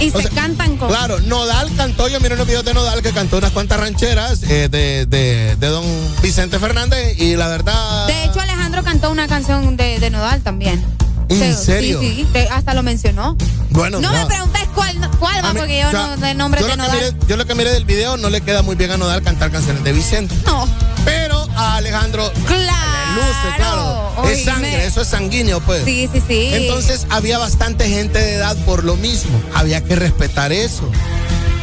[0.00, 0.88] Y se cantan con.
[0.88, 4.68] Claro, Nodal cantó, yo miré los videos de Nodal que cantó unas cuantas rancheras eh,
[4.68, 5.84] de, de, de, don
[6.22, 8.06] Vicente Fernández y la verdad.
[8.06, 10.84] De hecho, Alejandro cantó una canción de, de Nodal también.
[11.28, 12.00] ¿En serio?
[12.00, 13.36] Sí, sí, hasta lo mencionó.
[13.70, 17.16] Bueno, no, me preguntes cuál, cuál va, porque yo no, de nombre yo de Nodal.
[17.26, 19.82] yo lo que miré del video no le queda muy bien a Nodal cantar canciones
[19.82, 20.34] de Vicente.
[20.46, 20.68] No.
[21.06, 22.30] Pero a Alejandro.
[22.46, 23.14] Claro.
[23.14, 24.28] luce, claro.
[24.28, 25.84] Es sangre, eso es sanguíneo, pues.
[25.84, 26.50] Sí, sí, sí.
[26.52, 29.40] Entonces había bastante gente de edad por lo mismo.
[29.54, 30.90] Había que respetar eso.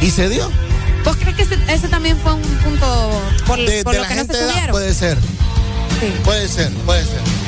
[0.00, 0.50] Y se dio.
[1.04, 4.14] ¿Vos crees que ese, también fue un punto por, de, por de lo la que
[4.14, 4.70] gente no se edad?
[4.70, 5.18] Puede ser.
[6.00, 6.12] Sí.
[6.24, 7.43] Puede ser, puede ser.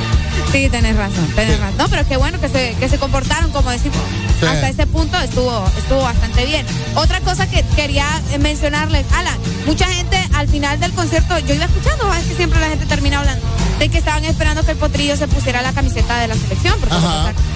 [0.52, 1.76] Sí, tenés razón, tenés razón.
[1.78, 3.98] No, pero qué bueno que se, que se comportaron, como decimos.
[4.36, 6.66] Hasta ese punto estuvo, estuvo bastante bien.
[6.94, 8.06] Otra cosa que quería
[8.38, 12.68] mencionarles, Alan, mucha gente al final del concierto, yo iba escuchando, es que siempre la
[12.68, 13.44] gente termina hablando,
[13.78, 16.74] de que estaban esperando que el potrillo se pusiera la camiseta de la selección.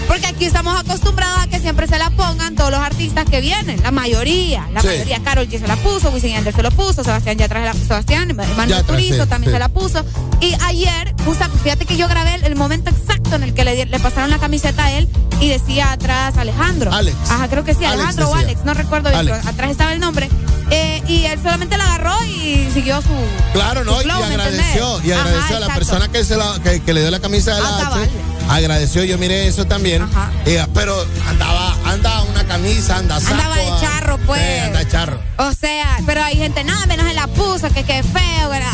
[0.09, 3.83] Porque, aquí estamos acostumbrados a que siempre se la pongan todos los artistas que vienen,
[3.83, 5.21] la mayoría, la mayoría.
[5.23, 8.35] Carol G se la puso, Wisin Yandel se lo puso, Sebastián ya traje la Sebastián,
[8.57, 10.05] Manuel Turizo también se la puso.
[10.41, 11.15] Y ayer,
[11.63, 14.87] fíjate que yo grabé el momento exacto en el que le, le pasaron la camiseta
[14.87, 15.09] a él
[15.41, 16.93] y decía atrás Alejandro.
[16.93, 17.17] Alex.
[17.31, 20.29] Ajá, creo que sí, Alejandro o Alex, no recuerdo bien, atrás estaba el nombre.
[20.71, 23.09] Eh, y él solamente la agarró y siguió su.
[23.53, 25.03] Claro, no, y agradeció.
[25.03, 27.69] Y agradeció a la persona que, se la, que, le dio la camisa de la
[27.69, 28.07] ah,
[28.49, 30.03] Agradeció, yo miré eso también.
[30.03, 30.31] Ajá.
[30.47, 33.35] Eh, pero andaba, andaba una camisa, anda saco.
[33.35, 34.63] Andaba de charro, pues.
[34.63, 35.21] anda de charro.
[35.39, 38.73] O sea, pero hay gente, nada menos se la puso, que qué feo, ¿verdad?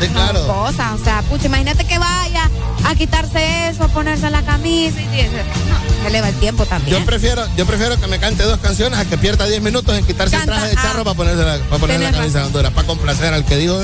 [0.00, 0.46] Sí, claro.
[0.46, 1.46] Cosa, o sea, mucho.
[1.46, 2.50] Imagínate que vaya
[2.84, 6.98] a quitarse eso, a ponerse la camisa y no, se le va el tiempo también.
[6.98, 10.04] Yo prefiero, yo prefiero que me cante dos canciones a que pierda 10 minutos en
[10.04, 12.86] quitarse el traje de charro para ponerse la, para ponerse la camisa de Honduras, para
[12.86, 13.80] complacer al que digo.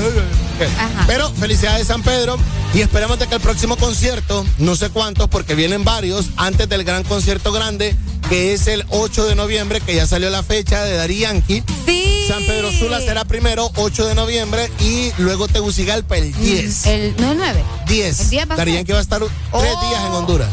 [1.05, 2.37] Pero felicidades San Pedro
[2.73, 6.83] y esperemos de que el próximo concierto, no sé cuántos, porque vienen varios, antes del
[6.83, 7.95] gran concierto grande,
[8.29, 11.63] que es el 8 de noviembre, que ya salió la fecha de Dari Yankee.
[11.85, 12.25] Sí.
[12.27, 16.85] San Pedro Sula será primero, 8 de noviembre, y luego Tegucigalpa el 10.
[16.87, 17.63] El, no, el 9.
[17.87, 18.19] 10.
[18.21, 18.77] El 10 va a Dari ser.
[18.79, 19.61] Yankee va a estar tres Oh.
[19.61, 20.49] días en Honduras.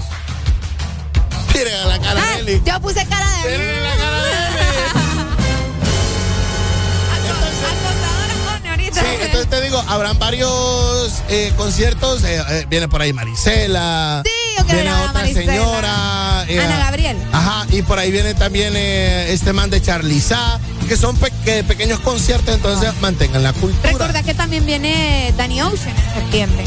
[1.54, 2.62] Miren a la cara de Eli.
[2.64, 3.50] Yo puse cara de.
[3.58, 4.34] Miren la cara de
[8.68, 9.00] ahorita.
[9.00, 12.22] Sí, entonces te digo, habrán varios eh, conciertos.
[12.24, 14.22] eh, eh, viene por ahí Marisela.
[14.24, 14.30] Sí,
[14.64, 16.44] quiero Viene otra señora.
[16.48, 17.16] eh, Ana Gabriel.
[17.32, 20.58] Ajá, y por ahí viene también eh, este man de Charliza,
[20.88, 23.90] que son pe- que pequeños conciertos, entonces mantengan la cultura.
[23.90, 26.64] Recuerda que también viene Danny Ocean en septiembre.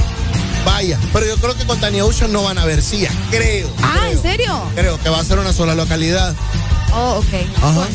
[0.66, 3.70] Vaya, pero yo creo que con Danny Ocean no van a ver sí, creo.
[3.82, 4.62] Ah, ¿en serio?
[4.76, 6.36] Creo que va a ser una sola localidad.
[6.94, 7.64] Oh, ok.
[7.64, 7.88] Ajá.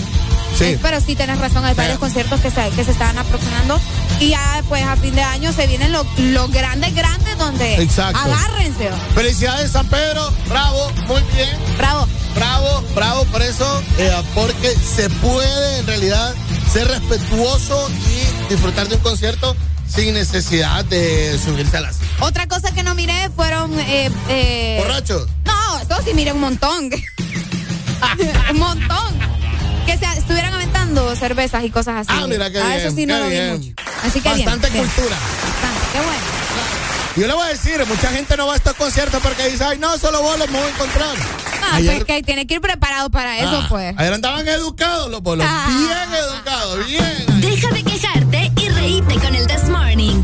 [0.56, 0.64] Sí.
[0.64, 3.81] Eh, Pero sí tienes razón, hay varios conciertos que se, que se están aproximando
[4.20, 8.18] y ya pues a fin de año se vienen los los grandes, grandes donde Exacto.
[8.18, 8.90] agárrense.
[9.14, 11.56] Felicidades San Pedro, bravo, muy bien.
[11.78, 12.06] Bravo.
[12.34, 16.34] Bravo, bravo por eso, eh, porque se puede en realidad
[16.72, 19.55] ser respetuoso y disfrutar de un concierto
[19.86, 22.06] sin necesidad de subirse a la silla.
[22.20, 23.78] Otra cosa que no miré fueron...
[23.81, 25.26] Eh, eh, ¿Borrachos?
[25.44, 26.90] No, eso sí miré un montón.
[28.50, 29.42] un montón.
[29.86, 32.20] Que se estuvieran aventando cervezas y cosas así.
[32.23, 33.83] Ah, mira qué Ah, bien, Eso sí no lo vi mucho.
[34.05, 34.85] Así que Bastante bien.
[34.86, 35.17] cultura.
[35.17, 36.23] Bastante, qué bueno.
[37.17, 39.78] Yo le voy a decir, mucha gente no va a estos conciertos porque dice, ay,
[39.78, 41.17] no, solo bolos me voy a encontrar.
[41.62, 43.94] Ah, Ayer- pues que tiene que ir preparado para eso, Ah, pues.
[43.99, 45.67] Ayer andaban educados los bolos, Ah.
[45.69, 47.41] bien educados, bien.
[47.41, 50.23] Deja de quejarte y reíte con el This Morning.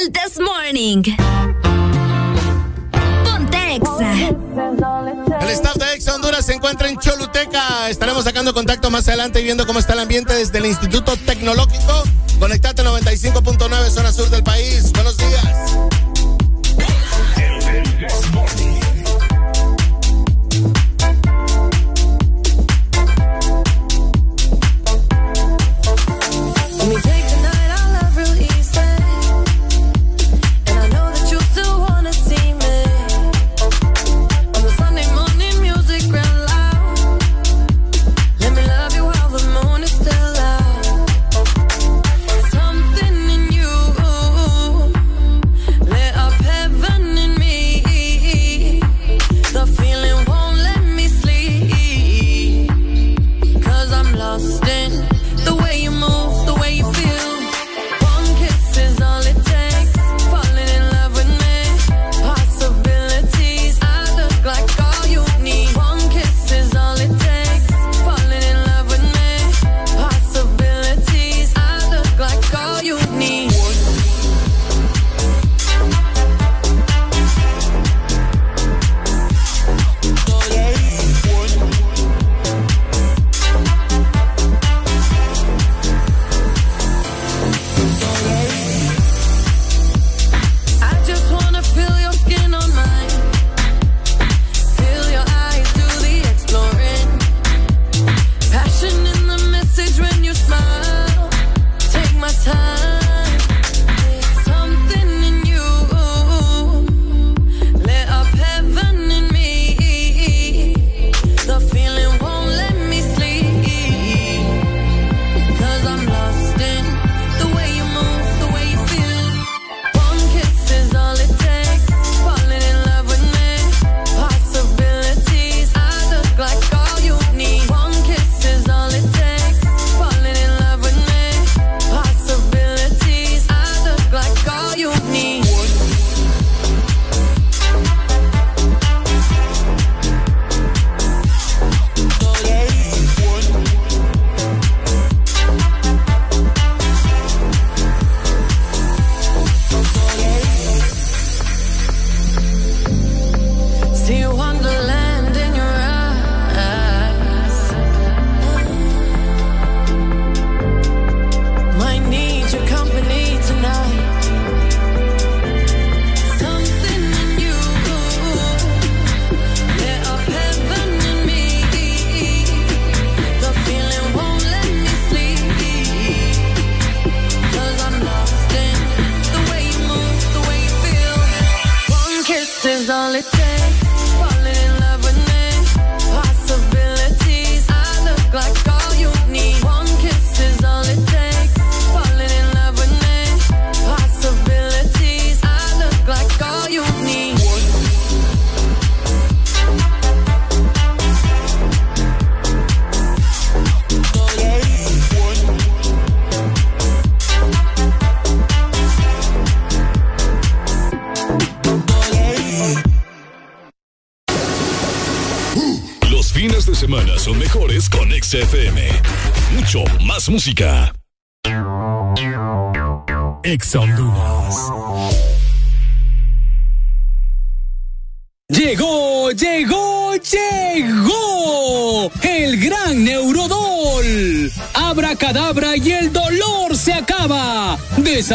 [0.00, 1.02] El This Morning.
[3.24, 4.36] Ponte Exa.
[4.56, 7.90] El staff de Ex Honduras se encuentra en Choluteca.
[7.90, 12.02] Estaremos sacando contacto más adelante y viendo cómo está el ambiente desde el Instituto Tecnológico.
[12.38, 14.92] Conectate 95.9 zona sur del país.
[14.92, 15.76] Buenos días.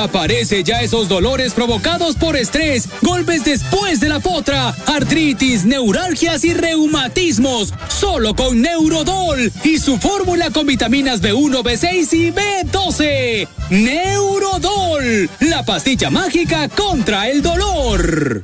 [0.02, 6.56] Desaparece ya esos dolores provocados por estrés, golpes después de la potra, artritis, neuralgias y
[6.56, 7.72] reumatismos.
[7.88, 13.48] Solo con Neurodol y su fórmula con vitaminas B1, B6 y B12.
[13.70, 18.44] Neurodol, la pastilla mágica contra el dolor.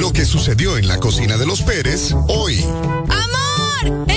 [0.00, 2.64] Lo que sucedió en la cocina de los Pérez hoy.
[3.08, 4.11] ¡Amor!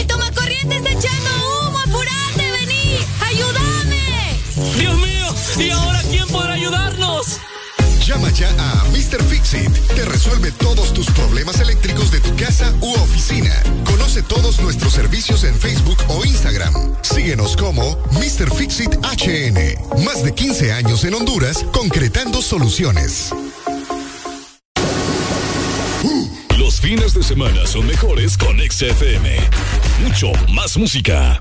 [10.35, 13.53] Resuelve todos tus problemas eléctricos de tu casa u oficina.
[13.85, 16.73] Conoce todos nuestros servicios en Facebook o Instagram.
[17.03, 18.53] Síguenos como Mr.
[18.53, 20.03] Fixit HN.
[20.03, 23.29] Más de 15 años en Honduras concretando soluciones.
[26.03, 29.37] Uh, los fines de semana son mejores con XFM.
[30.03, 31.39] Mucho más música.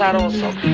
[0.00, 0.69] azaroso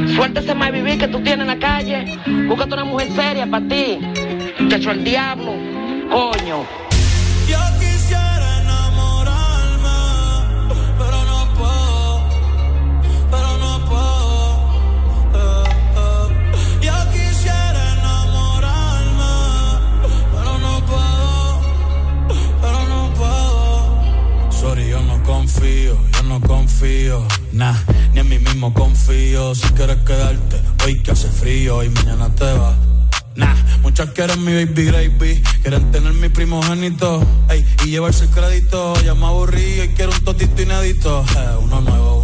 [34.26, 35.42] eres mi baby gravy.
[35.62, 38.94] Quieren tener mi primogénito, ey, y llevarse el crédito.
[39.04, 41.24] Ya me aburrí y quiero un totito inédito.
[41.36, 42.15] Eh, uno nuevo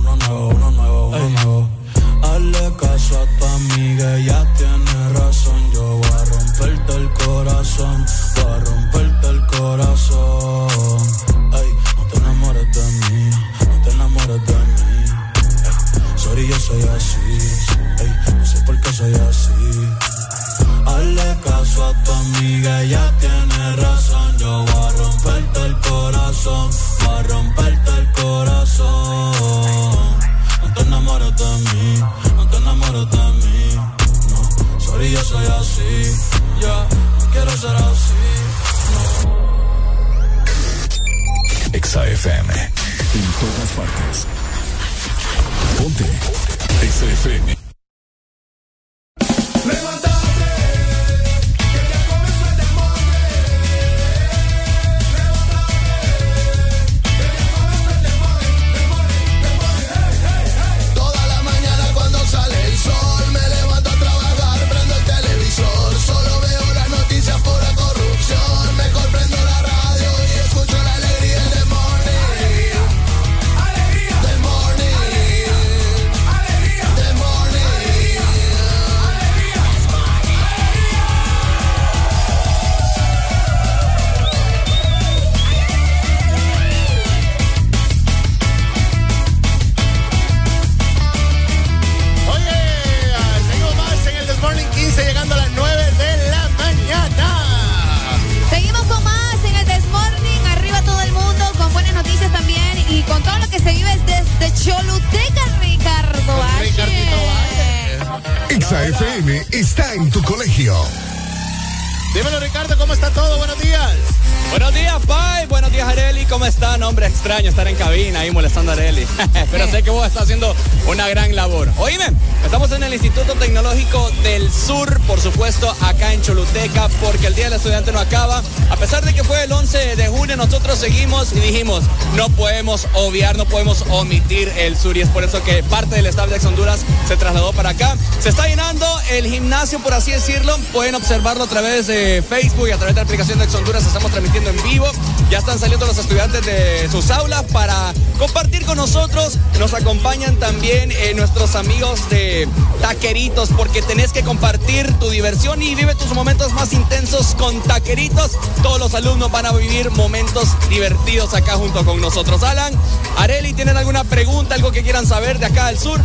[133.07, 134.97] obviar, no podemos omitir el Sur.
[134.97, 137.97] Y es por eso que parte del staff de Ex Honduras se trasladó para acá.
[138.21, 140.57] Se está llenando el gimnasio, por así decirlo.
[140.73, 143.87] Pueden observarlo a través de Facebook y a través de la aplicación de Ex Honduras.
[143.87, 144.91] Estamos transmitiendo en vivo.
[145.31, 149.39] Ya están saliendo los estudiantes de sus aulas para compartir con nosotros.
[149.59, 152.49] Nos acompañan también eh, nuestros amigos de
[152.83, 158.33] Taqueritos, porque tenés que compartir tu diversión y vive tus momentos más intensos con Taqueritos.
[158.63, 162.43] Todos los alumnos van a vivir momentos divertidos acá junto con nosotros.
[162.43, 162.75] Alan,
[163.17, 166.01] Areli, ¿tienen alguna pregunta, algo que quieran saber de acá del sur?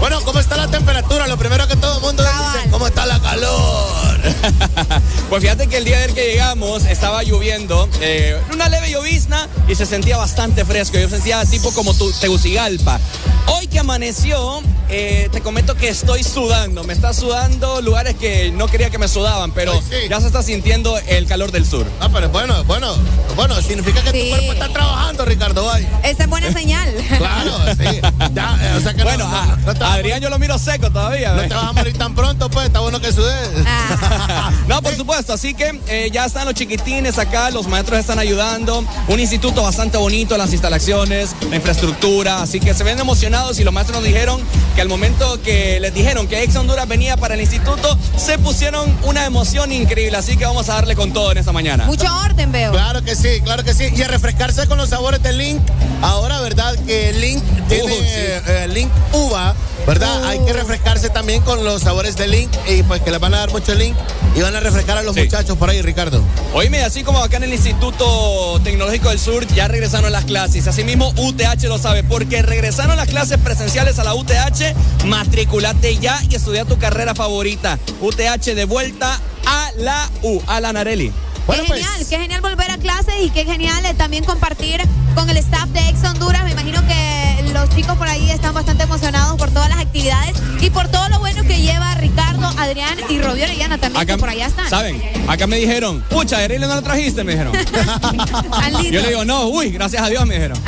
[0.00, 1.26] Bueno, ¿cómo está la temperatura?
[1.26, 4.18] Lo primero que todo el mundo dice, ¿cómo está la calor?
[5.28, 9.74] Pues fíjate que el día del que llegamos estaba lloviendo, eh, una leve llovizna y
[9.74, 10.98] se sentía bastante fresco.
[10.98, 12.98] Yo sentía tipo como tu, Tegucigalpa.
[13.46, 16.84] Hoy que amaneció, eh, te comento que estoy sudando.
[16.84, 19.72] Me está sudando lugares que no quería que me sudaban, pero
[20.08, 21.86] ya se está sintiendo el calor del sur.
[22.00, 22.94] Ah, pero bueno, bueno,
[23.36, 25.58] bueno, significa que tu cuerpo está trabajando, Ricardo.
[26.02, 26.88] Esa es buena señal.
[27.18, 28.00] Claro, sí.
[28.32, 30.90] Ya, eh, o sea que bueno, no, a- no- a Adrián yo lo miro seco
[30.90, 31.30] todavía.
[31.32, 31.48] No ¿ves?
[31.48, 33.34] te vas a morir tan pronto, pues, está bueno que sudes.
[34.68, 35.32] No, por supuesto.
[35.32, 38.84] Así que eh, ya están los chiquitines acá, los maestros están ayudando.
[39.08, 42.42] Un instituto bastante bonito, las instalaciones, la infraestructura.
[42.42, 44.40] Así que se ven emocionados y los maestros nos dijeron
[44.74, 48.96] que al momento que les dijeron que Ex Honduras venía para el instituto, se pusieron
[49.02, 50.16] una emoción increíble.
[50.16, 51.84] Así que vamos a darle con todo en esta mañana.
[51.84, 52.72] Mucho orden veo.
[52.72, 53.92] Claro que sí, claro que sí.
[53.94, 55.60] Y a refrescarse con los sabores del Link.
[56.00, 56.74] Ahora, ¿verdad?
[56.86, 58.04] Que Link tiene Uh, sí.
[58.06, 59.54] eh, Link uva,
[59.86, 60.24] ¿verdad?
[60.24, 62.50] Hay que refrescarse también con los sabores del Link.
[62.68, 63.96] Y pues que les van a dar mucho Link.
[64.34, 66.22] Y van a refrescar a los muchachos por ahí, Ricardo.
[66.52, 70.66] Oíme, así como acá en el Instituto Tecnológico del Sur ya regresaron las clases.
[70.66, 74.74] Asimismo, UTH lo sabe, porque regresaron las clases presenciales a la UTH.
[75.06, 77.78] Matriculate ya y estudia tu carrera favorita.
[78.00, 81.12] UTH de vuelta a la U, a la Narelli.
[81.48, 84.80] Qué genial, qué genial volver a clases y qué genial eh, también compartir
[85.14, 86.44] con el staff de Ex Honduras.
[86.44, 90.70] Me imagino que los chicos por ahí están bastante emocionados por todas las actividades y
[90.70, 94.46] por todo lo bueno que lleva Ricardo, Adrián y Robio Orellana también, que por allá
[94.46, 94.68] están.
[94.68, 95.02] ¿Saben?
[95.26, 97.52] Acá me dijeron, pucha, Arely no lo trajiste, me dijeron.
[98.84, 100.58] Yo le digo, no, uy, gracias a Dios, me dijeron.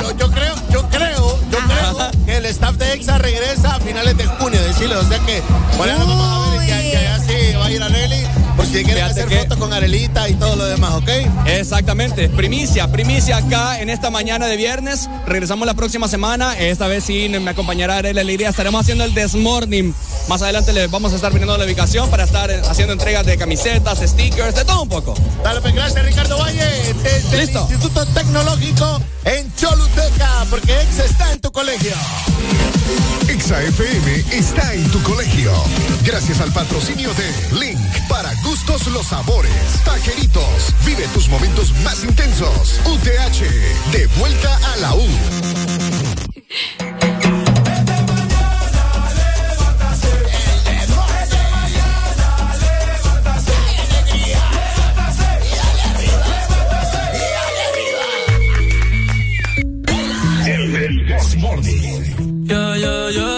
[0.00, 4.16] Yo, yo creo, yo creo, yo creo que el staff de EXA regresa a finales
[4.16, 4.96] de junio, decirle.
[4.96, 5.42] O sea que,
[5.76, 8.26] nos vamos a ver que, que allá sí va a ir Areli,
[8.58, 11.08] por si quieren Fíjate hacer que- fotos con Arelita y todo lo demás, ¿ok?
[11.46, 15.08] Exactamente, primicia, primicia acá en esta mañana de viernes.
[15.26, 16.58] Regresamos la próxima semana.
[16.58, 18.48] Esta vez sí me acompañará Arely Alegría.
[18.48, 19.94] Estaremos haciendo el Desmorning.
[20.28, 24.00] Más adelante les vamos a estar viniendo la ubicación para estar haciendo entregas de camisetas,
[24.04, 25.14] stickers, de todo un poco.
[25.44, 26.64] Dale, pues gracias Ricardo Valle,
[27.02, 27.64] desde Listo.
[27.66, 31.92] el Instituto Tecnológico en Choluteca, porque EXA está en tu colegio.
[33.28, 35.52] Exa FM está en tu colegio.
[36.04, 37.78] Gracias al patrocinio de Link.
[38.08, 39.52] Para gustos los sabores.
[39.84, 40.74] Taqueritos.
[40.86, 42.80] Vive tus momentos más intensos.
[42.86, 43.40] UTH.
[43.92, 45.06] De vuelta a la U.
[60.46, 62.46] El Desmorning.
[62.46, 63.37] Yeah, yeah, yeah, yeah,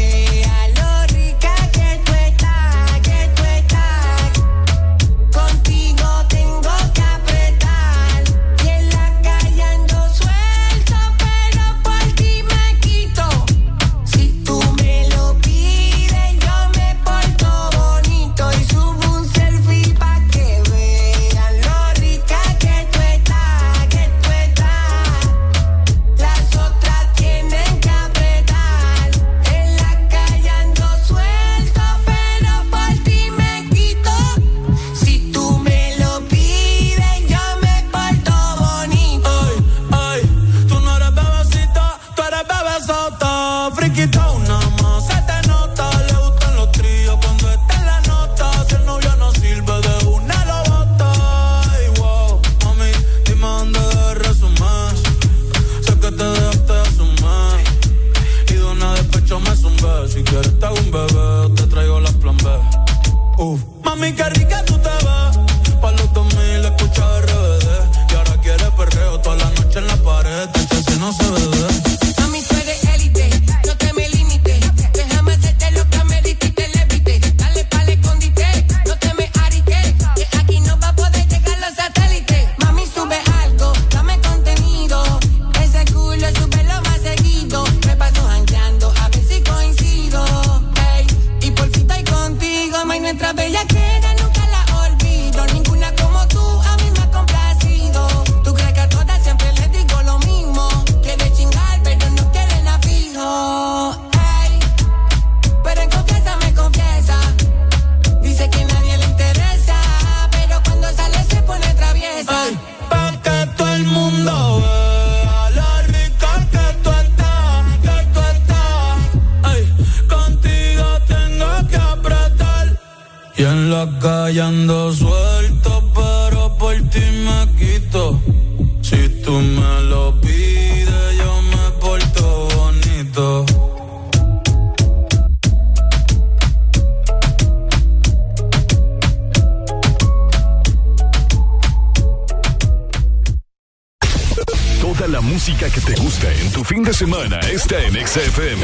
[147.01, 148.60] semana está en é XFM.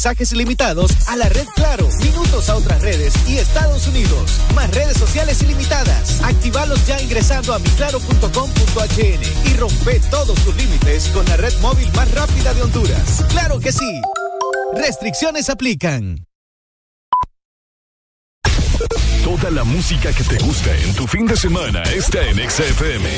[0.00, 4.40] mensajes ilimitados a la red Claro, minutos a otras redes y Estados Unidos.
[4.54, 6.22] Más redes sociales ilimitadas.
[6.22, 12.10] Activalos ya ingresando a miclaro.com.hn y rompe todos tus límites con la red móvil más
[12.12, 13.26] rápida de Honduras.
[13.28, 14.00] ¡Claro que sí!
[14.74, 16.26] Restricciones aplican.
[19.22, 23.10] Toda la música que te gusta en tu fin de semana está en XFM.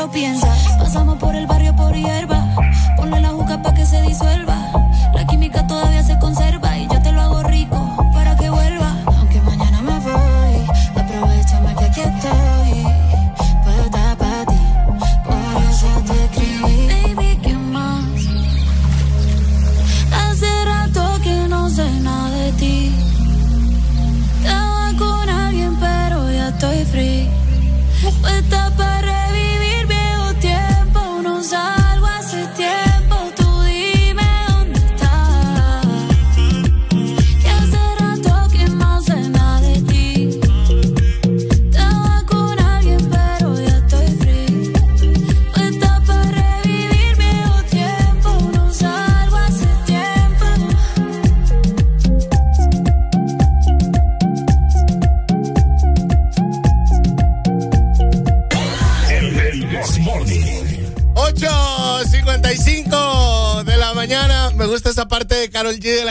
[0.00, 0.48] Lo piensa.
[0.78, 1.59] Pasamos por el barrio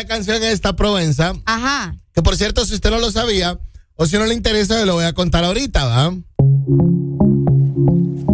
[0.09, 1.31] canción esta Provenza.
[1.45, 1.95] Ajá.
[2.13, 3.57] Que por cierto, si usted no lo sabía,
[3.95, 6.13] o si no le interesa, lo voy a contar ahorita, ¿va?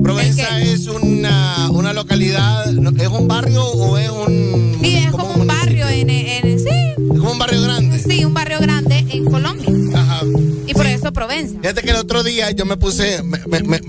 [0.03, 2.65] Provenza es una, una localidad.
[2.67, 4.77] ¿es un barrio o es un...
[4.81, 6.69] Sí, es como un barrio en, en- sí.
[6.69, 7.99] Es como un barrio grande.
[7.99, 9.99] Sí, un barrio grande en Colombia.
[9.99, 10.21] Ajá.
[10.67, 11.59] Y por eso Provenza.
[11.59, 13.81] Fíjate que el otro día yo me puse, me, me- me-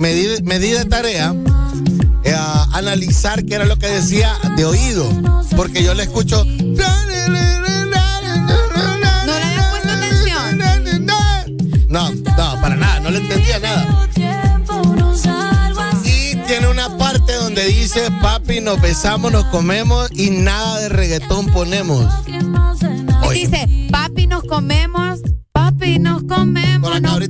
[0.42, 1.34] me di, de tarea
[2.24, 5.06] eh, a analizar qué era lo que decía de oído,
[5.56, 6.44] porque yo le escucho...
[6.44, 6.85] ¿No
[17.96, 22.04] dice, papi, nos besamos, nos comemos y nada de reggaetón ponemos.
[23.32, 25.20] Dice, papi, nos comemos,
[25.52, 27.00] papi, nos comemos.
[27.00, 27.25] Nos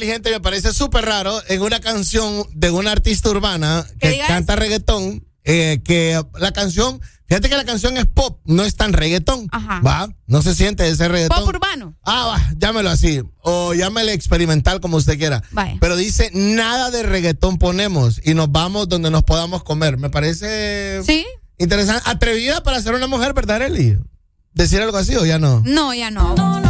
[0.00, 5.26] inteligente, me parece súper raro en una canción de una artista urbana que canta reggaetón,
[5.44, 9.46] eh, que la canción, fíjate que la canción es pop, no es tan reggaetón.
[9.52, 9.80] Ajá.
[9.82, 11.40] Va, no se siente ese reggaetón.
[11.40, 11.94] Pop urbano.
[12.02, 13.20] Ah, va, llámelo así.
[13.42, 15.42] O llámele experimental como usted quiera.
[15.50, 15.76] Vaya.
[15.80, 19.98] Pero dice, nada de reggaetón ponemos y nos vamos donde nos podamos comer.
[19.98, 21.26] Me parece Sí.
[21.58, 22.02] interesante.
[22.06, 23.98] Atrevida para ser una mujer, ¿verdad, Eli?
[24.54, 25.62] ¿Decir algo así o ya no?
[25.66, 26.34] No, ya no.
[26.34, 26.69] Cuando nos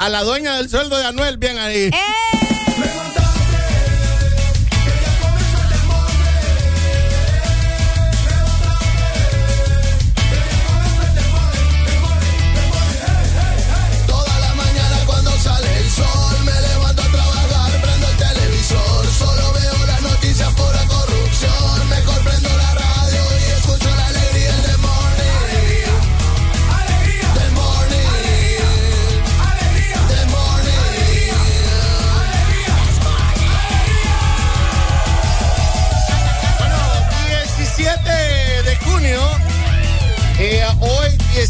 [0.00, 1.90] A la dueña del sueldo de Anuel, bien ahí.
[1.92, 2.39] ¡Eh!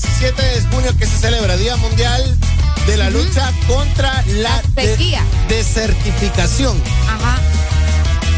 [0.03, 2.39] 17 de junio, que se celebra Día Mundial
[2.87, 5.23] de la lucha contra la, La sequía.
[5.49, 6.83] de- desertificación.
[7.07, 7.39] Ajá.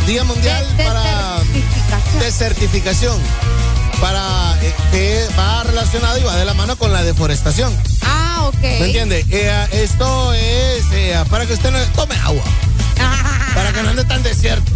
[0.07, 1.39] Día Mundial De- para
[2.21, 3.17] desertificación.
[4.01, 7.73] Para eh, que va relacionado y va de la mano con la deforestación.
[8.05, 8.61] Ah, ok.
[8.61, 9.25] ¿Me entiende?
[9.31, 12.43] Eh, esto es eh, para que usted no tome agua.
[13.55, 14.73] Para que no ande tan desierto.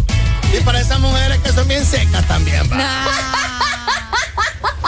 [0.57, 2.77] Y para esas mujeres que son bien secas también, va.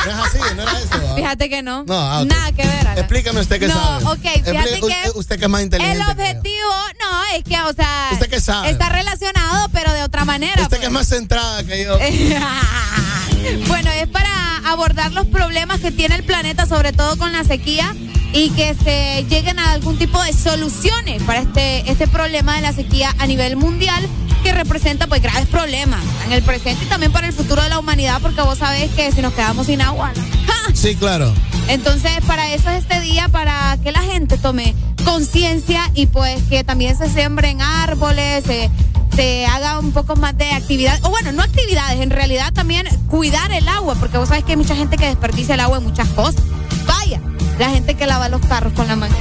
[0.05, 1.05] No es así, no era eso.
[1.05, 1.15] ¿va?
[1.15, 1.83] Fíjate que no.
[1.83, 2.23] No, ah.
[2.25, 2.87] Nada que ver.
[2.97, 4.05] Explícame usted qué no, sabe.
[4.05, 5.99] ok, fíjate que usted, que es más inteligente.
[5.99, 6.69] el que objetivo,
[6.99, 8.69] no, es que, o sea, ¿Usted qué sabe?
[8.69, 10.61] está relacionado, pero de otra manera.
[10.61, 10.91] Usted que es pues.
[10.91, 11.97] más centrada que yo.
[13.67, 14.29] bueno, es para
[14.65, 17.95] abordar los problemas que tiene el planeta, sobre todo con la sequía,
[18.33, 22.73] y que se lleguen a algún tipo de soluciones para este, este problema de la
[22.73, 24.07] sequía a nivel mundial
[24.43, 27.79] que representa pues graves problemas en el presente y también para el futuro de la
[27.79, 30.23] humanidad porque vos sabés que si nos quedamos sin agua, ¿no?
[30.47, 30.75] ¡Ja!
[30.75, 31.33] Sí, claro.
[31.67, 34.73] Entonces, para eso es este día, para que la gente tome
[35.05, 38.69] conciencia y pues que también se siembren árboles, se,
[39.15, 43.51] se haga un poco más de actividad, o bueno, no actividades, en realidad también cuidar
[43.51, 46.07] el agua, porque vos sabés que hay mucha gente que desperdicia el agua en muchas
[46.09, 46.41] cosas.
[46.85, 47.19] Vaya,
[47.57, 49.19] la gente que lava los carros con la máquina.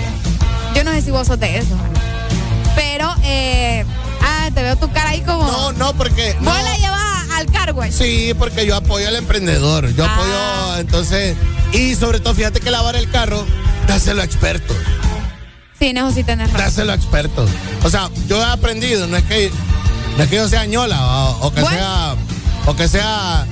[0.74, 1.74] Yo no sé si vos sos de eso,
[2.76, 3.84] pero, eh,
[4.22, 5.42] ah, te veo tu cara ahí como...
[5.46, 6.34] No, no, porque...
[6.40, 6.62] Vos no.
[6.62, 7.82] la llevas al cargo.
[7.90, 9.92] Sí, porque yo apoyo al emprendedor.
[9.94, 10.14] Yo Ah.
[10.14, 11.36] apoyo, entonces.
[11.72, 13.44] Y sobre todo, fíjate que lavar el carro,
[13.88, 14.76] dáselo a expertos.
[15.78, 16.66] Sí, eso sí tenés razón.
[16.66, 17.50] Dáselo a expertos.
[17.84, 19.50] O sea, yo he aprendido, no es que,
[20.16, 21.76] no es que yo sea ñola o, o que Bueno.
[21.76, 22.14] sea.
[22.66, 23.46] O que sea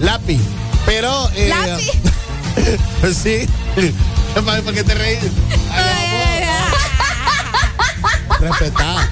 [0.00, 0.40] lápiz.
[0.86, 1.30] Pero.
[1.34, 3.14] eh, ¿Lápiz?
[3.22, 3.46] sí.
[4.64, 5.18] ¿Por qué te reís?
[8.40, 9.08] Respetá.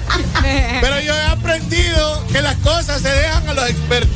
[0.81, 4.15] Pero yo he aprendido que las cosas se dejan a los expertos.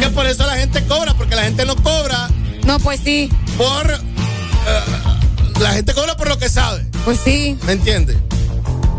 [0.00, 2.28] Que por eso la gente cobra, porque la gente no cobra.
[2.64, 3.30] No, pues sí.
[3.56, 3.90] Por.
[3.90, 3.98] eh,
[5.60, 6.86] la gente cobra por lo que sabe.
[7.04, 7.58] Pues sí.
[7.66, 8.16] ¿Me entiendes?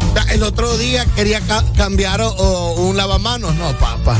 [0.09, 3.53] O sea, El otro día quería ca- cambiar o- o un lavamanos.
[3.55, 4.17] No, papá.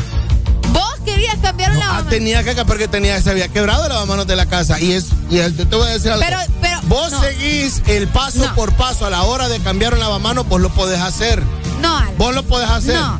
[0.71, 2.09] Vos querías cambiar un Ah, lavamanos.
[2.09, 4.79] tenía que porque tenía, se había quebrado el lavamanos de la casa.
[4.79, 6.23] Y es, y es- yo te voy a decir algo.
[6.25, 6.79] Pero, pero.
[6.83, 8.55] Vos no, seguís el paso No.
[8.55, 11.41] por paso a la hora de cambiar un lavamanos, vos lo podés hacer.
[11.81, 12.13] No, Alan.
[12.17, 12.95] Vos lo podés hacer.
[12.95, 13.19] No.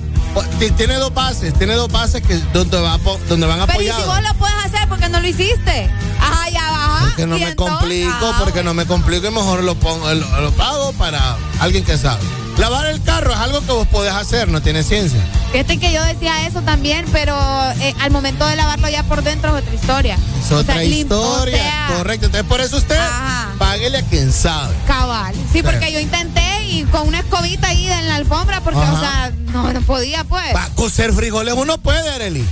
[0.59, 3.90] Ti- Tiene dos bases, tiene dos bases que donde, va, donde van Pero y si
[3.90, 4.06] apoyados.
[4.16, 5.90] vos lo puedes hacer, porque no lo hiciste?
[6.19, 6.99] Ajá, ya baja.
[7.06, 10.41] Porque no me entonces- complico, ah, porque no me complico y mejor lo pongo, lo,
[10.41, 12.22] lo pago para alguien que sabe.
[12.58, 15.19] Lavar el carro es algo que vos podés hacer, no tiene ciencia.
[15.53, 17.33] Fíjate que yo decía eso también, pero
[17.80, 20.17] eh, al momento de lavarlo ya por dentro es otra historia.
[20.45, 21.56] Es O otra sea, historia.
[21.56, 22.25] o sea, Correcto.
[22.25, 23.48] Entonces por eso usted Ajá.
[23.58, 24.75] páguele a quien sabe.
[24.85, 25.33] Cabal.
[25.53, 28.93] Sí, porque yo intenté y con una escobita ahí en la alfombra, porque, Ajá.
[28.93, 30.56] o sea, no, no podía, pues.
[30.56, 32.45] Va cocer frijoles uno puede, Arely.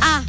[0.00, 0.22] Ah,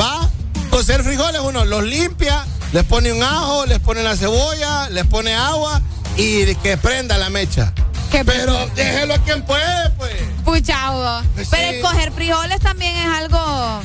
[0.00, 0.28] Va
[0.70, 5.34] cocer frijoles uno los limpia, les pone un ajo, les pone la cebolla, les pone
[5.34, 5.80] agua
[6.16, 7.72] y que prenda la mecha.
[8.10, 10.12] Pero déjelo a quien puede, pues.
[10.44, 10.76] pucha.
[11.34, 11.76] Pues Pero sí.
[11.76, 13.80] escoger frijoles también es algo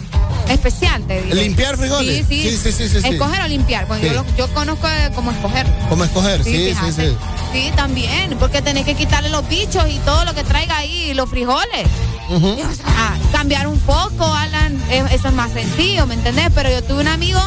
[0.49, 1.35] especial, te digo.
[1.35, 2.25] ¿Limpiar frijoles?
[2.27, 2.57] Sí, sí.
[2.57, 3.07] Sí, sí, sí.
[3.07, 3.87] Escoger o limpiar.
[3.99, 4.07] Sí.
[4.07, 5.65] yo, lo- yo conozco cómo escoger.
[5.89, 6.43] ¿Cómo escoger?
[6.43, 7.15] Sí, sí, sí.
[7.53, 11.29] Sí, también, porque tenés que quitarle los bichos y todo lo que traiga ahí, los
[11.29, 11.87] frijoles.
[12.29, 12.55] Ujú.
[12.57, 16.49] Y, o sea, cambiar un poco, Alan, eso es más sencillo, ¿me entendés?
[16.55, 17.39] Pero yo tuve un amigo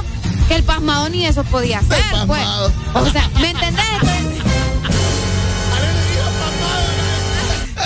[0.48, 2.42] que el pasmado ni eso podía hacer, pues.
[2.94, 3.84] O sea, ¿me entendés?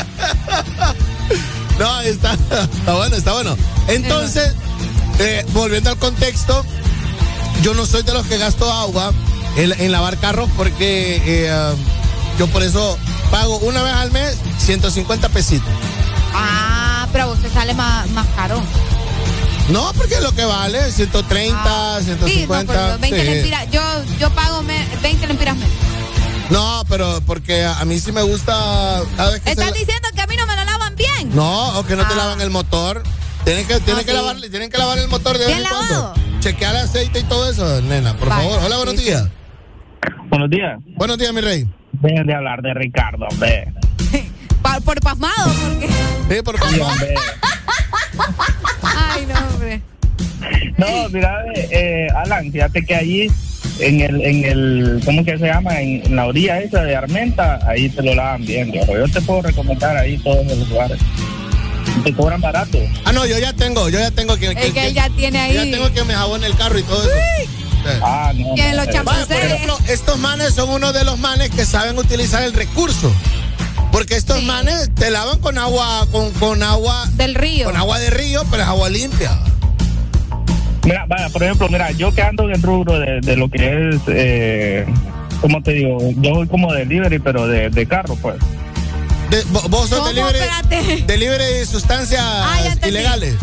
[1.79, 3.57] No, está, está bueno, está bueno.
[3.87, 4.53] Entonces,
[5.21, 6.65] eh, volviendo al contexto,
[7.63, 9.13] yo no soy de los que gasto agua
[9.57, 11.73] en, en lavar carros porque eh, ah,
[12.37, 12.99] yo por eso
[13.31, 15.69] pago una vez al mes 150 pesitos.
[16.35, 18.61] Ah, pero a vos te sale más, más caro.
[19.69, 22.73] No, porque es lo que vale, 130, Ah, Sí, no, 150.
[22.73, 23.25] pero 20 sí.
[23.35, 23.83] lempiras, yo,
[24.19, 25.71] yo pago me- 20 lempiras menos.
[26.51, 28.53] No, pero porque a, mí sí me gusta
[29.17, 31.35] cada vez que ¿Estás se- diciendo que a mí no me lo lavan bien?
[31.35, 32.17] No, o que no te Ah.
[32.17, 33.03] lavan el motor.
[33.45, 34.17] Tienen que, tienen Ah, que sí.
[34.17, 36.15] lavarle, tienen que lavar el motor de vez ¿Bien en cuando.
[36.41, 38.61] Chequear el aceite y todo eso, nena, por favor.
[38.65, 39.05] Hola, buenos sí, sí.
[39.07, 39.29] días.
[40.31, 40.79] Buenos días.
[40.97, 41.67] Buenos días, mi rey.
[41.93, 43.73] Dejen de hablar de Ricardo, hombre.
[44.63, 45.89] Pa- por pasmado, porque.
[45.89, 47.15] Sí, por hombre.
[48.83, 49.83] Ay, no, hombre.
[50.77, 53.31] No, mira, eh, Alan, fíjate que allí
[53.81, 55.81] en el, en el, ¿cómo que se llama?
[55.81, 58.97] En, en la orilla esa de Armenta, ahí te lo lavan bien, viejo.
[58.97, 60.99] Yo te puedo recomendar ahí todos los lugares.
[62.05, 62.79] Te cobran barato.
[63.05, 64.47] Ah, no, yo ya tengo, yo ya tengo que.
[64.51, 65.55] Es que él ya tiene ahí.
[65.55, 67.11] yo ya tengo que me jabone el carro y todo eso.
[67.43, 67.51] Sí.
[68.03, 68.55] Ah, no.
[68.55, 71.99] Que no, los Vaya, por ejemplo, estos manes son uno de los manes que saben
[71.99, 73.11] utilizar el recurso.
[73.91, 74.45] Porque estos Sí.
[74.45, 77.65] manes te lavan con agua, con, con agua, Del río.
[77.67, 79.39] con agua de río, pero es agua limpia.
[80.89, 83.91] Mira, vaya, por ejemplo, mira, yo que ando en el rubro de, de lo que
[83.91, 84.87] es, eh,
[85.43, 85.99] ¿cómo te digo?
[86.17, 88.37] Yo soy como delivery, pero de, de carro, pues.
[89.29, 90.09] De- vo- vos sos ¿Cómo?
[90.09, 91.03] delivery, Espérate.
[91.07, 93.35] delivery de sustancias Ah, ilegales.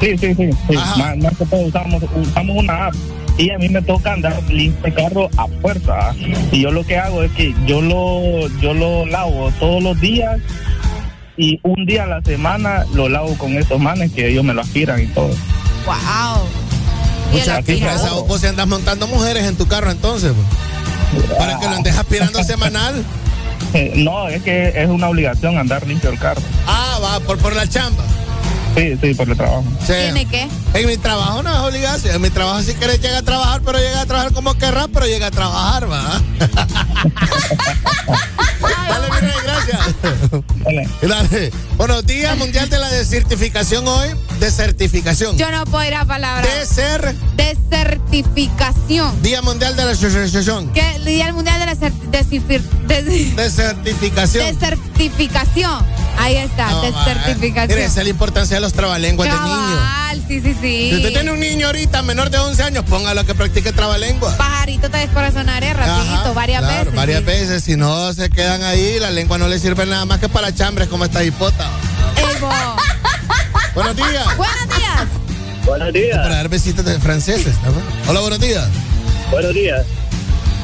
[0.00, 0.48] Sí, sí, sí.
[0.70, 0.74] sí.
[0.74, 2.94] Más, más que todo usamos, usamos una app.
[3.36, 5.92] Y a mí me toca andar limpio carro a fuerza.
[6.10, 6.14] ¿ah?
[6.50, 10.38] Y yo lo que hago es que yo lo, yo lo lavo todos los días
[11.36, 14.62] y un día a la semana lo lavo con estos manes que ellos me lo
[14.62, 15.28] aspiran y todo.
[15.86, 16.46] Wow.
[17.32, 18.06] Y el Mucha aquí, aspirador.
[18.06, 20.32] esa- vos si andas montando mujeres en tu carro entonces,
[21.12, 21.24] pues.
[21.38, 23.04] para que lo andes aspirando semanal.
[23.74, 26.40] Eh, no, es que es una obligación andar limpio el carro.
[26.66, 28.02] Ah, va, por, por la chamba.
[28.76, 29.64] Sí, sí, por el trabajo.
[29.80, 29.92] Sí.
[29.92, 30.48] ¿Tiene qué?
[30.74, 32.14] En mi trabajo no es obligación.
[32.16, 35.06] En mi trabajo si quieres llega a trabajar, pero llega a trabajar como querrás, pero
[35.06, 36.20] llega a trabajar, va.
[38.90, 39.80] Dale, mi rey, gracias.
[40.64, 40.88] Dale.
[41.02, 41.52] Dale.
[41.76, 44.08] Buenos días, Mundial de la Desertificación hoy.
[44.38, 45.36] Desertificación.
[45.38, 46.46] Yo no puedo ir a palabra.
[46.56, 47.14] Deser.
[47.36, 49.22] Desertificación.
[49.22, 50.72] Día Mundial de la Desertificación.
[50.72, 50.98] ¿Qué?
[51.04, 54.46] Día Mundial de la cer- desifir- des- Desertificación.
[54.58, 55.84] desertificación.
[56.20, 57.68] Ahí está, No, de ma, certificación.
[57.68, 59.80] Mire, esa es la importancia de los trabalenguas de niños.
[60.28, 60.90] Sí, sí, sí.
[60.90, 64.36] Si usted tiene un niño ahorita menor de 11 años, póngalo a que practique trabalengua.
[64.36, 66.94] Pajarito te descorazonaré rapidito, Ajá, varias claro, veces.
[66.94, 67.24] Varias sí.
[67.24, 70.54] veces, si no se quedan ahí, la lengua no le sirve nada más que para
[70.54, 71.68] chambres como esta hipota.
[73.74, 74.36] Buenos días.
[74.36, 75.08] Buenos días.
[75.64, 76.18] Buenos días.
[76.18, 78.10] Para dar besitos de franceses, ¿no?
[78.10, 78.68] Hola, buenos días.
[79.30, 79.86] Buenos días.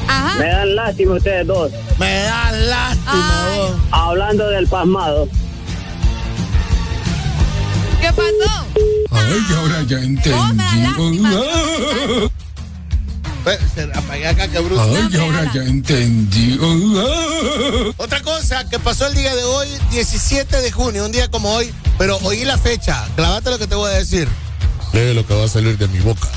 [0.07, 0.39] Ajá.
[0.39, 1.71] Me dan lástima ustedes dos.
[1.97, 3.71] Me dan lástima, vos.
[3.91, 5.27] Hablando del pasmado.
[8.01, 8.65] ¿Qué pasó?
[9.11, 10.29] Ay, ahora ya entendí.
[13.43, 14.81] Pues, se apagué acá, bruto.
[14.81, 16.59] Ay, ahora ya entendí.
[17.97, 21.73] Otra cosa que pasó el día de hoy, 17 de junio, un día como hoy,
[21.97, 23.07] pero oí la fecha.
[23.15, 24.27] Clavate lo que te voy a decir.
[24.93, 26.27] Lee lo que va a salir de mi boca.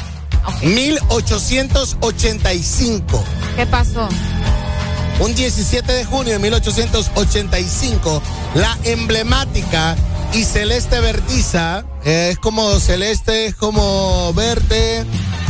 [0.63, 3.25] 1885.
[3.57, 4.09] ¿Qué pasó?
[5.21, 8.23] Un 17 de junio de 1885,
[8.55, 9.95] la emblemática
[10.33, 15.05] y celeste verdiza, eh, es como celeste, es como verde,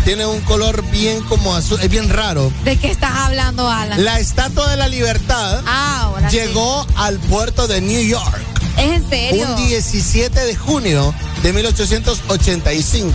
[0.05, 2.51] tiene un color bien como azul, es bien raro.
[2.65, 4.03] ¿De qué estás hablando, Alan?
[4.05, 6.37] La Estatua de la Libertad Ah, sí.
[6.39, 8.41] llegó al puerto de New York
[8.77, 9.47] ¿Es en serio?
[9.51, 13.15] un 17 de junio de 1885.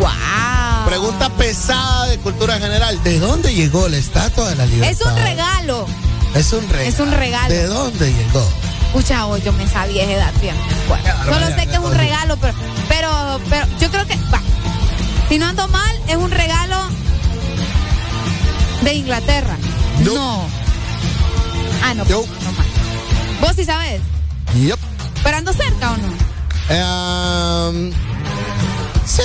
[0.00, 0.08] ¡Wow!
[0.86, 4.90] Pregunta pesada de cultura general, ¿de dónde llegó la Estatua de la Libertad?
[4.90, 5.86] Es un regalo.
[6.34, 6.88] Es un regalo.
[6.88, 7.48] Es un regalo.
[7.54, 8.48] ¿De dónde llegó?
[8.86, 10.54] Escucha, vos, yo me sabía esa edad bien.
[10.88, 12.54] Bueno, solo sé que es un regalo, pero,
[12.88, 14.18] pero, pero yo creo que,
[15.28, 16.76] si no ando mal, es un regalo
[18.82, 19.56] de Inglaterra.
[20.04, 20.46] No.
[21.82, 22.66] Ah, no, pues, no mal.
[23.40, 24.00] ¿Vos sí sabes?
[24.54, 24.78] Yep.
[25.24, 26.14] ¿Pero ando cerca o no?
[26.68, 27.92] Em,
[29.04, 29.22] sí.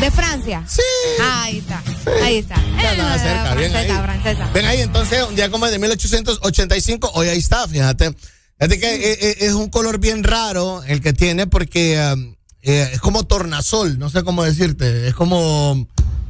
[0.00, 0.64] ¿De Francia?
[0.66, 0.80] Sí.
[1.20, 1.82] Ah, ahí está.
[2.22, 2.54] Ahí está.
[2.56, 3.88] Ya Eh, cerca, bien ahí.
[3.90, 4.50] francesa.
[4.54, 8.14] Ven ahí, entonces, un día como el de 1885, hoy ahí está, fíjate.
[8.58, 12.90] Fíjate que eh, eh, es un color bien raro el que tiene porque um, eh,
[12.92, 15.08] es como tornasol, no sé cómo decirte.
[15.08, 15.86] Es como,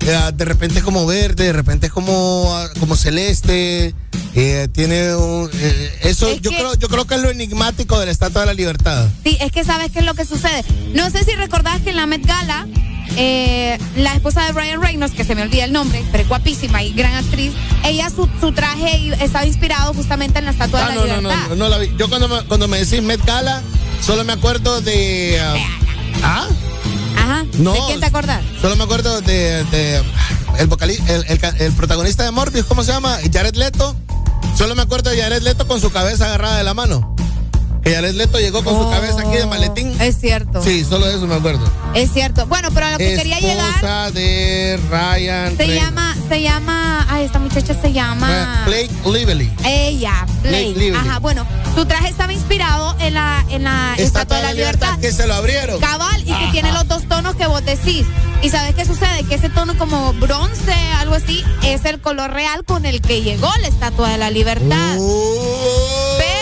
[0.06, 3.94] eh, de repente es como verde, de repente es como, ah, como celeste.
[4.36, 7.98] eh, tiene un, eh, eso, Es yo, que- creo, yo creo que es lo enigmático
[7.98, 9.08] de la Estatua de la Libertad.
[9.24, 10.64] Sí, es que sabes qué es lo que sucede.
[10.94, 12.68] No sé si recordás que en la Met Gala,
[13.16, 16.80] eh, la esposa de Brian Reynolds, que se me olvida el nombre, pero es guapísima
[16.84, 17.52] y gran actriz,
[17.84, 21.16] ella su, su traje estaba inspirado justamente en la Estatua Ah, de la no, no,
[21.28, 21.48] Libertad.
[21.48, 21.90] no, no la vi.
[21.98, 23.62] Yo cuando me, cuando me decís Met Gala,
[24.00, 25.40] solo me acuerdo de.
[25.42, 25.56] ah,
[26.22, 26.46] ¿Ah?
[27.16, 27.44] Ajá.
[27.54, 27.72] No.
[27.72, 28.42] ¿De quién te acordás?
[28.60, 30.02] Solo me acuerdo de, de
[30.58, 31.24] el, vocali- el,
[31.58, 33.18] el protagonista de Morbius, ¿cómo se llama?
[33.32, 33.94] Jared Leto.
[34.56, 37.14] Solo me acuerdo de Jared Leto con su cabeza agarrada de la mano.
[37.82, 39.96] Que Jared Leto llegó con su cabeza aquí de maletín.
[39.98, 40.62] Oh, Es cierto.
[40.62, 41.70] Sí, solo de eso me acuerdo.
[41.94, 42.46] Es cierto.
[42.46, 45.56] Bueno, pero a lo que quería llegar Esposa de Ryan.
[45.56, 48.64] se llama, se llama, ay, esta muchacha se llama.
[48.66, 49.50] Blake Lively.
[49.64, 50.72] Ella, Blake.
[50.72, 50.96] Blake Lively.
[51.08, 54.98] Ajá, bueno, su traje estaba inspirado en la, en la Estatua de la Libertad.
[54.98, 55.80] Que se lo abrieron.
[55.80, 58.06] Cabal, y que tiene los dos tonos que vos decís.
[58.42, 59.24] ¿Y sabes qué sucede?
[59.24, 63.50] Que ese tono como bronce, algo así, es el color real con el que llegó
[63.60, 64.96] la Estatua de la Libertad.
[66.18, 66.39] Pero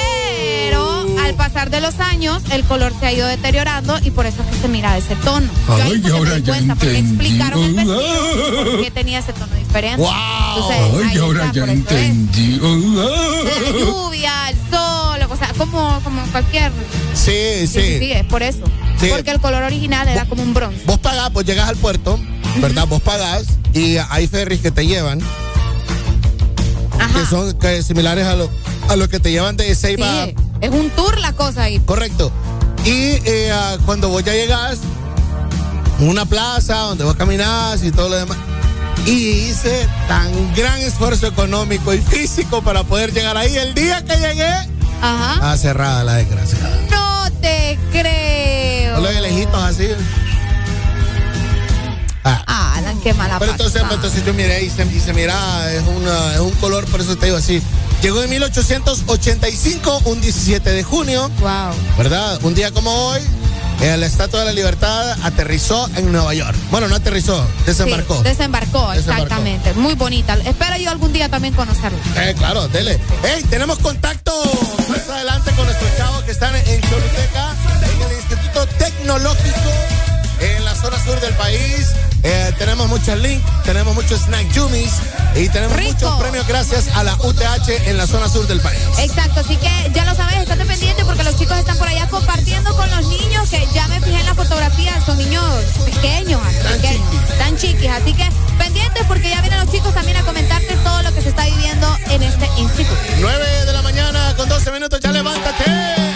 [1.28, 4.48] al pasar de los años, el color se ha ido deteriorando y por eso es
[4.56, 5.46] que se mira ese tono.
[5.66, 6.98] Yo ahí Ay, que me ahora ya cuenta, entendí.
[6.98, 10.02] explicaron el vestido qué tenía ese tono diferente.
[10.04, 12.58] Entonces, Ay, ahí ahora ya entendí.
[12.60, 16.72] La lluvia, el sol, o sea, como, como cualquier.
[17.14, 17.98] Sí, Sí, sí, sí.
[17.98, 18.64] sí, es por eso.
[19.00, 19.08] Sí.
[19.10, 20.80] Porque el color original era como un bronce.
[20.86, 22.18] Vos pagás, pues llegas al puerto,
[22.60, 22.86] ¿verdad?
[22.88, 25.20] Vos pagás y hay ferries que te llevan.
[27.14, 28.50] Que son que similares a lo,
[28.88, 30.26] a lo que te llevan de Ceiba.
[30.26, 31.80] Sí, es un tour la cosa ahí.
[31.80, 32.30] Correcto.
[32.84, 33.52] Y eh,
[33.84, 34.78] cuando vos ya llegas,
[36.00, 38.38] una plaza donde vos caminás y todo lo demás.
[39.06, 39.10] Y
[39.50, 43.56] hice tan gran esfuerzo económico y físico para poder llegar ahí.
[43.56, 44.52] El día que llegué,
[45.00, 45.38] Ajá.
[45.42, 46.58] ah, cerrada la desgracia.
[46.90, 48.96] No te creo.
[48.96, 49.88] Solo de lejitos así.
[52.46, 56.34] Ah, qué mala Pero entonces, entonces yo miré y se, y se mira, es, una,
[56.34, 57.62] es un color, por eso te digo así.
[58.02, 61.30] Llegó en 1885, un 17 de junio.
[61.40, 61.74] Wow.
[61.96, 62.38] ¿Verdad?
[62.44, 63.20] Un día como hoy,
[63.80, 66.56] eh, la Estatua de la Libertad aterrizó en Nueva York.
[66.70, 68.16] Bueno, no aterrizó, desembarcó.
[68.18, 69.22] Sí, desembarcó, Desembarcó.
[69.22, 69.72] exactamente.
[69.74, 70.34] Muy bonita.
[70.44, 71.98] Espero yo algún día también conocerla.
[72.16, 72.98] Eh, claro, dele.
[73.22, 74.32] Hey, tenemos contacto
[74.88, 79.70] más adelante con nuestros chavos que están en Choluteca, en el Instituto Tecnológico,
[80.40, 81.92] en la zona sur del país.
[82.22, 84.92] Eh, tenemos muchos links, tenemos muchos snack yummies
[85.36, 88.80] y tenemos muchos premios gracias a la UTH en la zona sur del país.
[88.98, 92.74] Exacto, así que ya lo sabes, estate pendiente porque los chicos están por allá compartiendo
[92.76, 95.44] con los niños que ya me fijé en la fotografía, son niños
[95.84, 96.40] pequeños,
[96.72, 101.02] pequeños, tan chiquis, así que pendientes porque ya vienen los chicos también a comentarte todo
[101.02, 103.00] lo que se está viviendo en este instituto.
[103.20, 106.07] 9 de la mañana con 12 minutos, ya levántate.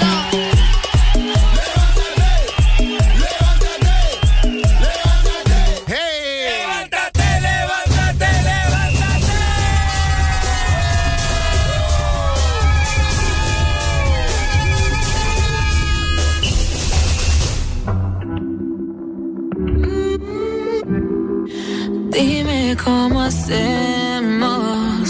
[22.76, 25.08] cómo hacemos.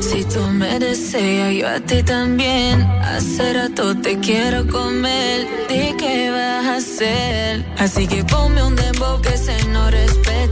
[0.00, 2.82] Si tú me deseas, yo a ti también.
[3.02, 5.46] Hace rato te quiero comer.
[5.68, 7.64] ¿De qué vas a hacer?
[7.78, 10.43] Así que ponme un dembow que se no respeta.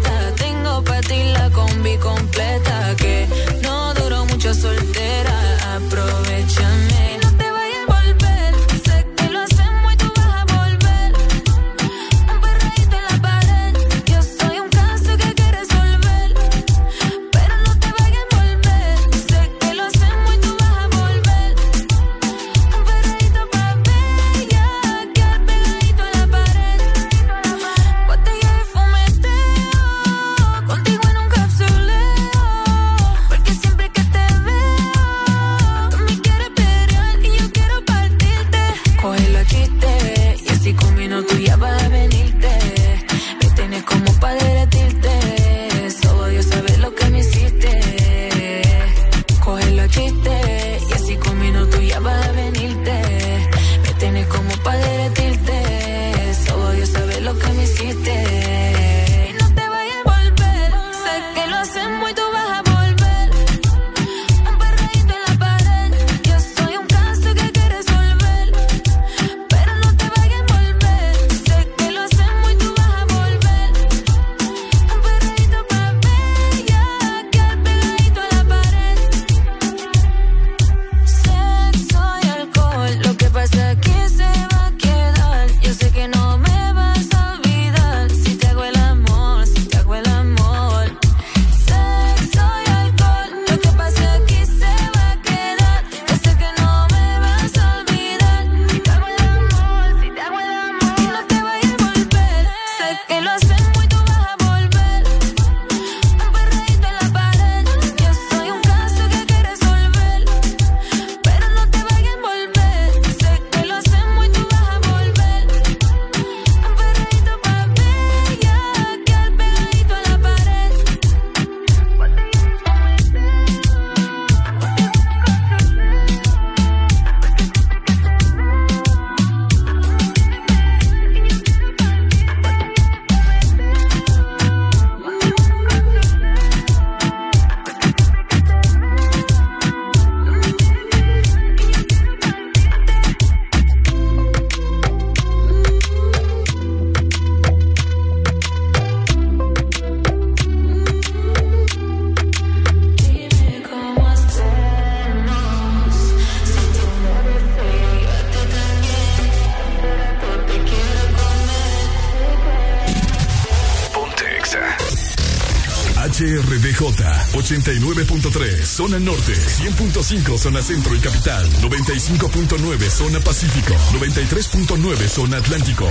[168.83, 175.89] Zona Norte 100.5 Zona Centro y Capital 95.9 Zona Pacífico 93.9 Zona Atlántico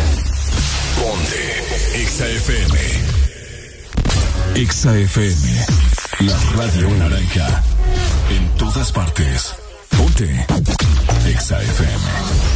[0.99, 2.79] Ponte Exa FM
[4.55, 5.65] Exa FM
[6.19, 7.63] La radio naranja
[8.29, 9.55] En todas partes
[9.97, 10.45] Ponte
[11.29, 12.51] Exa FM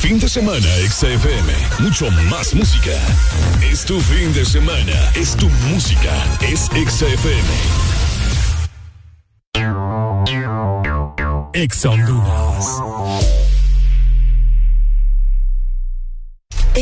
[0.00, 1.52] Fin de semana, XFM.
[1.78, 2.90] Mucho más música.
[3.70, 5.12] Es tu fin de semana.
[5.14, 6.12] Es tu música.
[6.40, 7.89] Es XFM.
[11.60, 13.39] Ex Honduras.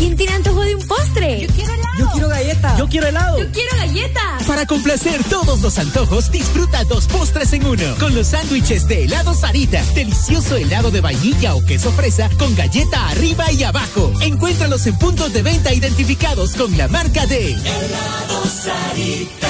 [0.00, 1.42] ¿Quién tiene antojo de un postre?
[1.42, 1.98] Yo quiero helado.
[1.98, 2.78] Yo quiero galleta.
[2.78, 3.38] Yo quiero helado.
[3.38, 4.38] Yo quiero galleta.
[4.46, 7.84] Para complacer todos los antojos, disfruta dos postres en uno.
[7.98, 9.84] Con los sándwiches de helado Sarita.
[9.94, 14.10] Delicioso helado de vainilla o queso fresa con galleta arriba y abajo.
[14.22, 19.48] Encuéntralos en puntos de venta identificados con la marca de Helado Sarita.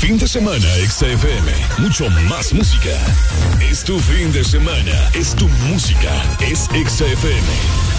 [0.00, 1.52] Fin de semana, XFM.
[1.78, 2.90] Mucho más música.
[3.60, 5.10] Es tu fin de semana.
[5.14, 6.10] Es tu música.
[6.40, 7.93] Es XFM.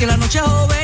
[0.00, 0.79] que la noche es joven.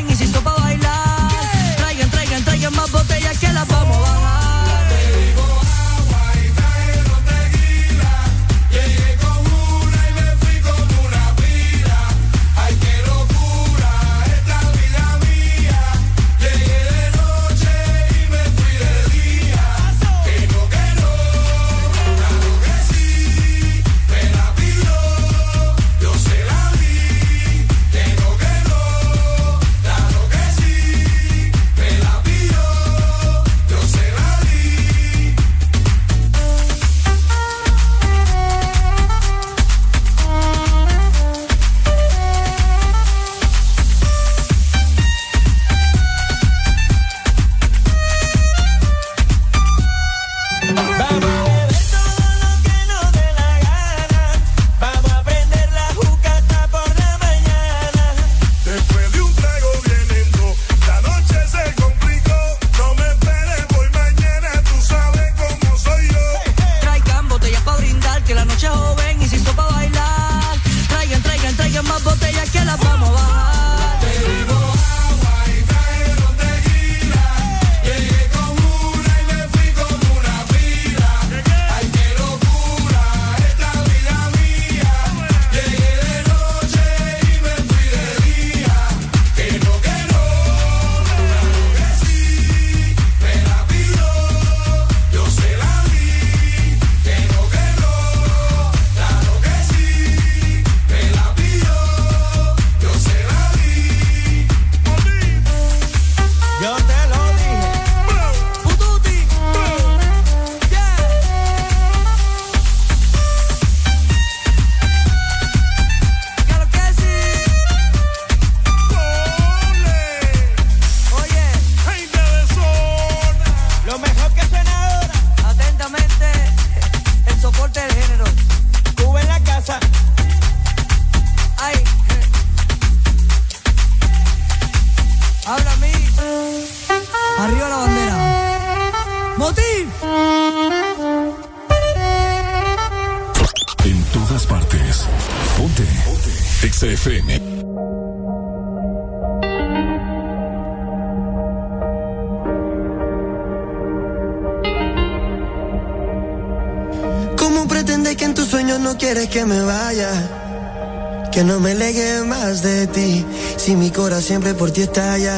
[164.26, 165.36] siempre por ti estalla.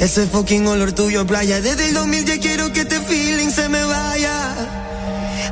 [0.00, 1.60] Ese fucking olor tuyo playa.
[1.60, 4.54] Desde el 2010 quiero que este feeling se me vaya.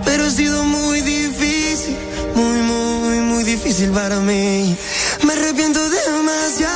[0.07, 1.97] Pero ha sido muy difícil,
[2.35, 4.75] muy, muy, muy difícil para mí.
[5.23, 6.76] Me arrepiento demasiado.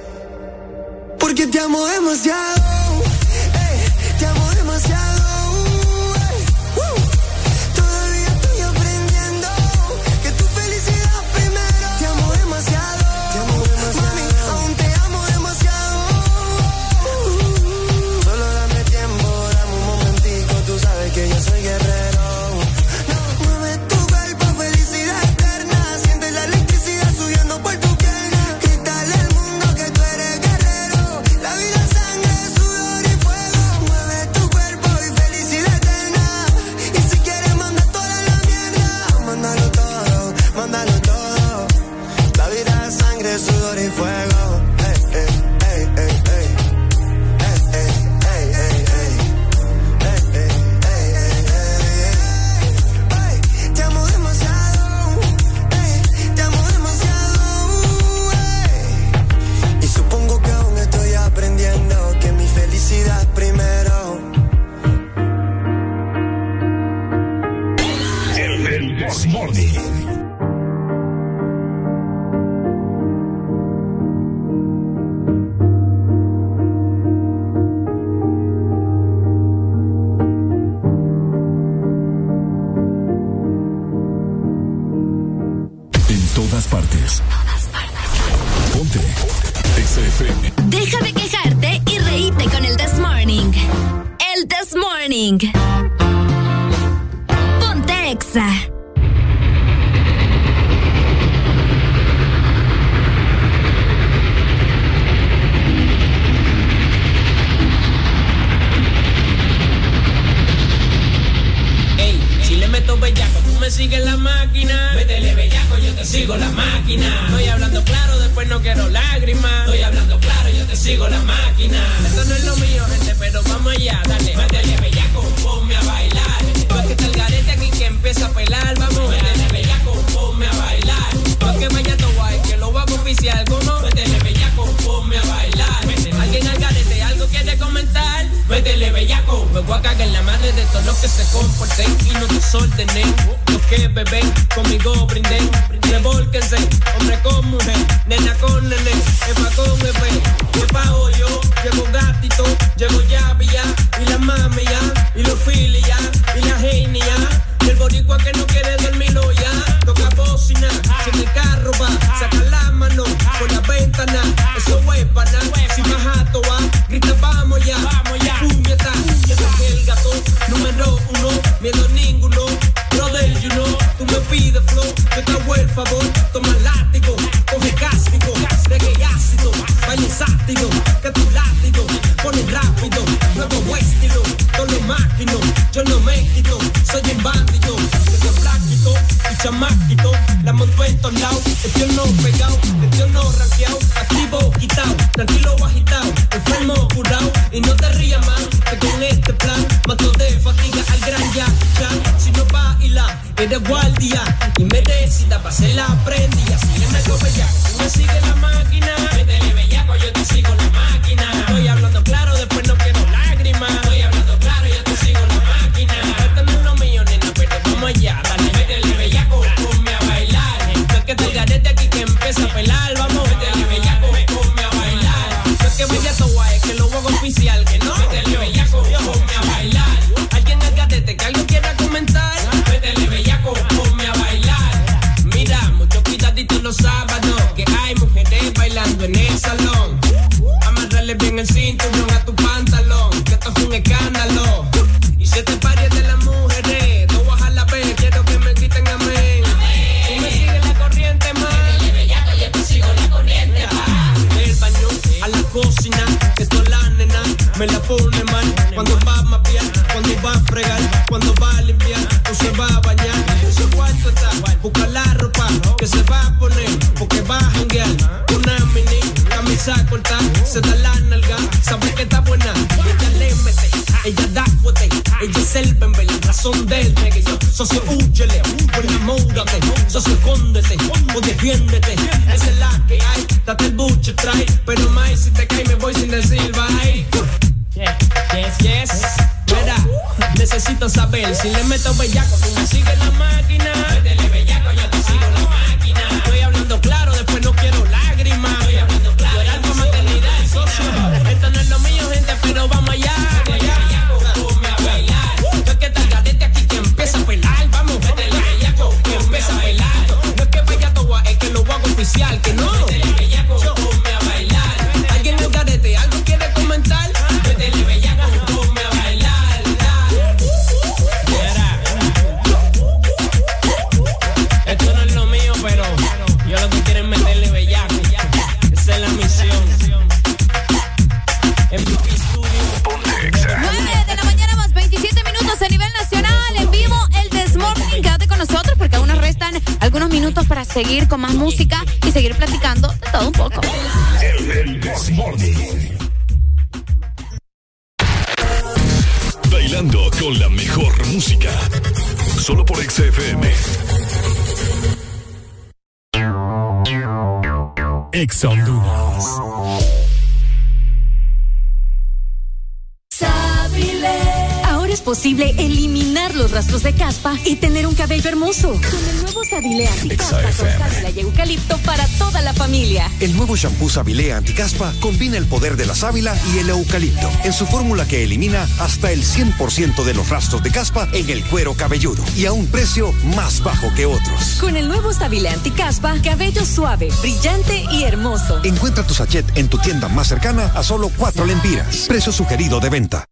[373.91, 378.07] Ficus avilea anticaspa combina el poder de la sábila y el eucalipto en su fórmula
[378.07, 382.45] que elimina hasta el 100% de los rastros de caspa en el cuero cabelludo y
[382.45, 384.57] a un precio más bajo que otros.
[384.61, 388.63] Con el nuevo sábila anticaspa, cabello suave, brillante y hermoso.
[388.63, 392.05] Encuentra tu sachet en tu tienda más cercana a solo 4 lempiras.
[392.07, 393.25] Precio sugerido de venta.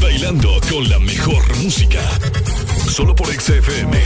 [0.00, 2.00] Bailando con la mejor música.
[2.88, 4.00] Solo por XFM.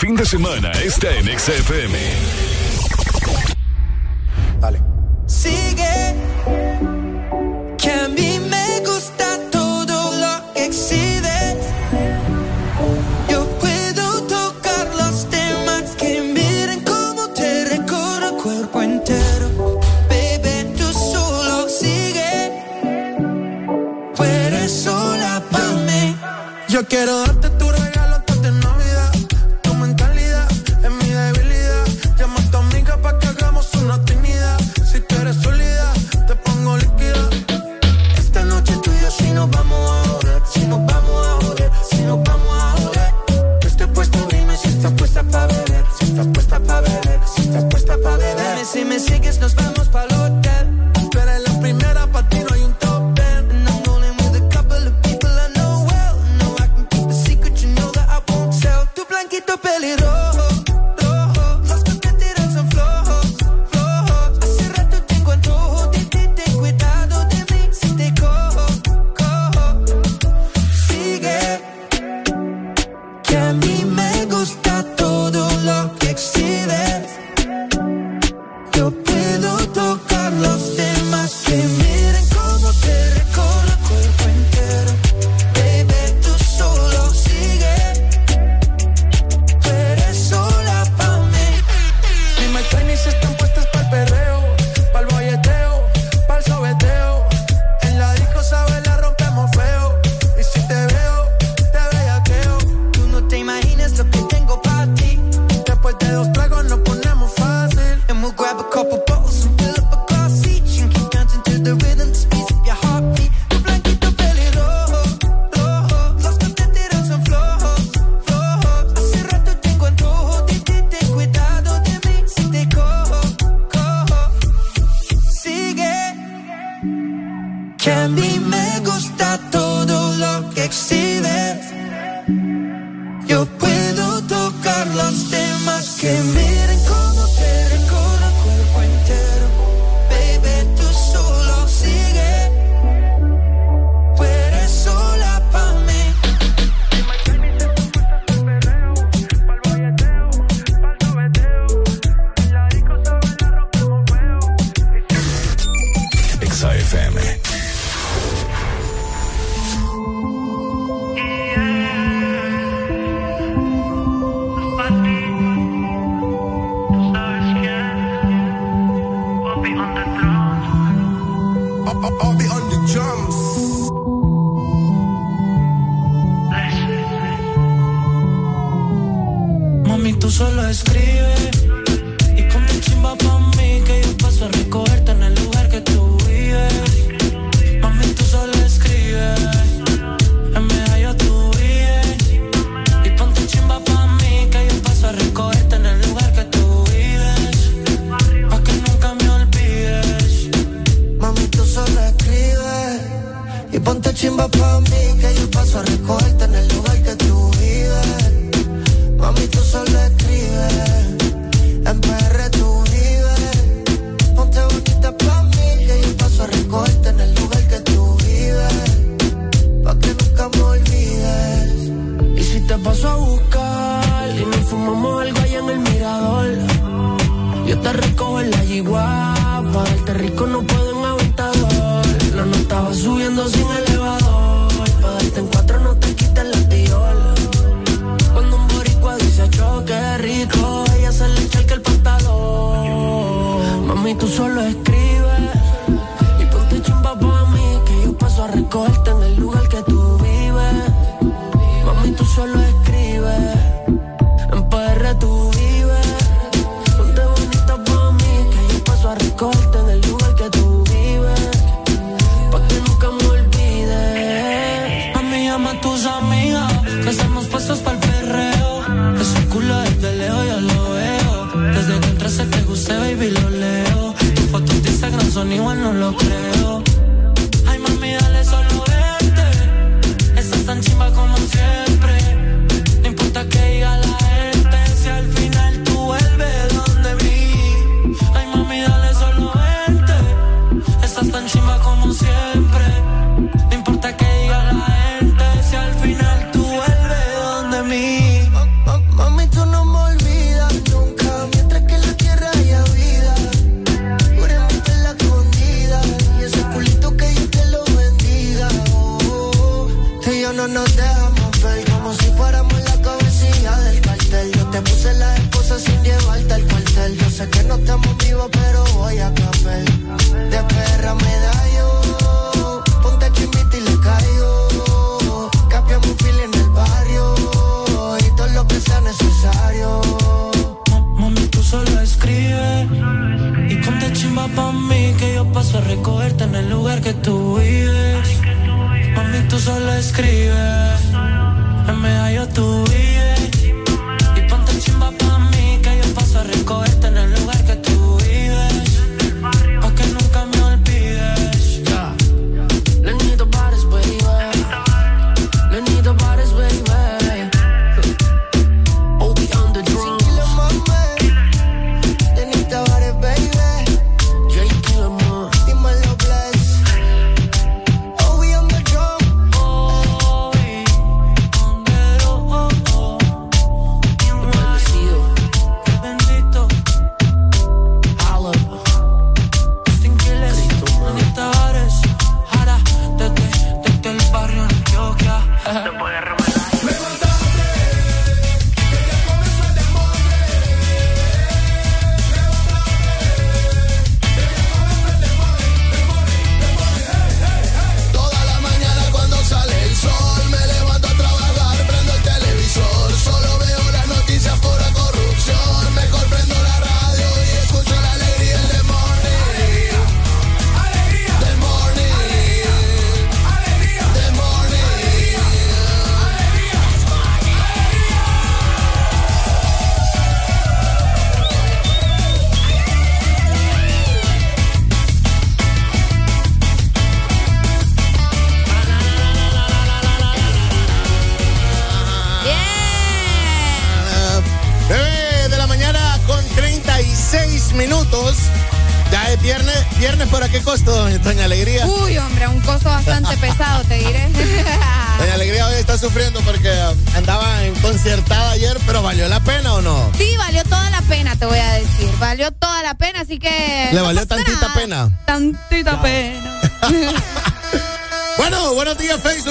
[0.00, 2.49] fin de semana está en XFM.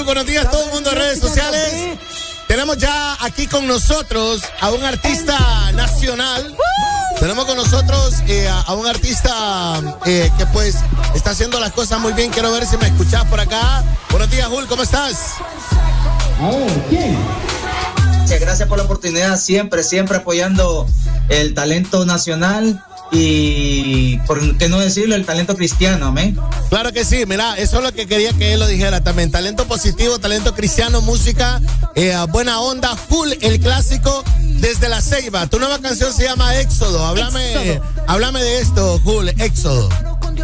[0.00, 1.98] Facebook, buenos días todo el mundo en redes sociales.
[2.46, 6.56] Tenemos ya aquí con nosotros a un artista nacional.
[7.18, 10.76] Tenemos con nosotros eh, a, a un artista eh, que pues
[11.14, 12.30] está haciendo las cosas muy bien.
[12.30, 13.84] Quiero ver si me escuchás por acá.
[14.10, 15.34] Buenos días, Jul, ¿cómo estás?
[18.22, 20.86] Muchas gracias por la oportunidad, siempre, siempre apoyando
[21.28, 26.38] el talento nacional y, por qué no decirlo, el talento cristiano, amén.
[26.70, 29.32] Claro que sí, mira, eso es lo que quería que él lo dijera también.
[29.32, 31.60] Talento positivo, talento cristiano, música,
[31.96, 35.48] eh, buena onda, full, el clásico desde la Ceiba.
[35.48, 37.04] Tu nueva canción se llama Éxodo.
[37.04, 37.84] Háblame, Éxodo.
[38.06, 39.88] háblame de esto, Jul, Éxodo.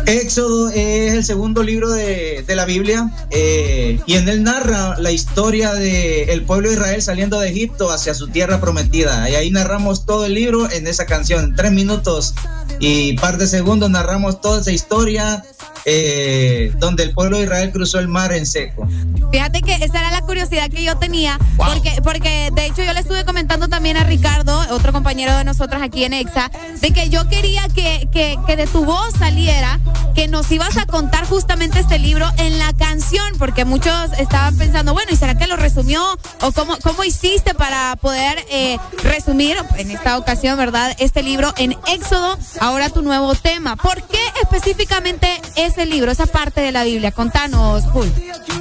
[0.07, 5.13] Éxodo es el segundo libro de, de la Biblia eh, y en él narra la
[5.13, 9.31] historia del pueblo de Israel saliendo de Egipto hacia su tierra prometida.
[9.31, 12.35] Y ahí narramos todo el libro en esa canción, en tres minutos
[12.81, 15.45] y par de segundos narramos toda esa historia
[15.89, 18.89] eh, donde el pueblo de Israel cruzó el mar en seco.
[19.31, 23.01] Fíjate que esa era la curiosidad que yo tenía, porque, porque de hecho yo le
[23.01, 26.51] estuve comentando también a Ricardo, otro compañero de nosotros aquí en EXA,
[26.81, 29.79] de que yo quería que, que, que de tu voz saliera
[30.17, 34.93] que nos ibas a contar justamente este libro en la canción, porque muchos estaban pensando,
[34.93, 36.03] bueno, ¿y será que lo resumió?
[36.41, 41.77] ¿O cómo, cómo hiciste para poder eh, resumir, en esta ocasión, verdad, este libro en
[41.87, 43.77] Éxodo, ahora tu nuevo tema?
[43.77, 45.29] ¿Por qué específicamente
[45.77, 47.13] ese libro, esa parte de la Biblia?
[47.13, 48.11] Contanos, Jul.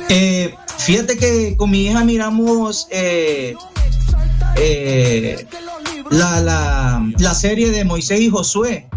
[0.09, 3.55] Eh, fíjate que con mi hija miramos eh,
[4.57, 5.45] eh,
[6.11, 8.87] la, la, la serie de Moisés y Josué.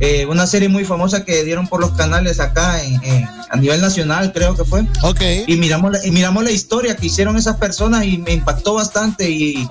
[0.00, 3.80] Eh, una serie muy famosa que dieron por los canales acá en, en- a nivel
[3.80, 4.84] nacional, creo que fue.
[5.02, 5.20] Ok.
[5.46, 9.30] Y miramos, la, y miramos la historia que hicieron esas personas y me impactó bastante.
[9.30, 9.68] Y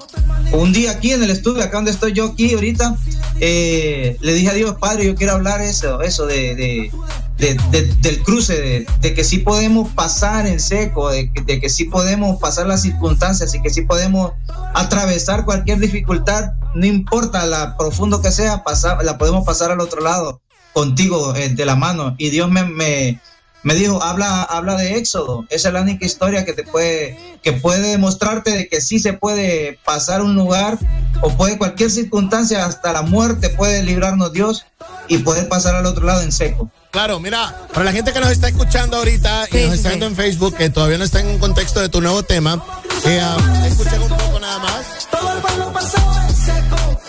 [0.53, 2.95] un día aquí en el estudio, acá donde estoy yo aquí ahorita,
[3.41, 6.91] eh, le dije a Dios, Padre, yo quiero hablar eso, eso de, de,
[7.37, 12.39] de- de- del cruce, de, que sí podemos pasar en seco, de, que- sí podemos
[12.39, 14.31] pasar las circunstancias y que sí podemos
[14.73, 20.01] atravesar cualquier dificultad, no importa la profundo que sea, pasar, la podemos pasar al otro
[20.01, 20.41] lado
[20.73, 22.15] contigo eh, de la mano.
[22.17, 23.19] Y Dios me, me,
[23.63, 25.45] me dijo, habla, habla de Éxodo.
[25.49, 29.13] Esa es la única historia que te puede, que puede demostrarte de que sí se
[29.13, 30.77] puede pasar un lugar
[31.21, 34.65] o puede cualquier circunstancia, hasta la muerte puede librarnos Dios
[35.07, 36.69] y poder pasar al otro lado en seco.
[36.91, 40.15] Claro, mira, para la gente que nos está escuchando ahorita y nos está viendo en
[40.15, 42.63] Facebook, que todavía no está en un contexto de tu nuevo tema,
[43.05, 45.07] eh, ah, escuchen un poco nada más.
[45.11, 47.01] Todo el pueblo pasó en seco.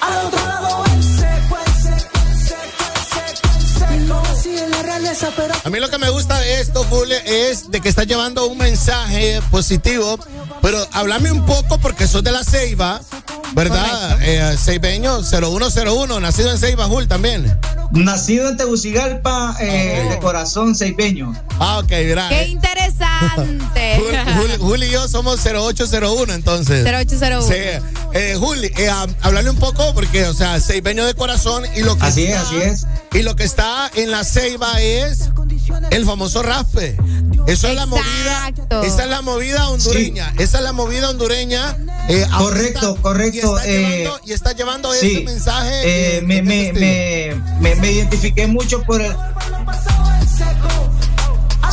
[0.00, 0.85] Al otro lado
[5.64, 8.58] A mí lo que me gusta de esto, Julio, es de que está llevando un
[8.58, 10.18] mensaje positivo,
[10.60, 13.00] pero háblame un poco porque sos de la Ceiba,
[13.54, 14.18] ¿verdad?
[14.22, 17.58] Eh, Ceibeño 0101, nacido en Ceiba, Jul, también.
[17.92, 21.32] Nacido en Tegucigalpa, eh, de corazón seipeño.
[21.58, 22.28] Ah, ok, mira.
[22.28, 24.02] ¡Qué interesante!
[24.36, 26.84] Juli, Juli y yo somos 0801, entonces.
[26.84, 27.42] 0801.
[27.42, 27.54] Sí.
[28.12, 31.96] Eh, Juli, eh, hab- háblale un poco, porque, o sea, ceibeño de corazón y lo
[31.96, 32.86] que Así es, así es.
[33.12, 35.05] Y lo que está en la ceiba es
[35.90, 36.96] el famoso raspe.
[37.46, 38.52] Eso es la movida.
[38.82, 40.32] Esa es la movida hondureña.
[40.38, 41.76] Esa es la movida hondureña.
[42.08, 45.70] eh, Correcto, ahorita, correcto, Y está eh, llevando, y está llevando Sí, ese mensaje.
[45.84, 46.72] eh, eh, me, me,
[47.60, 49.14] me- me identifiqué mucho por el.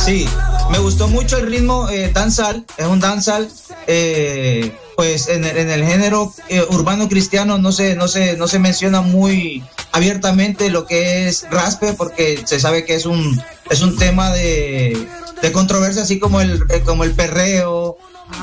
[0.04, 0.28] Sí,
[0.70, 3.48] me gustó mucho el ritmo eh, danzal, es un danzal,
[3.86, 8.48] eh, pues en el, en el género eh, urbano cristiano no se, no, se, no
[8.48, 9.62] se menciona muy
[9.92, 15.06] abiertamente lo que es raspe porque se sabe que es un, es un tema de,
[15.40, 17.96] de controversia, así como el, eh, como el perreo,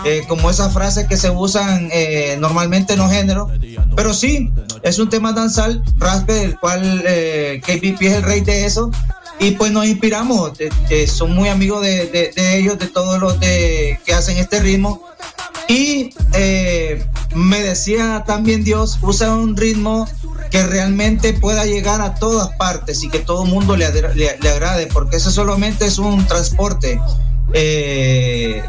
[0.05, 3.49] eh, como esas frases que se usan eh, normalmente en los géneros.
[3.95, 4.51] Pero sí,
[4.83, 8.91] es un tema danzal, raspe, del cual eh, KPP es el rey de eso.
[9.41, 13.19] Y pues nos inspiramos, eh, eh, son muy amigos de, de- de ellos, de todos
[13.19, 15.01] los de, que hacen este ritmo.
[15.67, 17.03] Y eh,
[17.33, 20.07] me decía también Dios, usa un ritmo
[20.51, 24.49] que realmente pueda llegar a todas partes y que todo el mundo le, le- le
[24.49, 26.99] agrade, porque eso solamente es un transporte.
[27.53, 28.61] Eh,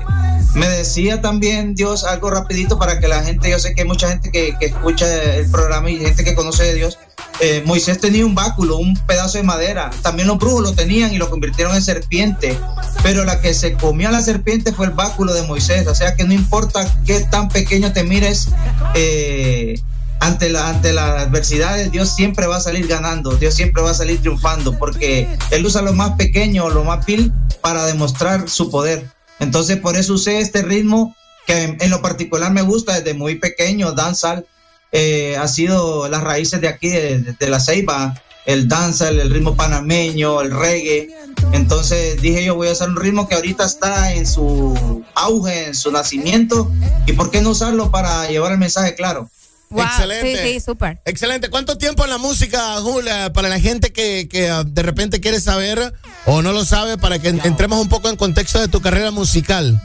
[0.54, 4.08] me decía también Dios algo rapidito para que la gente, yo sé que hay mucha
[4.08, 6.98] gente que, escucha el programa y gente que conoce de Dios.
[7.40, 9.90] Eh, Moisés tenía un báculo, un pedazo de madera.
[10.02, 12.58] También los brujos lo tenían y lo convirtieron en serpiente.
[13.02, 15.86] Pero la que se comió a la serpiente fue el báculo de Moisés.
[15.86, 18.50] O sea que no importa qué tan pequeño te mires,
[18.94, 19.80] eh,
[20.22, 23.94] ante la ante las adversidades Dios siempre va a salir ganando, Dios siempre va a
[23.94, 29.10] salir triunfando porque él usa lo más pequeño, lo más vil para demostrar su poder.
[29.40, 33.92] Entonces por eso usé este ritmo que en, lo particular me gusta desde muy pequeño,
[33.92, 34.46] danzal
[34.92, 38.14] eh, ha sido las raíces de aquí de la ceiba,
[38.46, 41.08] el danzal, el ritmo panameño, el reggae.
[41.52, 45.74] Entonces dije yo voy a hacer un ritmo que ahorita está en su auge, en
[45.74, 46.70] su nacimiento
[47.06, 49.28] y por qué no usarlo para llevar el mensaje claro.
[49.72, 50.42] Wow, Excelente.
[50.44, 51.00] Sí, sí, súper.
[51.04, 51.48] Excelente.
[51.50, 55.40] ¿Cuánto tiempo en la música, Julia, para la gente que, que, ah, de repente quiere
[55.40, 55.92] saber
[56.26, 59.10] o no lo sabe, para que en- entremos un poco en contexto de tu carrera
[59.10, 59.80] musical?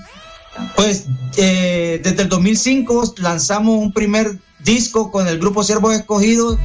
[0.76, 1.06] Pues
[1.38, 6.58] eh, desde el 2005 lanzamos un primer disco con el grupo Siervos Escogidos,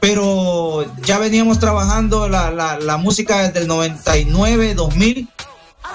[0.00, 5.28] pero ya veníamos trabajando la, la- la música desde el 99, 2000,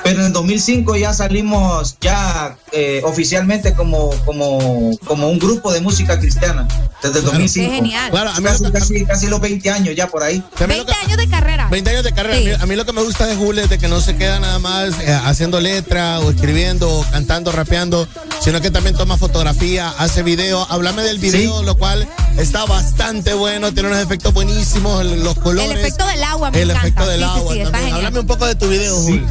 [0.03, 5.81] pero en el 2005 ya salimos ya eh, oficialmente como, como, como un grupo de
[5.81, 6.67] música cristiana,
[7.01, 7.69] desde el 2005.
[7.69, 8.11] Qué genial.
[8.11, 10.43] Claro, a mí casi, casi, casi los 20 años ya por ahí.
[10.59, 11.67] 20 años de carrera.
[11.69, 12.37] 20 años de carrera.
[12.37, 14.15] A, mí, a mí lo que me gusta de Julio es de que no se
[14.15, 18.07] queda nada más eh, haciendo letra o escribiendo o cantando, rapeando,
[18.41, 20.65] sino que también toma fotografía, hace video.
[20.69, 25.71] Háblame del video, lo cual está bastante bueno, tiene unos efectos buenísimos, el- los colores.
[25.71, 26.87] El efecto del agua me El encanta.
[26.87, 27.81] efecto del Sí, agua sí, está también.
[27.95, 27.95] genial.
[28.07, 29.03] Háblame un poco de tu video, Sí.
[29.11, 29.27] Julio.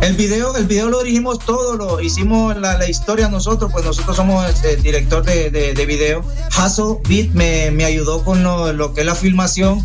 [0.00, 4.16] El video, el video lo dirigimos todo, lo hicimos la, la historia nosotros, pues nosotros
[4.16, 6.24] somos este, director de, de, de video.
[6.56, 9.82] Hasso Me, me ayudó con lo, lo que es la filmación.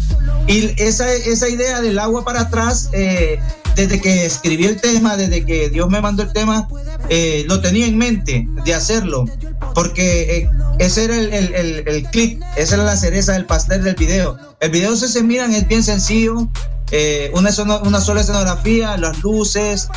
[0.47, 3.39] Y esa, esa idea del agua para atrás, eh,
[3.75, 6.67] desde que escribí el tema, desde que Dios me mandó el tema,
[7.09, 9.25] eh, lo tenía en mente de hacerlo.
[9.73, 13.83] Porque eh, ese era el, el, el, el clip, esa era la cereza del pastel
[13.83, 14.37] del video.
[14.59, 16.49] El video, si se miran, es bien sencillo.
[16.91, 17.49] eh, una,
[17.83, 19.87] una sola escenografía, las luces,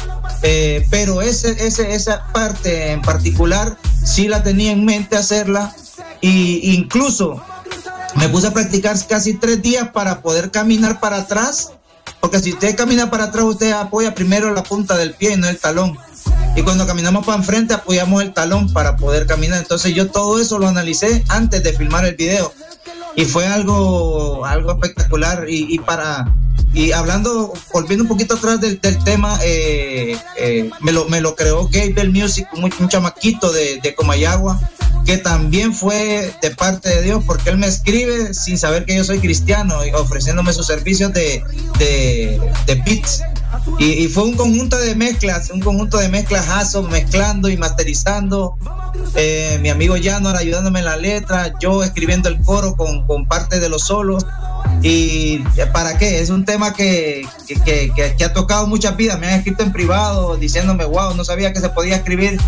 [0.43, 5.75] eh, pero ese, ese, esa parte en particular sí la tenía en mente hacerla
[6.21, 7.43] y incluso
[8.17, 11.73] me puse a practicar casi tres días para poder caminar para atrás,
[12.21, 15.49] porque si usted camina para atrás usted apoya primero la punta del pie y no
[15.49, 15.99] el talón.
[16.57, 19.59] Y cuando caminamos para enfrente apoyamos el talón para poder caminar.
[19.59, 22.53] Entonces yo todo eso lo analicé antes de filmar el video.
[23.15, 26.33] y fue algo, algo espectacular y, y para
[26.73, 31.35] y hablando, volviendo un poquito atrás del, del tema, eh, eh, me, lo, me lo
[31.35, 34.61] creó Gabriel Music, un, un chamaquito de, de Comayagua,
[35.07, 39.05] que también fue de parte de Dios, porque él me escribe sin saber que yo
[39.05, 41.43] soy cristiano, y ofreciéndome sus servicios de,
[41.79, 43.03] de, de.
[43.79, 48.57] Y, y fue un conjunto de mezclas, un conjunto de mezclas ASO, mezclando y masterizando.
[49.15, 53.59] Eh, mi amigo Janor ayudándome en la letra, yo escribiendo el coro con, con parte
[53.61, 54.25] de los solos.
[54.83, 55.39] ¿Y
[55.73, 56.21] para qué?
[56.21, 59.19] Es un tema que, que, que- que- que ha tocado muchas vidas.
[59.19, 62.39] Me han escrito en privado diciéndome, wow, no sabía que se podía escribir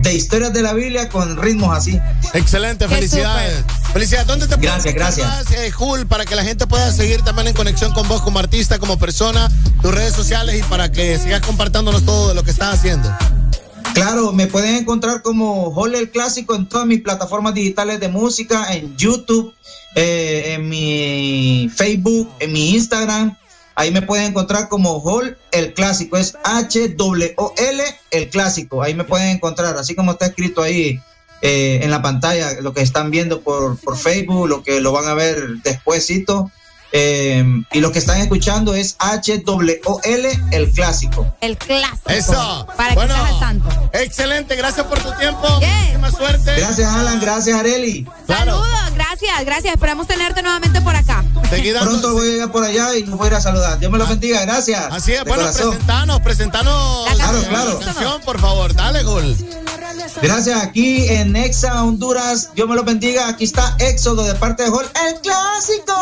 [0.00, 1.98] de historias de la Biblia con ritmos así.
[2.34, 3.64] Excelente, felicidades.
[3.98, 4.28] Felicidades.
[4.28, 5.28] ¿Dónde te Gracias, gracias.
[5.28, 8.38] encontrar, eh, Jul, para que la gente pueda seguir también en conexión con vos como
[8.38, 9.50] artista, como persona,
[9.82, 13.12] tus redes sociales y para que sigas compartiéndonos todo de lo que estás haciendo?
[13.94, 18.72] Claro, me pueden encontrar como Hall el Clásico en todas mis plataformas digitales de música,
[18.72, 19.52] en YouTube,
[19.96, 23.36] eh, en mi Facebook, en mi Instagram.
[23.74, 28.80] Ahí me pueden encontrar como Hall el Clásico, es H-W-O-L el Clásico.
[28.80, 31.00] Ahí me pueden encontrar, así como está escrito ahí
[31.40, 35.06] eh, en la pantalla, lo que están viendo por, por Facebook, lo que lo van
[35.06, 36.50] a ver despuésito.
[36.92, 41.26] Eh, y lo que están escuchando es H-W-O-L el Clásico.
[41.40, 42.08] El clásico.
[42.08, 42.66] Eso.
[42.76, 43.90] Para Bueno, que estés al tanto.
[43.92, 45.46] Excelente, gracias por tu tiempo.
[45.60, 46.54] Muchísima suerte.
[46.56, 47.20] Gracias, Alan.
[47.20, 48.06] Gracias, Areli.
[48.26, 49.74] Saludos, gracias, gracias.
[49.74, 51.24] Esperamos tenerte nuevamente por acá.
[51.82, 53.78] Pronto voy a ir por allá y los voy a ir a saludar.
[53.78, 54.86] Dios me los bendiga, gracias.
[54.90, 55.70] Así es, De bueno, corazón.
[55.70, 57.06] presentanos, presentanos.
[57.14, 57.80] Claro, la claro.
[57.80, 59.36] canción, por favor, dale, Gol.
[60.22, 62.50] Gracias, aquí en Exa Honduras.
[62.54, 63.28] Dios me los bendiga.
[63.28, 65.94] Aquí está Éxodo de parte de Hall, el clásico.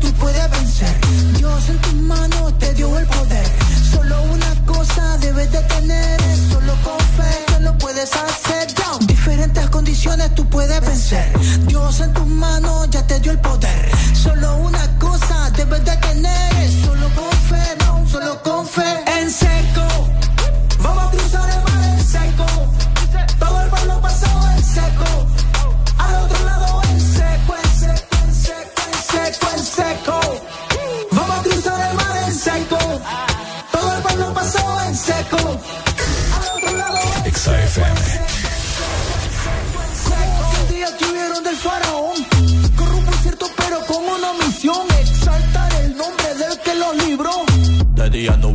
[0.00, 0.94] Tú puedes vencer.
[1.36, 3.46] Dios en tus manos te dio el poder.
[3.92, 8.66] Solo una cosa debes de tener es Solo con fe que lo puedes hacer.
[9.00, 11.32] En diferentes condiciones tú puedes vencer.
[11.66, 13.90] Dios en tus manos ya te dio el poder.
[14.14, 19.09] Solo una cosa debes de tener es Solo con fe, no, solo con fe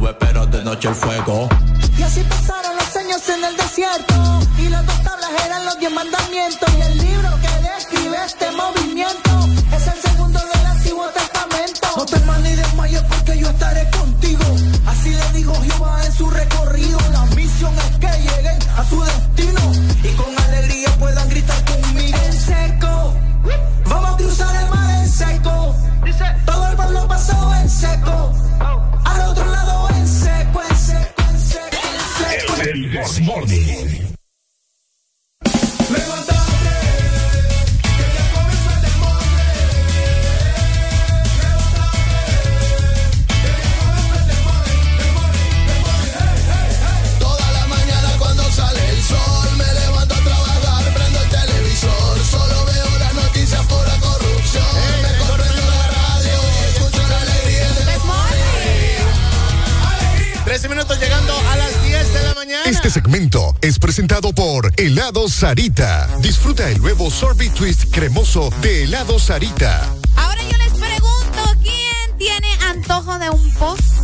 [0.06, 1.50] nube, pero de noche el fuego.
[1.98, 4.14] Y así pasaron los años en el desierto.
[4.58, 6.70] Y las dos tablas eran los diez mandamientos.
[6.78, 6.95] Y el
[62.96, 66.08] segmento es presentado por Helado Sarita.
[66.22, 69.82] Disfruta el nuevo sorbet twist cremoso de Helado Sarita.
[70.16, 73.95] Ahora yo les pregunto, ¿quién tiene antojo de un postre?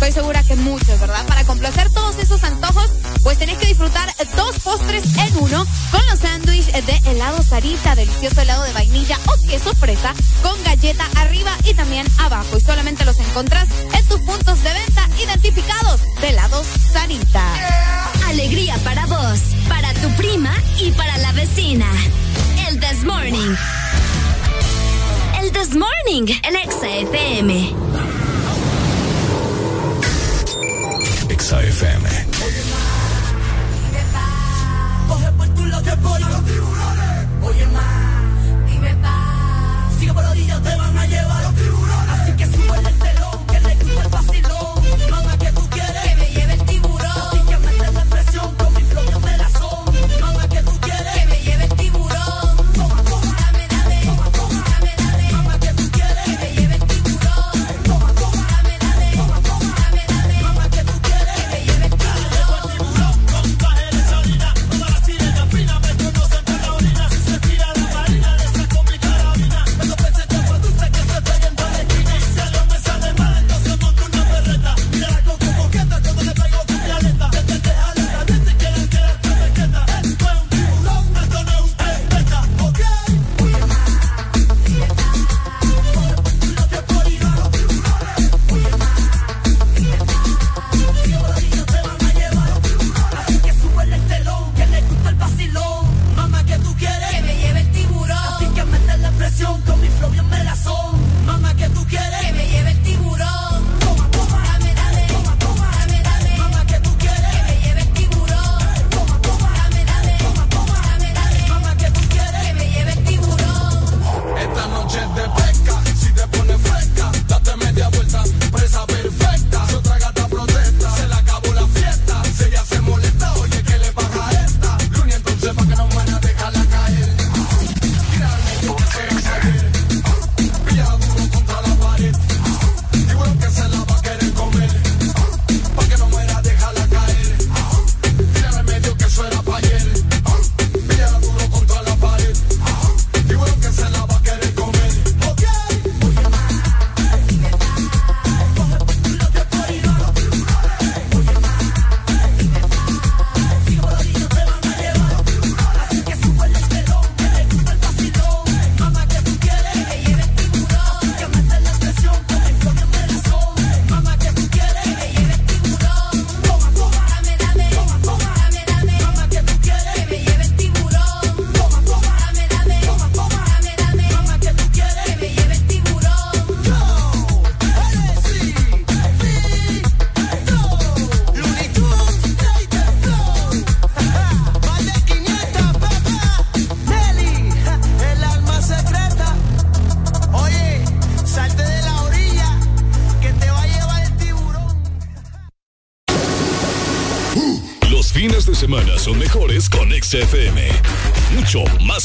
[0.00, 1.26] Estoy segura que muchos, ¿verdad?
[1.26, 2.88] Para complacer todos esos antojos,
[3.22, 8.40] pues tenés que disfrutar dos postres en uno con los sándwiches de helado Sarita, delicioso
[8.40, 12.56] helado de vainilla o queso fresa con galleta arriba y también abajo.
[12.56, 17.44] Y solamente los encontrás en tus puntos de venta identificados de helado Sarita.
[18.26, 21.86] Alegría para vos, para tu prima y para la vecina.
[22.70, 23.54] El This Morning.
[25.42, 28.09] El This Morning, el Exa.
[31.30, 32.08] Exa FM.
[35.08, 35.62] Coge por tu.
[37.42, 37.66] Oye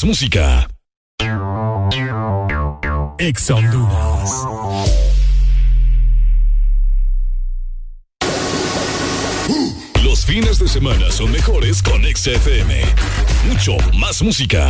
[0.03, 0.67] música.
[3.17, 3.49] Ex
[10.03, 12.81] Los fines de semana son mejores con XFM.
[13.47, 14.64] Mucho más música.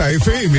[0.00, 0.54] Exa FM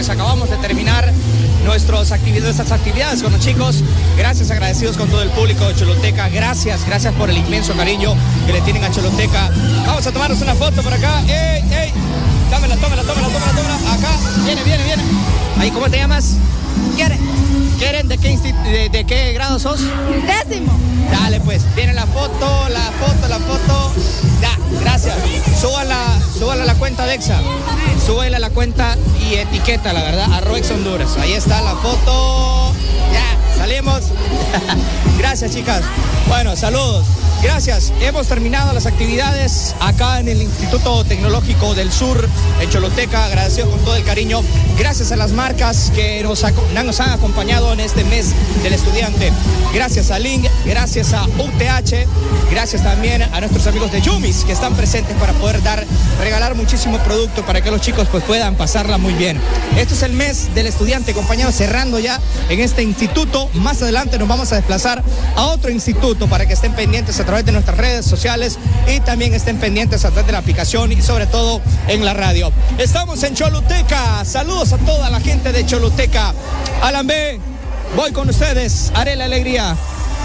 [0.00, 1.12] pues acabamos de terminar
[1.66, 3.84] nuestras actividades, nuestras actividades con los chicos.
[4.16, 6.30] Gracias, agradecidos con todo el público de Choloteca.
[6.30, 8.14] Gracias, gracias por el inmenso cariño
[8.46, 9.50] que le tienen a Choloteca.
[9.86, 11.20] Vamos a tomarnos una foto por acá.
[11.28, 11.92] ¡Ey, ey!
[12.50, 13.26] Dámela, tómala, tómala.
[13.92, 14.08] Acá,
[14.46, 15.02] viene, viene, viene.
[15.58, 16.36] Ahí, ¿cómo te llamas?
[16.96, 17.20] Keren.
[17.78, 19.82] Keren, ¿de qué, de, de qué grado sos?
[20.26, 20.72] Décimo.
[21.12, 23.92] Dale, pues, viene la foto, la foto, la foto.
[24.80, 25.16] Gracias.
[25.60, 27.40] Súbala, súbala a la cuenta de Exa.
[28.04, 28.96] Súbela a la cuenta
[29.28, 31.16] y etiqueta, la verdad, arroba Exa Honduras.
[31.18, 32.72] Ahí está la foto.
[33.12, 34.02] Ya, salimos.
[35.18, 35.82] gracias, chicas.
[36.28, 37.06] Bueno, saludos.
[37.42, 37.92] Gracias.
[38.00, 42.28] Hemos terminado las actividades acá en el Instituto Tecnológico del Sur,
[42.60, 43.24] en Choloteca.
[43.24, 44.42] Agradecido con todo el cariño.
[44.80, 49.30] Gracias a las marcas que nos, han acompañado en este mes del estudiante.
[49.74, 52.08] Gracias a Link, gracias a UTH,
[52.50, 55.84] gracias también a nuestros amigos de Yumis que están presentes para poder dar,
[56.22, 59.38] regalar muchísimo producto para que los chicos pues puedan pasarla muy bien.
[59.76, 62.18] Esto es el mes del estudiante, compañeros, cerrando ya
[62.48, 63.50] en este instituto.
[63.52, 65.04] Más adelante nos vamos a desplazar
[65.36, 69.34] a otro instituto para que estén pendientes a través de nuestras redes sociales y también
[69.34, 71.60] estén pendientes a través de la aplicación y sobre todo
[71.90, 72.52] en la radio.
[72.78, 74.24] Estamos en Choluteca.
[74.24, 76.32] Saludos a toda la gente de Choluteca.
[76.82, 77.40] Alan B,
[77.96, 78.92] voy con ustedes.
[78.94, 79.76] Haré la alegría.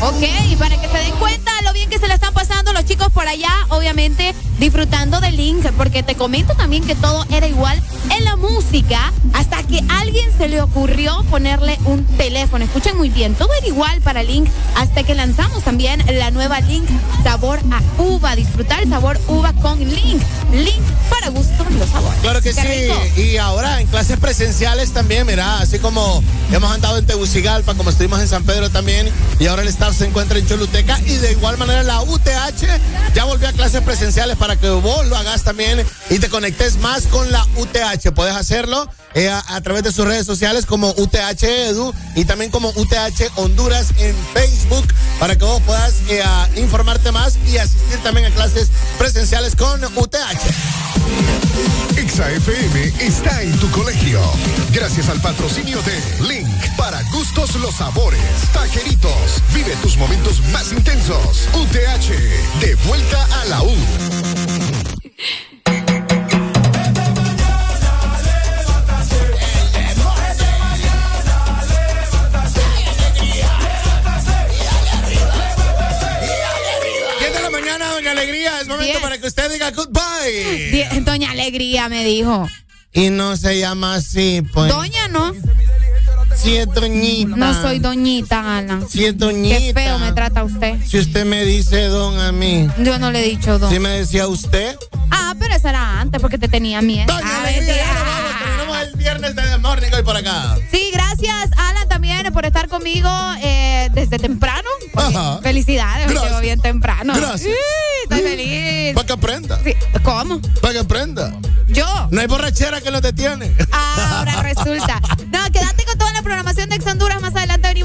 [0.01, 2.85] Ok, y para que se den cuenta lo bien que se le están pasando los
[2.85, 7.81] chicos por allá, obviamente disfrutando del link, porque te comento también que todo era igual
[8.15, 12.65] en la música, hasta que alguien se le ocurrió ponerle un teléfono.
[12.65, 16.87] Escuchen muy bien, todo era igual para Link, hasta que lanzamos también la nueva Link
[17.23, 20.21] sabor a uva, disfrutar el sabor uva con Link.
[20.51, 22.19] Link para gusto los sabores.
[22.21, 23.21] Claro que sí.
[23.21, 28.19] Y ahora en clases presenciales también, mira, así como hemos andado en Tegucigalpa, como estuvimos
[28.21, 29.09] en San Pedro también,
[29.39, 32.65] y ahora el staff se encuentra en Choluteca, y de igual manera la UTH
[33.13, 37.03] ya volvió a clases presenciales para que vos lo hagas también y te conectes más
[37.07, 38.11] con la UTH.
[38.13, 42.51] Puedes hacerlo eh, a, a través de sus redes sociales como UTH Edu y también
[42.51, 44.85] como UTH Honduras en Facebook
[45.19, 46.23] para que vos puedas eh,
[46.57, 50.84] informarte más y asistir también a clases presenciales con UTH.
[51.97, 54.19] Exa FM está en tu colegio.
[54.71, 56.47] Gracias al patrocinio de Link.
[56.77, 58.21] Para gustos los sabores.
[58.53, 59.41] Taqueritos.
[59.53, 61.47] Vive tus momentos más intensos.
[61.53, 62.59] UTH.
[62.59, 63.75] De vuelta a la U.
[78.09, 79.01] doña Alegría, es momento Diez.
[79.01, 80.71] para que usted diga goodbye.
[80.71, 82.47] Die- Doña Alegría me dijo.
[82.93, 84.71] Y no se llama así, pues.
[84.71, 85.33] Doña no.
[86.35, 87.35] Si es doñita.
[87.35, 88.87] No soy doñita, Alan.
[88.89, 89.57] Si es doñita.
[89.57, 90.75] Qué feo me trata usted.
[90.85, 92.69] Si usted me dice don a mí.
[92.79, 93.71] Yo no le he dicho don.
[93.71, 94.77] Si me decía usted.
[95.11, 97.07] Ah, pero eso era antes porque te tenía miedo.
[97.13, 97.85] Doña Ah, Alegría, mentira.
[97.85, 98.31] ya nos vamos.
[98.39, 100.57] Terminamos el viernes de The Morning hoy por acá.
[100.71, 103.09] Sí, gracias, Alan, también por estar conmigo
[103.41, 104.67] eh, desde temprano.
[104.95, 105.39] Ajá.
[105.41, 107.13] Felicidades, llegó bien temprano.
[107.15, 107.51] Gracias.
[108.25, 108.95] Feliz.
[108.95, 109.59] Para que aprenda.
[109.63, 109.73] Sí,
[110.03, 110.41] ¿Cómo?
[110.61, 111.31] Para que aprenda.
[111.67, 111.85] Yo.
[112.09, 113.53] No hay borrachera que nos detiene.
[113.71, 114.99] Ahora resulta.
[115.31, 117.21] No, quédate con toda la programación de Ex Honduras.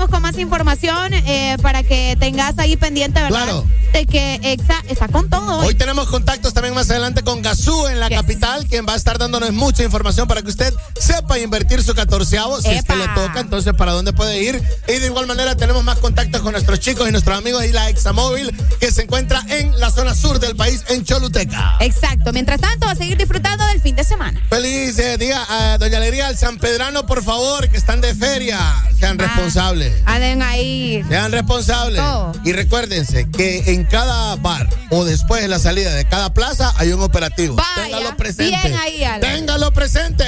[0.01, 3.43] Venimos con más información eh, para que tengas ahí pendiente, ¿verdad?
[3.45, 3.67] Claro.
[3.93, 5.59] De que Exa está con todo.
[5.59, 9.19] Hoy tenemos contactos también más adelante con Gazú en la capital, quien va a estar
[9.19, 13.41] dándonos mucha información para que usted sepa invertir su catorceavo, si es que le toca,
[13.41, 14.63] entonces para dónde puede ir.
[14.89, 17.91] Y de igual manera tenemos más contactos con nuestros chicos y nuestros amigos y la
[17.91, 21.77] Examóvil, que se encuentra en la zona sur del país, en Choluteca.
[21.81, 22.33] Exacto.
[22.33, 24.41] Mientras tanto, a seguir disfrutando del fin de semana.
[24.49, 28.59] Feliz eh, día a Doña Alegría, al San Pedrano, por favor, que están de feria.
[28.99, 29.90] Sean responsables.
[30.07, 31.05] Anden ahí.
[31.09, 32.01] Sean responsables.
[32.45, 36.93] Y recuérdense que en cada bar o después de la salida de cada plaza hay
[36.93, 37.57] un operativo.
[37.57, 38.57] Vaya, Téngalo presente.
[38.69, 39.05] bien ahí.
[39.21, 40.25] Téngalo presente.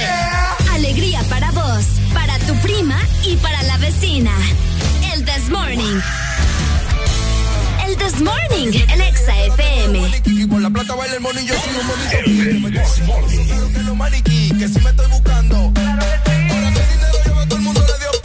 [0.71, 1.83] Alegría para vos,
[2.13, 4.31] para tu prima y para la vecina.
[5.13, 5.99] El This Morning.
[7.85, 10.23] El This Morning, el Exa FM.
[10.61, 13.73] La plata baila el monillo, soy un bonito.
[13.73, 15.55] Que lo maniquí, que si me estoy buscando.
[15.57, 18.21] Ahora que dinero lleva todo el mundo le dio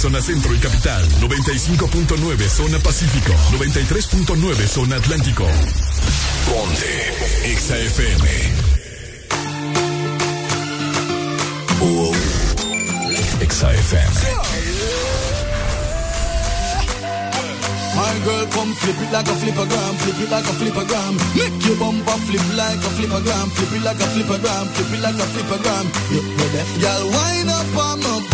[0.00, 5.46] zona centro y capital, 95.9 zona pacífico, 93.9 zona atlántico.
[6.48, 7.12] Ponte
[7.44, 8.22] XAFM.
[17.94, 21.14] My girl, come flip it like a flippergram, flip it like a flippergram.
[21.36, 25.20] Make your bumper flip like a flippergram, flip it like a flippergram, flip it like
[25.20, 25.84] a flippergram.
[26.10, 26.22] You
[26.80, 28.29] girl, wind up on my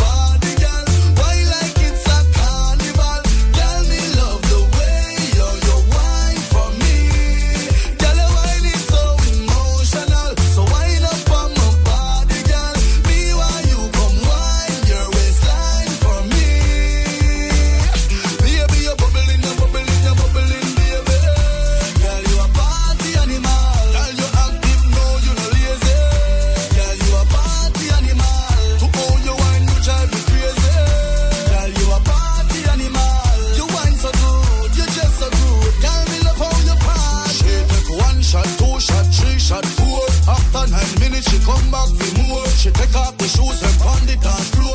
[43.28, 44.65] shoes and on the dance.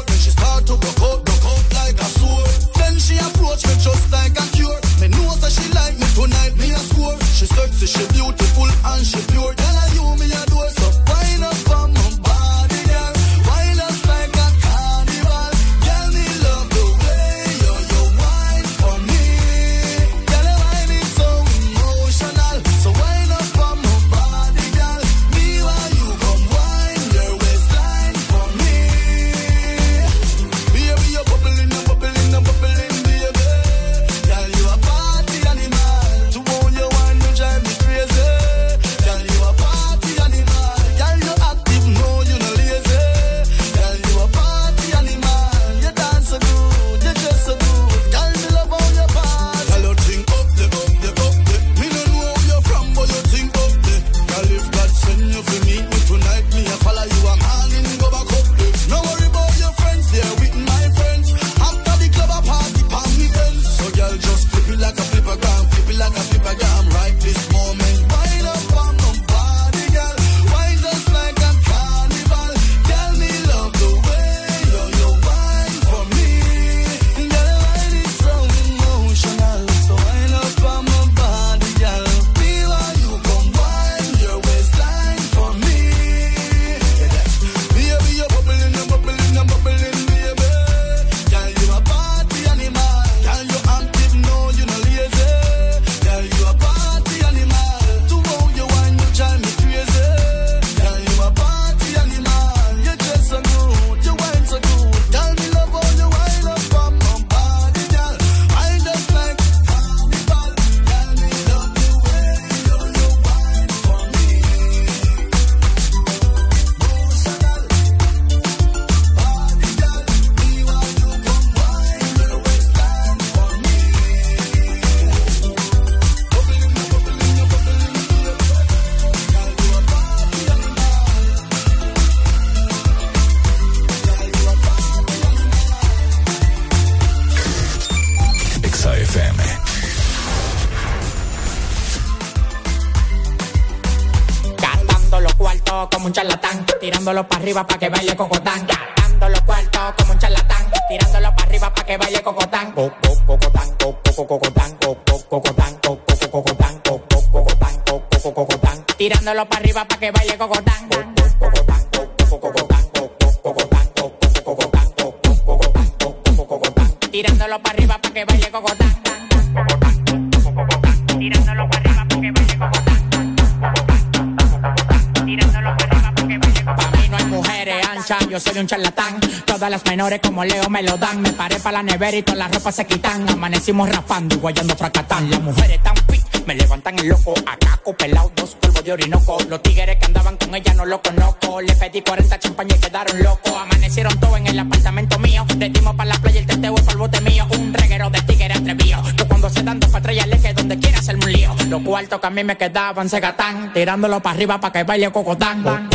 [180.01, 181.21] Menores como Leo me lo dan.
[181.21, 183.29] Me paré para la nevera y todas las ropas se quitan.
[183.29, 185.29] Amanecimos raspando y guayando fracatán.
[185.29, 187.35] Las mujeres tan fit, me levantan el loco.
[187.45, 189.37] Acá pelado, dos polvos de orinoco.
[189.47, 191.61] Los tigres que andaban con ella no lo conozco.
[191.61, 193.53] Le pedí 40 champañas y quedaron locos.
[193.55, 195.45] Amanecieron todos en el apartamento mío.
[195.59, 197.45] Le dimos para la playa el teteo es el bote mío.
[197.59, 199.03] Un reguero de tigres atrevido.
[199.15, 201.55] Que cuando se dan dos patrullas le que donde quiera hacerme un lío.
[201.67, 203.71] Los cuartos que a mí me quedaban se gatán.
[203.71, 205.90] Tirándolo para arriba para que baile cocotán.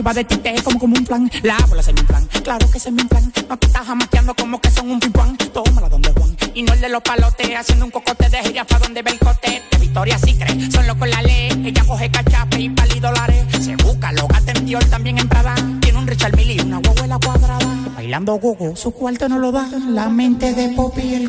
[0.00, 2.80] Arriba de ti, te como como un plan, la bola se me plan, claro que
[2.80, 6.34] se me plan, no te estás jamaqueando como que son un pimpán, tómala donde Juan,
[6.54, 9.62] y no el de los palotes, haciendo un cocote de jirafa donde ve el cote,
[9.70, 13.76] de Victoria sí cree, son locos la ley, ella coge cachape y pali dólares, se
[13.76, 17.18] busca, lo gata en Dior, también en Prada, tiene un Richard Mille y una huevuela
[17.18, 21.28] cuadrada, bailando gogo, su cuarto no lo da, la mente de Poppy el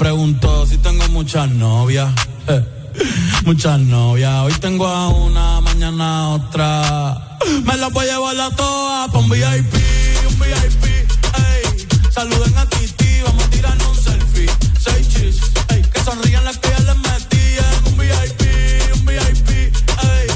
[0.00, 2.10] Preguntó si tengo muchas novias.
[3.44, 7.38] Muchas novias, hoy tengo a una, mañana otra.
[7.64, 9.74] Me las voy a llevar a todas pa' un VIP,
[10.28, 11.86] un VIP, ey.
[12.10, 14.50] Saluden a Titi, vamos a tirarnos un selfie.
[14.82, 15.36] Seis chis,
[15.68, 15.82] ey.
[15.82, 17.44] Que sonrían las que ya les metí
[17.86, 18.40] un VIP,
[18.94, 20.26] un VIP, ey.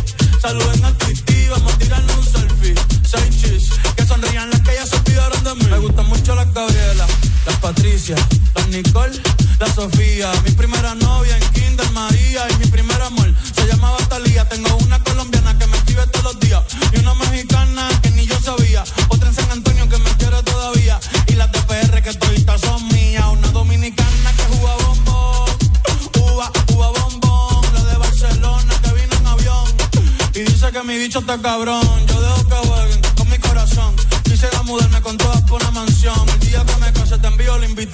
[0.43, 2.75] Saluden a Titi, vamos a tirarnos un selfie.
[3.03, 5.67] Seis chis, que sonrían las que ya se olvidaron de mí.
[5.71, 7.07] Me gustan mucho las Gabriela,
[7.47, 8.17] las Patricia,
[8.55, 9.21] las Nicole,
[9.59, 10.33] la Sofía.
[10.45, 14.49] Mi primera novia en Kinder María y mi primer amor se llamaba Talía.
[14.49, 18.41] Tengo una colombiana que me escribe todos los días y una mexicana que ni yo
[18.41, 18.85] sabía.
[19.09, 22.87] Otra en San Antonio que me quiere todavía y las de PR que toditas son
[22.89, 23.25] mías.
[23.31, 25.51] Una dominicana que juega bombón,
[26.21, 27.75] uva, uva bombón.
[27.75, 29.65] La de Barcelona que vino en avión
[30.35, 31.83] y dice que mi bicho está cabrón.
[32.07, 33.95] Yo dejo que jueguen con mi corazón.
[34.25, 35.34] Quisiera mudarme con todas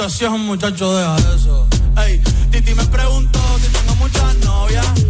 [0.01, 1.69] la invitación, muchacho, deja eso.
[2.07, 5.10] Ey, Titi me preguntó si tengo muchas novias.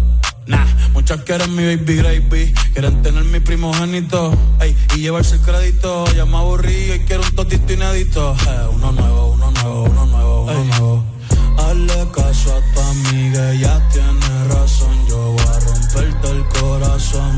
[0.93, 6.05] Muchas quieren mi baby gravy, quieren tener mi primogénito, ey, y llevarse el crédito.
[6.15, 8.35] Ya me aburrí y quiero un totito inédito.
[8.47, 11.03] Eh, uno nuevo, uno nuevo, uno nuevo, uno nuevo.
[11.57, 15.07] Hazle caso a tu amiga, ella tiene razón.
[15.07, 17.30] Yo voy a romperte el corazón,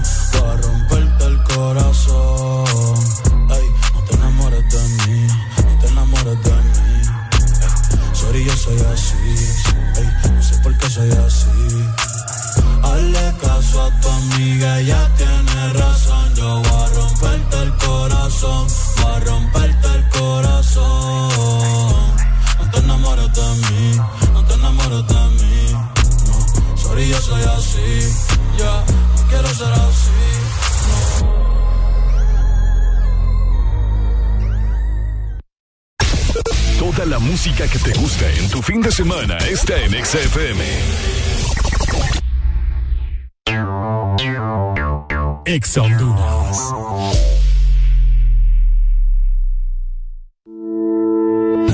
[14.64, 16.36] amiga, ella tiene razón.
[16.36, 18.68] Yo voy a romperte el corazón,
[19.02, 21.34] voy a romperte el corazón.
[22.60, 23.98] No te enamores de mí,
[24.34, 25.72] no te enamores de mí.
[26.28, 28.14] No, sorry, yo soy así.
[28.58, 28.84] Ya,
[29.16, 30.12] no quiero ser así.
[36.80, 41.13] Toda la música que te gusta en tu fin de semana está en XFM.
[45.54, 46.74] Ex Honduras.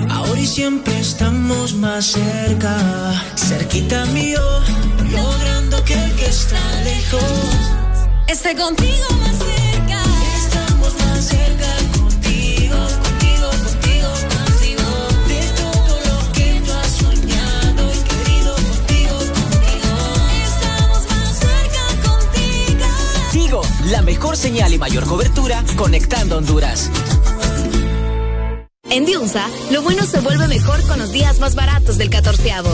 [0.10, 2.76] Ahora y siempre estamos más cerca,
[3.38, 4.42] cerquita mío,
[5.10, 7.24] logrando que el que está lejos
[8.28, 9.09] Esté contigo
[25.80, 26.92] conectando Honduras.
[28.90, 32.70] En Diunsa, lo bueno se vuelve mejor con los días más baratos del catorceavo.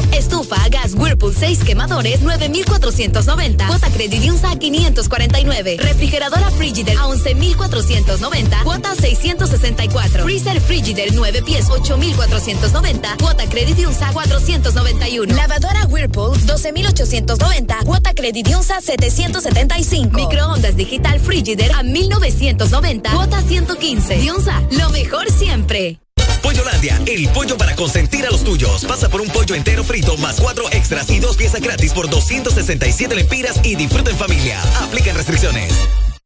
[1.55, 3.67] Estufa, gas Whirlpool 6 quemadores, 9,490.
[3.67, 5.77] Cuota Credit Diunsa a 549.
[5.77, 8.63] Refrigeradora Frigider a 11,490.
[8.63, 10.23] Cuota 664.
[10.23, 13.15] Freezer Frigider 9 pies, 8,490.
[13.17, 15.35] Cuota Credit Diunsa 491.
[15.35, 17.79] Lavadora Whirlpool 12,890.
[17.85, 20.11] Cuota Credit Diunsa 775.
[20.11, 23.11] Microondas Digital Frigider a 1,990.
[23.11, 24.17] Cuota 115.
[24.17, 26.04] Diunsa, lo mejor siempre.
[26.45, 28.85] Pollolandia, el pollo para consentir a los tuyos.
[28.85, 33.15] Pasa por un pollo entero frito más cuatro extras y dos piezas gratis por 267
[33.15, 34.61] lempiras y disfruta en familia.
[34.83, 35.73] Aplican restricciones.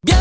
[0.06, 0.12] Y.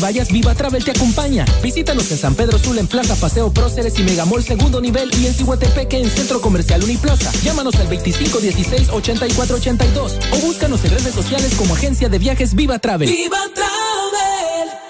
[0.00, 1.44] vayas, Viva Travel te acompaña.
[1.62, 5.34] Visítanos en San Pedro Sula en Plaza Paseo Próceres y Megamol segundo nivel y en
[5.34, 7.30] Cihuatepeque en Centro Comercial Uniplaza.
[7.42, 13.08] Llámanos al 2516-8482 o búscanos en redes sociales como Agencia de Viajes Viva Travel.
[13.08, 14.89] Viva Travel.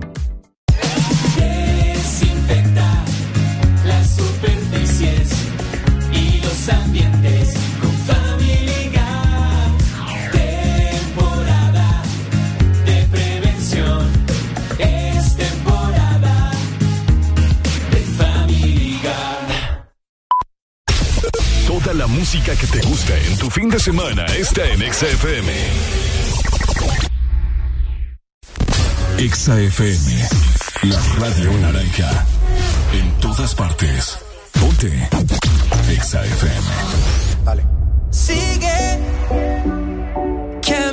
[22.33, 25.51] música que te gusta en tu fin de semana está en Exa FM.
[29.17, 30.29] Exa FM,
[30.83, 32.25] la radio naranja.
[32.93, 34.17] En todas partes.
[34.57, 35.09] Ponte.
[35.89, 36.67] Exa FM.
[38.11, 38.71] Sigue.
[40.73, 40.91] A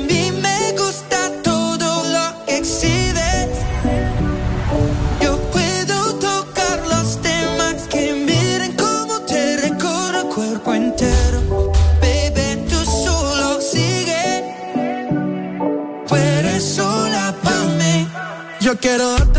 [18.69, 19.38] Yo quiero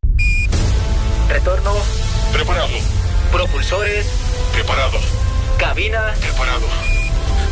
[1.31, 1.71] Retorno.
[2.33, 2.67] Preparado.
[3.31, 4.05] Propulsores.
[4.53, 4.97] Preparado.
[5.57, 6.13] Cabina.
[6.19, 6.65] Preparado.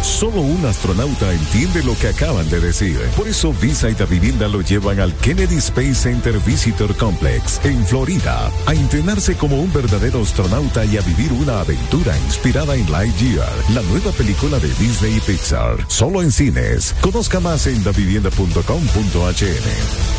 [0.02, 3.00] Solo un astronauta entiende lo que acaban de decir.
[3.16, 7.86] Por eso Visa y Da Vivienda lo llevan al Kennedy Space Center Visitor Complex en
[7.86, 13.50] Florida a entrenarse como un verdadero astronauta y a vivir una aventura inspirada en Lightyear,
[13.74, 15.78] la nueva película de Disney y Pixar.
[15.88, 16.94] Solo en cines.
[17.02, 20.19] Conozca más en davivienda.com.hn.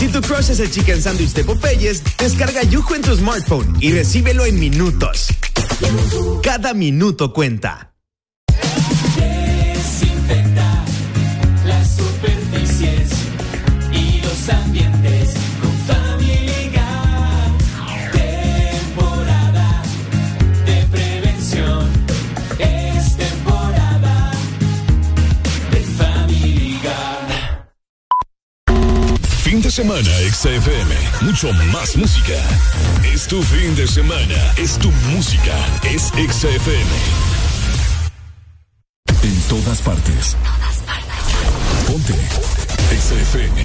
[0.00, 3.92] Si tu crush es el chicken sandwich de Popeyes, descarga Yujo en tu smartphone y
[3.92, 5.28] recíbelo en minutos.
[6.42, 7.89] Cada minuto cuenta.
[29.70, 30.94] De semana, XFM.
[31.20, 32.34] Mucho más música.
[33.04, 34.52] Es tu fin de semana.
[34.56, 35.54] Es tu música.
[35.84, 36.90] Es XFM.
[39.22, 40.36] En todas partes.
[41.86, 42.14] Ponte.
[42.98, 43.64] XFM.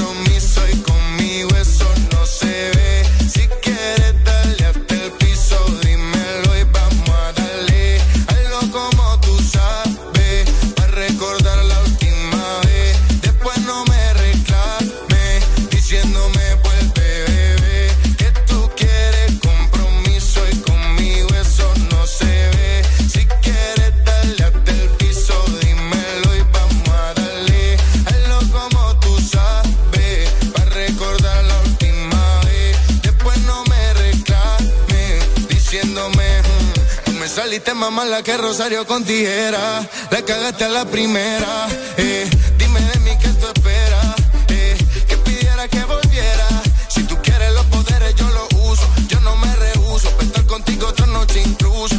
[37.51, 39.85] saliste más mala que Rosario con tijera.
[40.09, 41.67] La cagaste a la primera.
[41.97, 44.15] Eh, dime de mí qué tú esperas.
[44.47, 46.47] Eh, que pidiera que volviera.
[46.87, 48.87] Si tú quieres los poderes, yo los uso.
[49.09, 50.09] Yo no me rehuso.
[50.11, 51.97] Pa' estar contigo otra noche incluso.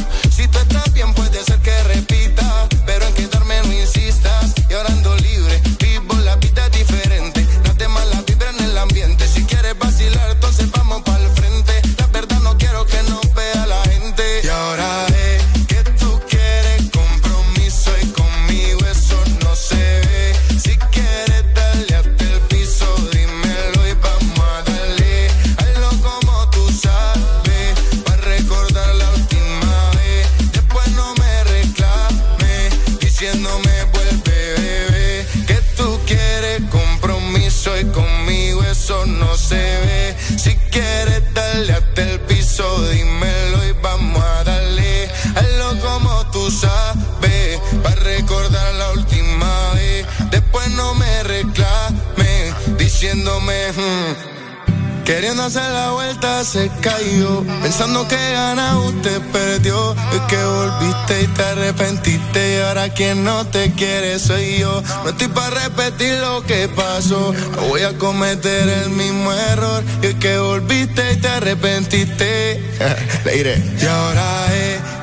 [53.71, 55.05] Mm.
[55.05, 57.43] queriendo hacer la vuelta se cayó.
[57.61, 59.93] Pensando que gana usted perdió.
[60.13, 62.55] Es que volviste y te arrepentiste.
[62.55, 64.83] Y ahora quien no te quiere soy yo.
[65.03, 67.33] No estoy para repetir lo que pasó.
[67.55, 69.83] No voy a cometer el mismo error.
[70.01, 72.61] Y es que volviste y te arrepentiste.
[73.25, 73.63] Le diré.
[73.81, 75.02] Y ahora es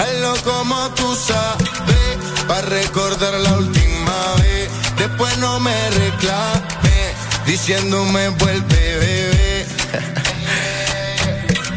[0.00, 2.16] Hazlo como tú sabes,
[2.48, 4.70] para recordar la última vez.
[4.96, 9.66] Después no me reclames, diciéndome vuelve bebé.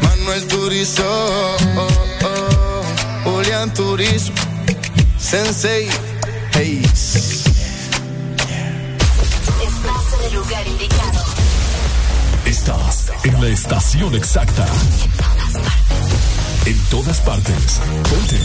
[0.02, 1.88] Manuel Turizo, oh,
[2.24, 2.82] oh,
[3.26, 3.68] oh.
[3.74, 4.32] Turizo,
[5.18, 5.88] Sensei,
[6.52, 6.82] hey.
[6.82, 7.34] Estás
[10.18, 11.24] en el lugar indicado.
[12.46, 14.64] Estás en la estación exacta.
[15.02, 15.93] En todas partes.
[16.66, 17.80] En todas partes.
[18.08, 18.38] Ponte.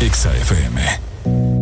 [0.00, 1.57] Exa FM.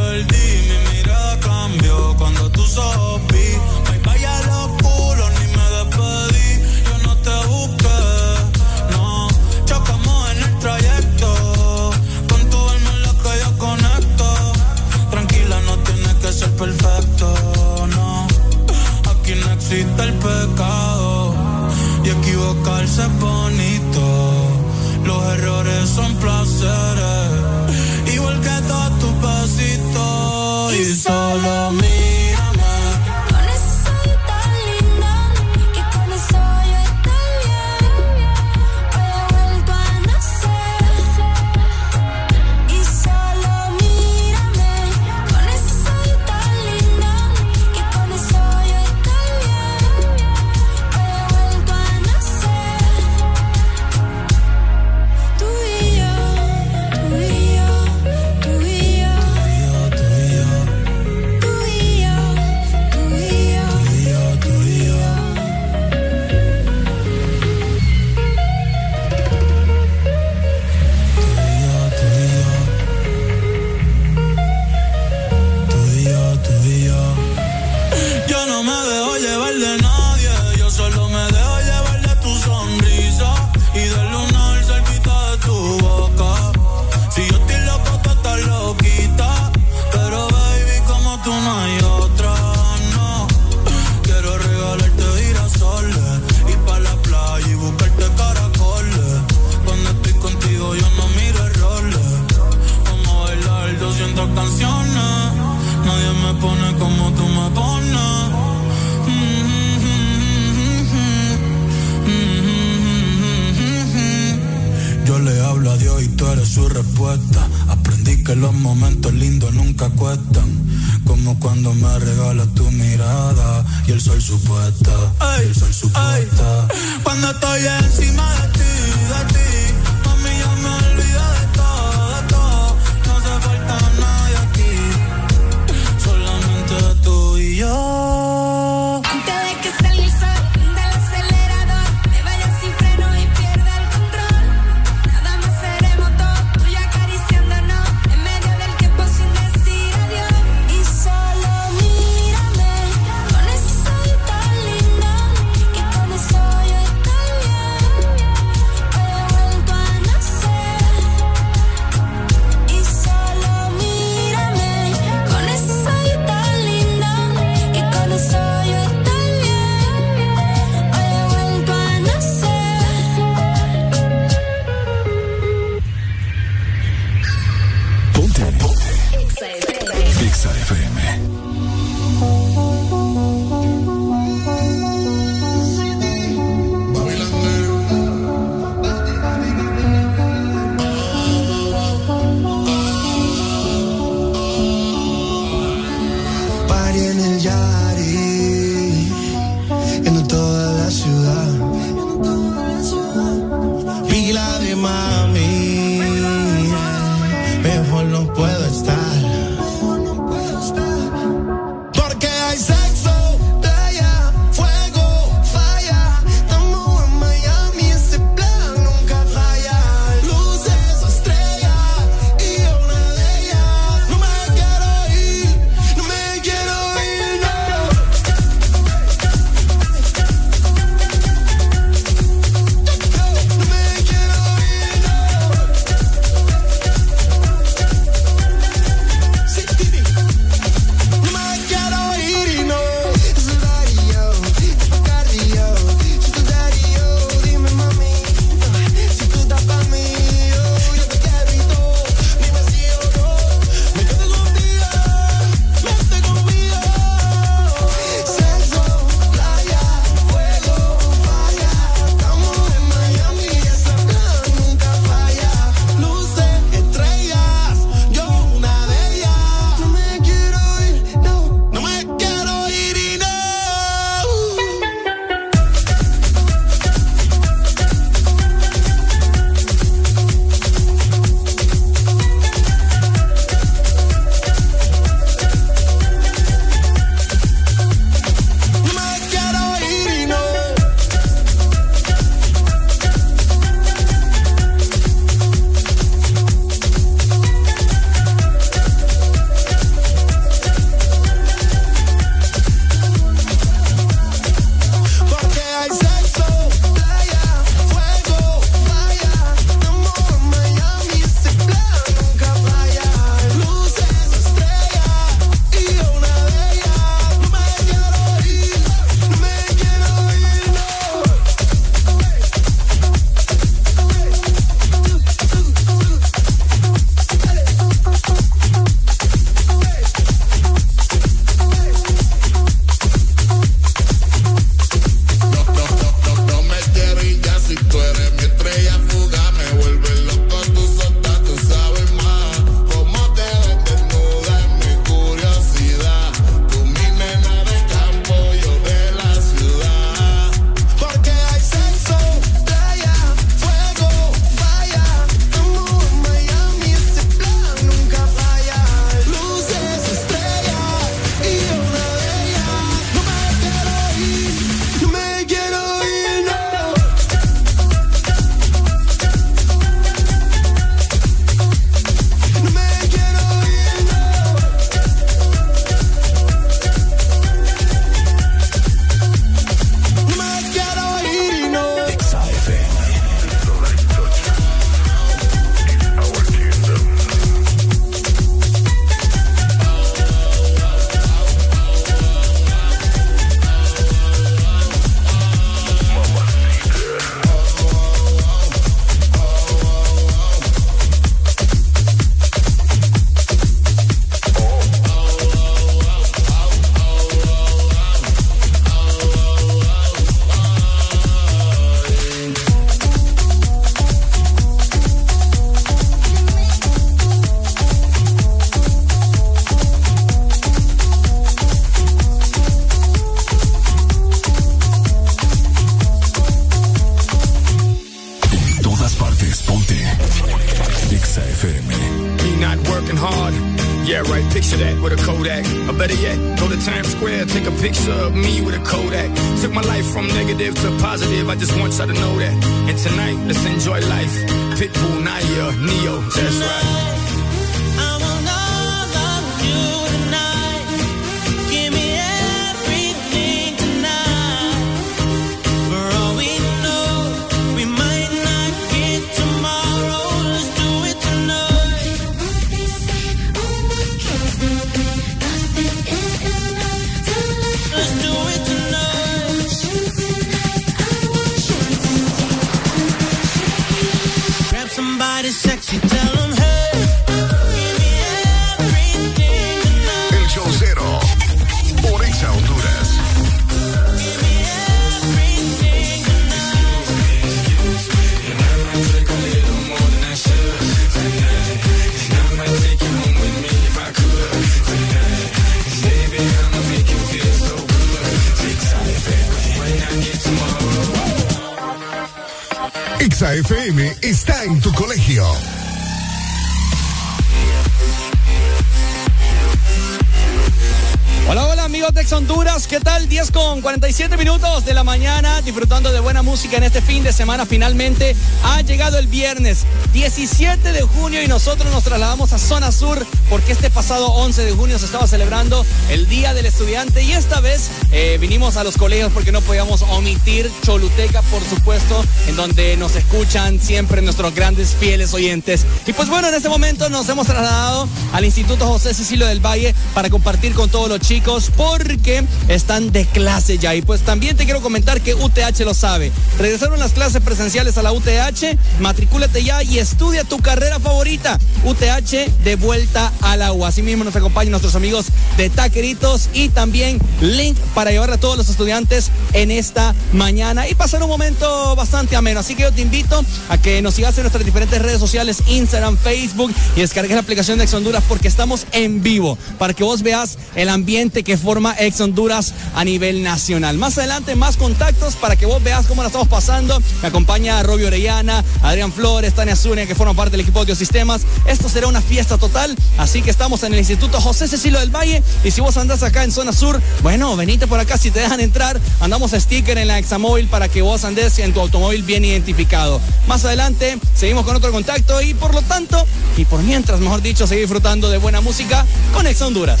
[520.34, 524.72] 17 de junio y nosotros nos trasladamos a Zona Sur porque este pasado 11 de
[524.72, 528.96] junio se estaba celebrando el Día del Estudiante y esta vez eh, vinimos a los
[528.96, 534.96] colegios porque no podíamos omitir Choluteca, por supuesto, en donde nos escuchan siempre nuestros grandes
[534.98, 535.84] fieles oyentes.
[536.06, 539.91] Y pues bueno, en este momento nos hemos trasladado al Instituto José Cecilio del Valle
[540.14, 543.94] para compartir con todos los chicos porque están de clase ya.
[543.94, 546.32] Y pues también te quiero comentar que UTH lo sabe.
[546.58, 551.58] Regresaron las clases presenciales a la UTH, matricúlate ya y estudia tu carrera favorita.
[551.84, 553.84] UTH de vuelta a la U.
[553.84, 558.56] Así mismo nos acompañan nuestros amigos de Taqueritos y también Link para llevar a todos
[558.56, 562.60] los estudiantes en esta mañana y pasar un momento bastante ameno.
[562.60, 566.16] Así que yo te invito a que nos sigas en nuestras diferentes redes sociales, Instagram,
[566.16, 570.22] Facebook y descargues la aplicación de Ex Honduras porque estamos en vivo para que vos
[570.22, 573.98] veas el ambiente que forma Ex Honduras a nivel nacional.
[573.98, 577.00] Más adelante, más contactos para que vos veas cómo la estamos pasando.
[577.20, 581.42] Me acompaña Robbie Orellana, Adrián Flores, Tania Zúñiga, que forman parte del equipo de Sistemas.
[581.66, 585.42] Esto será una fiesta total, así que estamos en el Instituto José Cecilio del Valle.
[585.64, 588.60] Y si vos andás acá en zona sur, bueno, venite por acá si te dejan
[588.60, 589.00] entrar.
[589.20, 593.20] Andamos sticker en la Examóvil para que vos andes en tu automóvil bien identificado.
[593.46, 596.24] Más adelante, seguimos con otro contacto y por lo tanto,
[596.56, 600.00] y por mientras, mejor dicho, seguir disfrutando de buena música con Ex Honduras.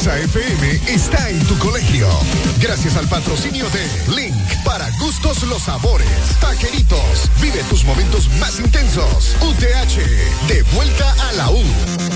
[0.00, 2.08] Exa FM está en tu colegio.
[2.58, 4.34] Gracias al patrocinio de Link
[4.64, 6.08] para gustos los sabores.
[6.40, 9.36] Taqueritos, vive tus momentos más intensos.
[9.42, 12.09] UTH, de vuelta a la U.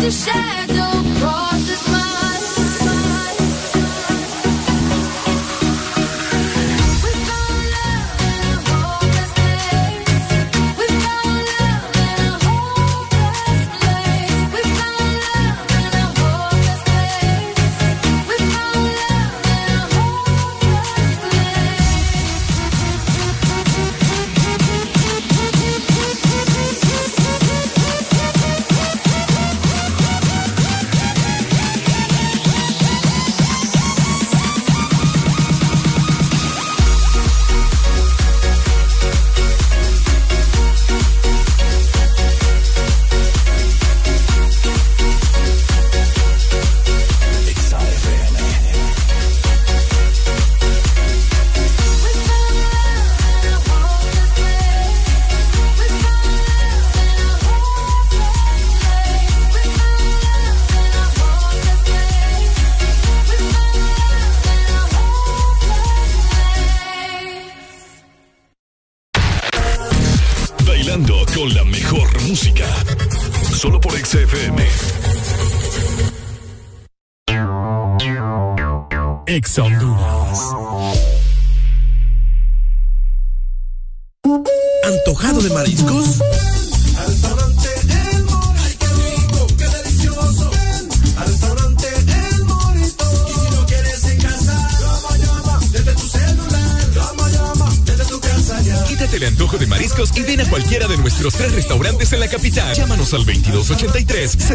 [0.00, 1.05] your shadow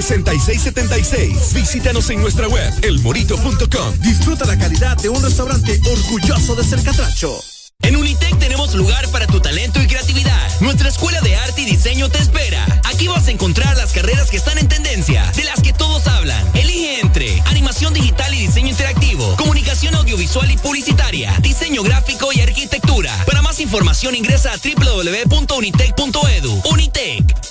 [0.02, 1.54] 2283-6676.
[1.54, 4.00] Visítanos en nuestra web, elmorito.com.
[4.00, 7.40] Disfruta la calidad de un restaurante orgulloso de ser catracho.
[7.84, 10.60] En Unitec tenemos lugar para tu talento y creatividad.
[10.60, 12.64] Nuestra escuela de arte y diseño te espera.
[12.86, 16.46] Aquí vas a encontrar las carreras que están en tendencia, de las que todos hablan.
[16.54, 23.12] Elige entre animación digital y diseño interactivo, comunicación audiovisual y publicitaria, diseño gráfico y arquitectura.
[23.26, 26.62] Para más información ingresa a www.unitec.edu.
[26.70, 27.51] Unitec.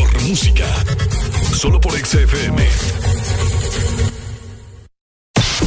[0.00, 0.64] Mejor música.
[1.54, 2.66] Solo por XFM.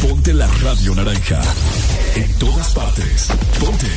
[0.02, 1.42] Ponte la radio naranja.
[2.16, 3.28] En todas partes.
[3.60, 3.88] Ponte.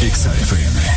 [0.00, 0.87] XFM.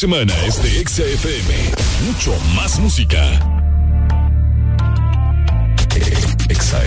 [0.00, 1.54] Semana es de Exa FM.
[2.06, 3.22] Mucho más música.
[6.48, 6.82] Exa